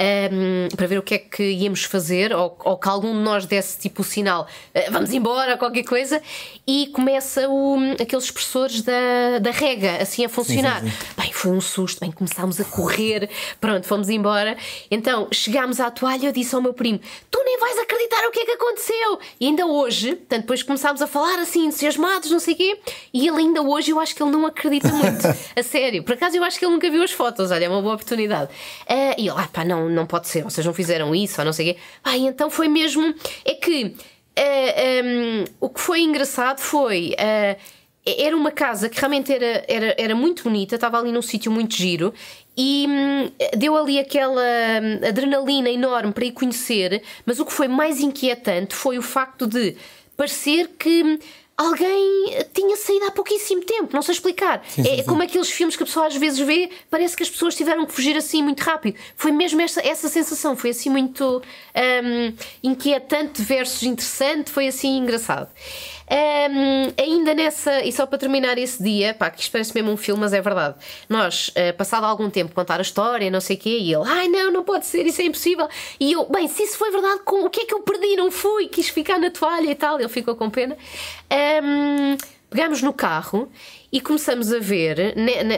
um, 0.00 0.68
para 0.76 0.86
ver 0.86 0.98
o 0.98 1.02
que 1.02 1.14
é 1.14 1.18
que 1.18 1.42
íamos 1.42 1.84
fazer, 1.84 2.34
ou, 2.34 2.56
ou 2.64 2.76
que 2.76 2.88
algum 2.88 3.12
de 3.12 3.20
nós 3.20 3.46
desse 3.46 3.78
tipo 3.78 4.02
o 4.02 4.04
sinal 4.04 4.46
uh, 4.74 4.90
vamos 4.90 5.12
embora, 5.12 5.56
qualquer 5.56 5.84
coisa, 5.84 6.20
e 6.66 6.88
começa 6.88 7.48
o, 7.48 7.76
aqueles 8.00 8.24
expressores 8.24 8.82
da, 8.82 9.38
da 9.40 9.50
rega 9.50 10.02
assim 10.02 10.24
a 10.24 10.28
funcionar. 10.28 10.80
Sim, 10.80 10.88
sim, 10.88 10.96
sim. 10.96 11.22
Bem, 11.22 11.32
foi 11.32 11.50
um 11.52 11.60
susto, 11.60 12.00
bem, 12.00 12.10
começámos 12.10 12.60
a 12.60 12.64
correr, 12.64 13.28
pronto, 13.60 13.86
fomos 13.86 14.08
embora. 14.08 14.56
Então 14.90 15.28
chegámos 15.32 15.80
à 15.80 15.90
toalha, 15.90 16.26
eu 16.26 16.32
disse 16.32 16.54
ao 16.54 16.62
meu 16.62 16.72
primo: 16.72 17.00
Tu 17.30 17.42
nem 17.44 17.58
vais 17.58 17.78
acreditar 17.78 18.26
o 18.26 18.30
que 18.30 18.40
é 18.40 18.44
que 18.44 18.52
aconteceu. 18.52 19.18
E 19.40 19.46
ainda 19.46 19.66
hoje, 19.66 20.16
portanto, 20.16 20.42
depois 20.42 20.62
começámos 20.62 21.02
a 21.02 21.06
falar 21.06 21.38
assim, 21.38 21.66
entusiasmados, 21.66 22.30
não 22.30 22.38
sei 22.38 22.54
o 22.54 22.56
quê, 22.56 22.80
e 23.12 23.26
ele 23.26 23.38
ainda 23.38 23.62
hoje 23.62 23.90
eu 23.90 24.00
acho 24.00 24.14
que 24.14 24.22
ele 24.22 24.30
não 24.30 24.46
acredita 24.46 24.88
muito, 24.88 25.26
a 25.56 25.62
sério. 25.62 26.02
Por 26.02 26.14
acaso 26.14 26.36
eu 26.36 26.44
acho 26.44 26.58
que 26.58 26.64
ele 26.64 26.72
nunca 26.72 26.90
viu 26.90 27.02
as 27.02 27.10
fotos, 27.10 27.50
olha, 27.50 27.64
é 27.64 27.68
uma 27.68 27.82
boa 27.82 27.94
oportunidade. 27.94 28.50
Uh, 28.88 29.14
e 29.18 29.28
ele, 29.28 29.36
ah, 29.36 29.48
pá, 29.52 29.64
não, 29.64 29.88
não 29.92 30.06
pode 30.06 30.28
ser, 30.28 30.42
vocês 30.42 30.66
não 30.66 30.74
fizeram 30.74 31.14
isso, 31.14 31.40
ou 31.40 31.44
não 31.44 31.52
sei 31.52 31.70
o 31.70 31.74
quê. 31.74 31.80
Ah, 32.02 32.16
então 32.16 32.50
foi 32.50 32.68
mesmo. 32.68 33.14
É 33.44 33.54
que 33.54 33.84
uh, 33.84 33.94
eh, 34.36 35.02
um, 35.02 35.06
ehm, 35.06 35.44
o 35.60 35.68
que 35.68 35.80
foi 35.80 36.00
engraçado 36.00 36.58
foi. 36.58 37.14
Uh, 37.18 37.82
era 38.04 38.36
uma 38.36 38.50
casa 38.50 38.88
que 38.88 38.98
realmente 38.98 39.32
era, 39.32 39.64
era, 39.68 39.94
era 39.96 40.14
muito 40.14 40.42
bonita, 40.42 40.74
estava 40.74 40.98
ali 40.98 41.12
num 41.12 41.22
sítio 41.22 41.52
muito 41.52 41.76
giro 41.76 42.12
e 42.56 42.86
hum, 42.88 43.30
deu 43.56 43.76
ali 43.76 43.98
aquela 43.98 44.42
hum, 44.42 45.06
adrenalina 45.06 45.70
enorme 45.70 46.12
para 46.12 46.24
ir 46.24 46.32
conhecer, 46.32 47.02
mas 47.24 47.38
o 47.38 47.46
que 47.46 47.52
foi 47.52 47.68
mais 47.68 48.00
inquietante 48.00 48.74
foi 48.74 48.98
o 48.98 49.02
facto 49.02 49.46
de 49.46 49.76
parecer 50.16 50.70
que 50.78 51.02
hum, 51.02 51.18
alguém 51.56 52.36
tinha 52.52 52.76
saído 52.76 53.06
há 53.06 53.10
pouquíssimo 53.10 53.62
tempo, 53.62 53.90
não 53.92 54.02
sei 54.02 54.14
explicar. 54.14 54.64
Sim, 54.68 54.82
sim, 54.82 54.90
é 54.90 54.96
sim. 54.96 55.04
como 55.04 55.22
aqueles 55.22 55.50
filmes 55.50 55.76
que 55.76 55.82
a 55.82 55.86
pessoa 55.86 56.06
às 56.06 56.16
vezes 56.16 56.38
vê, 56.38 56.70
parece 56.90 57.16
que 57.16 57.22
as 57.22 57.30
pessoas 57.30 57.54
tiveram 57.54 57.86
que 57.86 57.92
fugir 57.92 58.16
assim 58.16 58.42
muito 58.42 58.60
rápido. 58.60 58.98
Foi 59.16 59.30
mesmo 59.30 59.60
essa, 59.60 59.80
essa 59.86 60.08
sensação, 60.08 60.56
foi 60.56 60.70
assim 60.70 60.90
muito 60.90 61.42
um, 61.76 62.34
inquietante 62.62 63.42
versus 63.42 63.82
interessante, 63.82 64.50
foi 64.50 64.68
assim 64.68 64.98
engraçado. 64.98 65.48
Um, 66.12 66.92
ainda 67.02 67.32
nessa, 67.32 67.82
e 67.82 67.90
só 67.90 68.04
para 68.04 68.18
terminar 68.18 68.58
esse 68.58 68.82
dia, 68.82 69.14
pá, 69.14 69.30
que 69.30 69.40
isto 69.40 69.50
parece 69.50 69.74
mesmo 69.74 69.90
um 69.90 69.96
filme, 69.96 70.20
mas 70.20 70.34
é 70.34 70.42
verdade. 70.42 70.76
Nós, 71.08 71.48
uh, 71.48 71.74
passado 71.74 72.04
algum 72.04 72.28
tempo, 72.28 72.54
contar 72.54 72.78
a 72.78 72.82
história, 72.82 73.30
não 73.30 73.40
sei 73.40 73.56
o 73.56 73.58
quê, 73.58 73.78
e 73.78 73.94
ele, 73.94 74.04
ai 74.06 74.28
não, 74.28 74.52
não 74.52 74.62
pode 74.62 74.84
ser, 74.84 75.06
isso 75.06 75.22
é 75.22 75.24
impossível. 75.24 75.66
E 75.98 76.12
eu, 76.12 76.26
bem, 76.28 76.48
se 76.48 76.64
isso 76.64 76.76
foi 76.76 76.90
verdade, 76.90 77.20
com, 77.24 77.46
o 77.46 77.50
que 77.50 77.62
é 77.62 77.64
que 77.64 77.72
eu 77.72 77.80
perdi? 77.80 78.14
Não 78.14 78.30
fui, 78.30 78.68
quis 78.68 78.90
ficar 78.90 79.18
na 79.18 79.30
toalha 79.30 79.70
e 79.70 79.74
tal. 79.74 79.98
Ele 79.98 80.08
ficou 80.08 80.36
com 80.36 80.50
pena. 80.50 80.76
Um, 81.32 82.16
no 82.82 82.92
carro 82.92 83.50
e 83.90 83.98
começamos 83.98 84.52
a 84.52 84.58
ver 84.58 85.14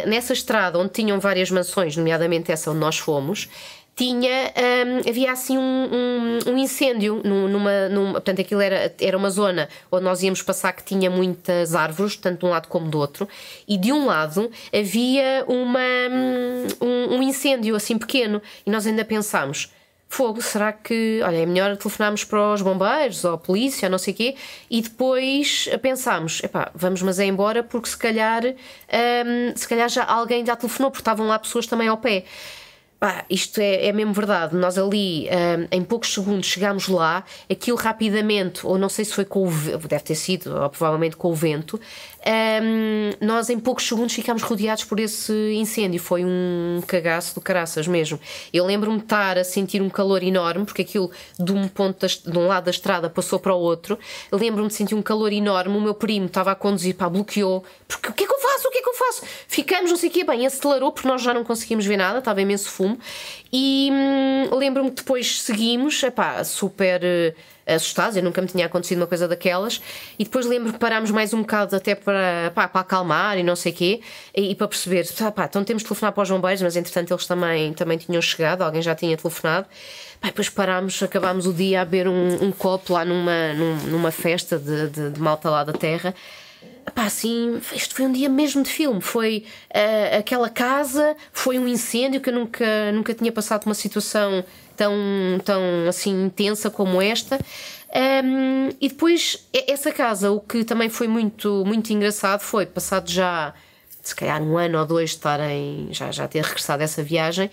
nessa 0.07 0.33
estrada 0.33 0.79
onde 0.79 0.93
tinham 0.93 1.19
várias 1.19 1.51
mansões, 1.51 1.97
nomeadamente 1.97 2.53
essa 2.53 2.71
onde 2.71 2.79
nós 2.79 2.99
fomos 2.99 3.49
tinha 3.97 4.53
um, 4.87 5.09
havia 5.09 5.33
assim 5.33 5.57
um, 5.57 5.61
um, 5.63 6.53
um 6.53 6.59
incêndio 6.59 7.23
numa, 7.25 7.89
numa, 7.89 8.13
portanto 8.13 8.41
aquilo 8.41 8.61
era, 8.61 8.93
era 9.01 9.17
uma 9.17 9.31
zona 9.31 9.69
onde 9.91 10.05
nós 10.05 10.23
íamos 10.23 10.43
passar 10.43 10.73
que 10.73 10.83
tinha 10.83 11.09
muitas 11.09 11.75
árvores 11.75 12.17
tanto 12.17 12.41
de 12.41 12.47
um 12.47 12.51
lado 12.51 12.69
como 12.69 12.89
do 12.89 12.99
outro 12.99 13.29
e 13.69 13.79
de 13.79 13.93
um 13.93 14.07
lado 14.07 14.51
havia 14.73 15.45
uma 15.47 15.81
um, 16.81 17.17
um 17.17 17.23
incêndio 17.23 17.77
assim 17.77 17.97
pequeno 17.97 18.43
e 18.67 18.71
nós 18.71 18.87
ainda 18.87 19.05
pensámos 19.05 19.73
fogo, 20.09 20.41
será 20.41 20.73
que 20.73 21.21
olha, 21.25 21.39
é 21.39 21.47
melhor 21.47 21.77
telefonarmos 21.77 22.23
para 22.23 22.55
os 22.55 22.63
bombeiros 22.63 23.25
ou 23.25 23.35
a 23.35 23.39
polícia, 23.39 23.89
não 23.89 23.99
sei 23.99 24.15
o 24.15 24.17
quê? 24.17 24.37
E 24.71 24.81
depois 24.81 25.69
pensámos, 25.83 26.41
epá, 26.43 26.71
vamos 26.73 27.03
mas 27.03 27.19
é 27.19 27.25
embora 27.25 27.65
porque 27.65 27.89
se 27.89 27.97
calhar 27.97 28.45
um, 28.45 29.57
se 29.57 29.67
calhar 29.67 29.89
já 29.89 30.05
alguém 30.05 30.47
já 30.47 30.55
telefonou 30.55 30.91
porque 30.91 31.01
estavam 31.01 31.27
lá 31.27 31.37
pessoas 31.39 31.67
também 31.67 31.89
ao 31.89 31.97
pé 31.97 32.25
Isto 33.29 33.61
é, 33.61 33.87
é 33.87 33.93
mesmo 33.93 34.13
verdade. 34.13 34.57
Nós 34.57 34.79
ali, 34.79 35.29
um, 35.29 35.69
em 35.71 35.83
poucos 35.83 36.13
segundos, 36.13 36.47
chegámos 36.47 36.89
lá, 36.89 37.25
aquilo 37.51 37.77
rapidamente, 37.77 38.67
ou 38.67 38.79
não 38.79 38.89
sei 38.89 39.05
se 39.05 39.13
foi 39.13 39.25
com 39.25 39.47
o 39.47 39.51
deve 39.51 40.05
ter 40.05 40.15
sido, 40.15 40.55
ou 40.55 40.71
provavelmente 40.71 41.17
com 41.17 41.31
o 41.31 41.35
vento, 41.35 41.79
um, 42.27 43.27
nós 43.27 43.51
em 43.51 43.59
poucos 43.59 43.87
segundos 43.87 44.15
ficámos 44.15 44.43
rodeados 44.43 44.85
por 44.85 44.99
esse 44.99 45.33
incêndio. 45.55 46.01
Foi 46.01 46.25
um 46.25 46.81
cagaço 46.87 47.35
do 47.35 47.41
caraças 47.41 47.87
mesmo. 47.87 48.19
Eu 48.53 48.65
lembro-me 48.65 48.99
de 48.99 49.05
estar 49.05 49.37
a 49.37 49.45
sentir 49.45 49.83
um 49.83 49.91
calor 49.91 50.23
enorme, 50.23 50.65
porque 50.65 50.83
aquilo 50.83 51.11
de 51.39 51.53
um 51.53 51.69
ponto 51.69 52.07
de 52.07 52.39
um 52.39 52.47
lado 52.47 52.65
da 52.65 52.71
estrada 52.71 53.11
passou 53.11 53.39
para 53.39 53.55
o 53.55 53.59
outro. 53.59 53.99
Lembro-me 54.33 54.69
de 54.69 54.75
sentir 54.75 54.95
um 54.95 55.03
calor 55.03 55.33
enorme. 55.33 55.77
O 55.77 55.81
meu 55.81 55.95
primo 55.95 56.27
estava 56.27 56.53
a 56.53 56.55
conduzir, 56.55 56.95
pá, 56.95 57.09
bloqueou. 57.09 57.65
Porque 57.87 58.09
o 58.09 58.13
que 58.13 58.25
é 58.25 58.27
que 58.27 58.33
eu 58.33 58.39
faço? 58.39 58.69
O 58.69 58.71
que 58.71 58.79
é 58.79 58.83
que 58.83 58.89
eu 58.89 58.95
faço? 58.95 59.23
Ficamos, 59.47 59.91
não 59.91 59.97
sei 59.99 60.09
o 60.09 60.13
quê, 60.13 60.25
bem, 60.25 60.47
acelerou 60.47 60.93
porque 60.93 61.09
nós 61.09 61.23
já 61.23 61.35
não 61.35 61.45
conseguimos 61.45 61.85
ver 61.85 61.97
nada, 61.97 62.21
estava 62.21 62.41
imenso 62.41 62.71
fumo. 62.71 62.99
E 63.53 63.91
hum, 63.93 64.57
lembro-me 64.57 64.91
que 64.91 64.97
depois 64.97 65.43
seguimos, 65.43 66.03
epá, 66.03 66.43
super 66.43 67.35
assustados, 67.67 68.17
eu 68.17 68.23
nunca 68.23 68.41
me 68.41 68.49
tinha 68.49 68.67
acontecido 68.67 68.99
uma 68.99 69.07
coisa 69.07 69.27
daquelas. 69.27 69.81
E 70.19 70.25
depois 70.25 70.47
lembro 70.47 70.73
que 70.73 70.79
parámos 70.79 71.11
mais 71.11 71.33
um 71.33 71.41
bocado 71.41 71.77
até 71.77 71.95
para, 71.95 72.53
pá, 72.55 72.69
para 72.69 72.81
acalmar 72.81 73.39
e 73.39 73.43
não 73.43 73.57
sei 73.57 73.73
o 73.73 73.75
quê, 73.75 74.01
e, 74.35 74.51
e, 74.51 74.55
para 74.55 74.69
perceber, 74.69 75.07
pá, 75.35 75.45
então 75.45 75.65
temos 75.65 75.83
de 75.83 75.89
telefonar 75.89 76.13
para 76.13 76.23
os 76.23 76.31
bombeiros, 76.31 76.63
mas 76.63 76.77
entretanto 76.77 77.13
eles 77.13 77.27
também, 77.27 77.73
também 77.73 77.99
tinham 77.99 78.21
chegado, 78.21 78.63
alguém 78.63 78.83
já 78.83 78.95
tinha 78.95 79.17
telefonado. 79.17 79.67
Pá, 80.21 80.29
depois 80.29 80.49
parámos, 80.49 81.03
acabámos 81.03 81.47
o 81.47 81.53
dia 81.53 81.83
a 81.83 81.85
beber 81.85 82.09
um, 82.09 82.45
um 82.45 82.53
copo 82.53 82.93
lá 82.93 83.05
numa, 83.05 83.53
numa 83.89 84.11
festa 84.11 84.59
de, 84.59 84.89
de, 84.89 85.11
de 85.11 85.21
malta 85.21 85.51
lá 85.51 85.65
da 85.65 85.73
terra. 85.73 86.15
Pá, 86.95 87.05
assim, 87.07 87.61
isto 87.75 87.95
foi 87.95 88.05
um 88.05 88.13
dia 88.13 88.29
mesmo 88.29 88.63
de 88.63 88.71
filme. 88.71 89.01
Foi 89.01 89.45
uh, 89.71 90.19
aquela 90.19 90.49
casa, 90.49 91.17
foi 91.33 91.59
um 91.59 91.67
incêndio 91.67 92.21
que 92.21 92.29
eu 92.29 92.35
nunca, 92.35 92.93
nunca 92.93 93.15
tinha 93.15 93.33
passado 93.33 93.65
uma 93.65 93.75
situação 93.75 94.45
tão, 94.77 94.93
tão 95.45 95.61
assim 95.89 96.25
intensa 96.25 96.71
como 96.71 97.01
esta. 97.01 97.39
Um, 97.95 98.71
e 98.81 98.89
depois, 98.89 99.49
essa 99.69 99.93
casa, 99.93 100.31
o 100.31 100.41
que 100.41 100.65
também 100.65 100.89
foi 100.89 101.07
muito, 101.07 101.65
muito 101.65 101.93
engraçado 101.93 102.41
foi, 102.41 102.67
passado 102.67 103.09
já, 103.09 103.55
se 104.03 104.15
calhar 104.17 104.43
um 104.43 104.59
ano 104.59 104.79
ou 104.81 104.87
dois 104.87 105.11
de 105.11 105.17
estarem, 105.17 105.89
já, 105.93 106.11
já 106.11 106.27
ter 106.27 106.43
regressado 106.43 106.83
essa 106.83 107.03
viagem, 107.03 107.51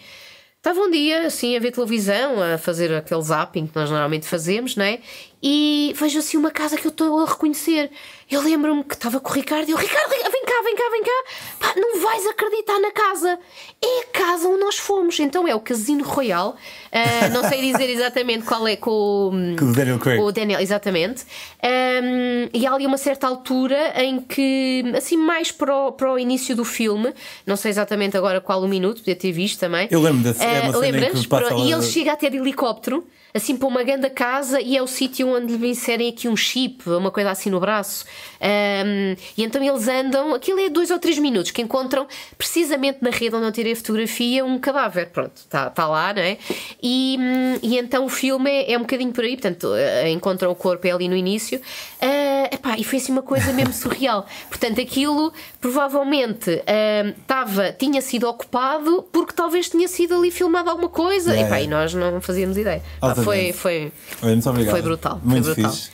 Estava 0.62 0.80
um 0.80 0.92
dia 0.92 1.26
assim 1.26 1.58
a 1.58 1.60
ver 1.60 1.72
televisão, 1.72 2.40
a 2.40 2.56
fazer 2.56 2.94
aquele 2.94 3.24
zapping 3.24 3.66
que 3.66 3.76
nós 3.76 3.90
normalmente 3.90 4.28
fazemos, 4.28 4.76
não 4.76 4.86
é? 4.86 5.00
E 5.42 5.92
vejo 5.98 6.20
assim 6.20 6.38
uma 6.38 6.52
casa 6.52 6.78
que 6.78 6.86
eu 6.86 6.92
estou 6.92 7.20
a 7.20 7.26
reconhecer. 7.26 7.90
Eu 8.30 8.44
lembro-me 8.44 8.84
que 8.84 8.94
estava 8.94 9.20
com 9.20 9.32
o 9.32 9.34
Ricardo 9.34 9.68
e 9.68 9.72
eu, 9.72 9.78
Ricardo, 9.78 10.08
vem 10.08 10.22
cá, 10.22 10.62
vem 10.64 10.76
cá, 10.76 10.90
vem 10.92 11.04
cá. 11.04 11.24
Pá, 11.60 11.74
não 11.76 12.00
vais 12.00 12.28
acreditar 12.28 12.78
na 12.78 12.92
casa. 12.92 13.40
Casa 14.42 14.48
onde 14.48 14.60
nós 14.60 14.78
fomos. 14.78 15.20
Então 15.20 15.48
é 15.48 15.54
o 15.54 15.60
Casino 15.60 16.04
Royal. 16.04 16.56
Uh, 16.92 17.34
não 17.34 17.48
sei 17.48 17.62
dizer 17.62 17.90
exatamente 17.90 18.44
qual 18.44 18.68
é 18.68 18.76
com, 18.76 19.56
com 19.58 19.66
o 19.66 19.72
Daniel 19.72 20.00
Craig. 20.00 20.20
o 20.20 20.32
Daniel, 20.32 20.60
exatamente. 20.60 21.24
Um, 21.64 22.50
e 22.54 22.66
há 22.66 22.74
ali 22.74 22.86
uma 22.86 22.98
certa 22.98 23.28
altura 23.28 23.94
em 24.02 24.20
que, 24.20 24.84
assim, 24.96 25.16
mais 25.16 25.52
para 25.52 25.76
o, 25.76 25.92
para 25.92 26.12
o 26.12 26.18
início 26.18 26.56
do 26.56 26.66
filme, 26.66 27.14
não 27.46 27.56
sei 27.56 27.70
exatamente 27.70 28.18
agora 28.18 28.42
qual 28.42 28.62
o 28.62 28.68
minuto, 28.68 28.98
podia 28.98 29.16
ter 29.16 29.32
visto 29.32 29.60
também. 29.60 29.88
Eu 29.92 30.02
lembro 30.02 30.22
desse, 30.22 30.44
é 30.44 30.70
uh, 30.70 30.80
lembras? 30.80 31.26
E 31.64 31.72
ele 31.72 31.84
chega 31.84 32.14
até 32.14 32.30
de 32.30 32.38
helicóptero 32.38 33.06
assim 33.34 33.56
para 33.56 33.68
uma 33.68 33.84
grande 33.84 34.10
casa 34.10 34.60
e 34.62 34.76
é 34.76 34.82
o 34.82 34.88
sítio 34.88 35.28
onde 35.28 35.56
lhe 35.56 35.70
inserem 35.70 36.10
aqui 36.10 36.28
um 36.28 36.36
chip, 36.36 36.90
uma 36.90 37.12
coisa 37.12 37.32
assim 37.32 37.50
no 37.50 37.60
braço. 37.60 38.06
Um, 38.42 39.16
e 39.38 39.44
então 39.44 39.64
eles 39.64 39.88
andam, 39.88 40.34
aquilo 40.34 40.60
é 40.60 40.70
dois 40.70 40.92
ou 40.92 41.00
três 41.00 41.18
minutos, 41.18 41.52
que 41.52 41.62
encontram 41.62 42.08
precisamente 42.38 43.00
na 43.02 43.10
rede 43.10 43.36
onde 43.36 43.46
eu 43.46 43.52
tirei 43.52 43.74
a 43.74 43.76
fotografia 43.76 44.44
um 44.44 44.60
cadáver. 44.60 45.08
Pronto, 45.08 45.36
está 45.36 45.70
tá 45.70 45.88
lá, 45.88 46.14
não 46.14 46.22
é? 46.22 46.38
E, 46.82 47.18
e 47.62 47.78
então 47.78 48.06
o 48.06 48.10
filme 48.10 48.50
é, 48.50 48.74
é 48.74 48.78
um 48.78 48.82
bocadinho 48.82 49.12
por 49.12 49.24
aí, 49.24 49.36
portanto, 49.36 49.68
uh, 49.68 50.08
encontram 50.08 50.52
o 50.52 50.56
corpo 50.56 50.86
é 50.88 50.92
ali 50.92 51.08
no 51.08 51.16
início. 51.16 51.60
Uh, 51.60 52.56
epá, 52.56 52.78
e 52.78 52.84
foi 52.84 52.98
assim 52.98 53.12
uma 53.12 53.22
coisa 53.22 53.54
mesmo 53.54 53.74
surreal. 53.74 54.26
Portanto, 54.50 54.82
aquilo 54.82 55.32
provavelmente 55.60 56.52
uh, 56.52 57.78
tinha 57.78 58.02
sido 58.02 58.28
ocupado 58.28 59.08
porque 59.12 59.34
talvez 59.34 59.70
tinha 59.70 59.88
sido 59.88 60.16
ali 60.16 60.32
filmado 60.32 60.70
alguma 60.70 60.90
coisa. 60.90 61.32
Yeah, 61.32 61.48
epá, 61.48 61.58
yeah. 61.58 61.62
E 61.62 61.68
nós 61.68 61.94
não 61.94 62.22
fazíamos 62.22 62.58
ideia. 62.58 62.82
Foi, 63.24 63.54
foi, 63.54 63.92
foi 64.72 64.82
brutal. 64.82 65.20
Muito 65.24 65.46
foi 65.46 65.56
brutal. 65.56 65.72
fixe. 65.72 65.90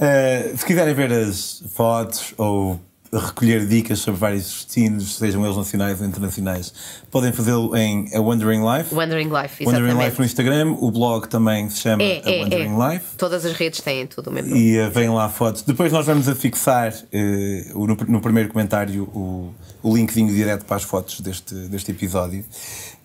Uh, 0.00 0.56
se 0.56 0.64
quiserem 0.64 0.94
ver 0.94 1.12
as 1.12 1.62
fotos 1.74 2.32
ou 2.38 2.80
recolher 3.12 3.66
dicas 3.66 3.98
sobre 3.98 4.20
vários 4.20 4.44
destinos, 4.44 5.16
sejam 5.16 5.44
eles 5.44 5.56
nacionais 5.56 6.00
ou 6.00 6.06
internacionais, 6.06 6.72
podem 7.10 7.32
fazê-lo 7.32 7.76
em 7.76 8.08
A 8.14 8.20
Wandering 8.20 8.60
Life. 8.64 8.94
Wandering 8.94 9.28
Life, 9.28 9.62
exatamente. 9.64 9.66
Wandering 9.92 10.04
Life 10.08 10.18
no 10.20 10.24
Instagram, 10.24 10.76
o 10.78 10.90
blog 10.92 11.26
também 11.28 11.68
se 11.70 11.78
chama 11.78 12.02
É, 12.04 12.22
A 12.24 12.30
é, 12.30 12.42
Wandering 12.42 12.80
é. 12.82 12.92
Life. 12.94 13.04
Todas 13.16 13.44
as 13.44 13.52
redes 13.54 13.80
têm 13.80 14.06
tudo 14.06 14.30
o 14.30 14.32
mesmo. 14.32 14.54
E 14.56 14.80
uh, 14.80 14.90
vêm 14.90 15.08
lá 15.10 15.28
fotos. 15.28 15.62
Depois 15.62 15.92
nós 15.92 16.06
vamos 16.06 16.28
a 16.28 16.34
fixar 16.36 16.92
uh, 16.92 17.78
o- 17.82 17.86
no, 17.88 17.96
no 18.08 18.20
primeiro 18.20 18.48
comentário 18.48 19.02
o, 19.12 19.52
o 19.82 19.96
linkzinho 19.96 20.32
direto 20.32 20.64
para 20.64 20.76
as 20.76 20.84
fotos 20.84 21.20
deste, 21.20 21.52
deste 21.54 21.90
episódio. 21.90 22.44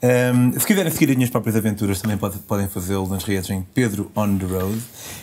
Um, 0.04 0.60
se 0.60 0.68
quiserem 0.68 0.92
seguir 0.92 1.10
as 1.10 1.16
minhas 1.16 1.32
próprias 1.32 1.56
aventuras, 1.56 2.00
também 2.00 2.18
pode- 2.18 2.38
podem 2.40 2.68
fazê-lo 2.68 3.08
nas 3.08 3.24
redes 3.24 3.50
em 3.50 3.66
Pedro 3.74 4.12
On 4.16 4.38
The 4.38 4.46
Road. 4.46 4.80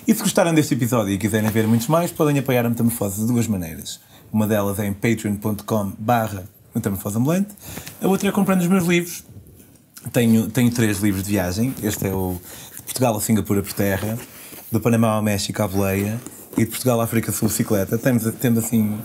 E 0.09 0.13
se 0.15 0.21
gostaram 0.23 0.53
deste 0.53 0.75
episódio 0.75 1.13
e 1.13 1.19
quiserem 1.19 1.49
ver 1.51 1.69
muitos 1.69 1.87
mais, 1.87 2.11
podem 2.11 2.37
apoiar 2.39 2.67
a 2.67 2.69
Metamorfose 2.69 3.21
de 3.21 3.27
duas 3.29 3.47
maneiras. 3.47 4.01
Uma 4.33 4.47
delas 4.47 4.79
é 4.79 4.87
em 4.87 4.95
patreon.com 4.95 5.93
barra 5.99 6.45
Metamorfose 6.75 7.19
Ambulante. 7.19 7.55
A 8.01 8.09
outra 8.09 8.31
é 8.31 8.33
comprando 8.33 8.63
os 8.63 8.67
meus 8.67 8.85
livros. 8.85 9.25
Tenho, 10.11 10.49
tenho 10.49 10.71
três 10.71 11.01
livros 11.01 11.23
de 11.23 11.33
viagem. 11.33 11.75
Este 11.83 12.07
é 12.07 12.15
o 12.15 12.41
de 12.77 12.83
Portugal 12.83 13.15
a 13.15 13.21
Singapura 13.21 13.63
por 13.63 13.75
terra, 13.75 14.19
do 14.71 14.81
Panamá 14.81 15.09
ao 15.09 15.23
México 15.23 15.63
à 15.63 15.69
boleia 15.69 16.19
e 16.57 16.65
de 16.65 16.71
Portugal 16.71 17.01
à 17.03 17.05
África 17.05 17.31
Sul 17.31 17.49
bicicleta. 17.49 17.99
Temos, 17.99 18.25
temos 18.41 18.65
assim 18.65 18.99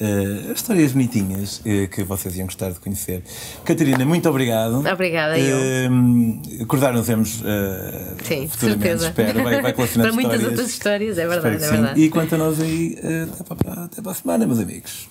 eh, 0.00 0.52
histórias 0.54 0.92
bonitinhas 0.92 1.60
eh, 1.64 1.86
que 1.86 2.02
vocês 2.02 2.36
iam 2.36 2.46
gostar 2.46 2.70
de 2.70 2.80
conhecer. 2.80 3.22
Catarina, 3.64 4.04
muito 4.04 4.28
obrigado. 4.28 4.84
Obrigada, 4.86 5.38
eu. 5.38 5.56
Eh, 5.58 6.62
Acordar 6.62 6.92
nos 6.92 7.06
vemos 7.06 7.42
eh, 7.44 8.14
Sim, 8.24 8.48
certeza. 8.48 9.08
espero. 9.08 9.42
Vai, 9.42 9.60
vai 9.62 9.72
colecionando 9.72 10.12
Para 10.14 10.14
muitas 10.14 10.40
histórias. 10.40 10.50
outras 10.58 10.70
histórias, 10.70 11.18
é 11.18 11.26
verdade, 11.28 11.64
é 11.64 11.70
verdade. 11.70 12.00
E 12.00 12.08
quanto 12.08 12.34
a 12.34 12.38
nós 12.38 12.60
aí, 12.60 12.96
até 13.40 13.54
para, 13.54 13.84
até 13.84 14.02
para 14.02 14.12
a 14.12 14.14
semana, 14.14 14.46
meus 14.46 14.58
amigos. 14.58 15.08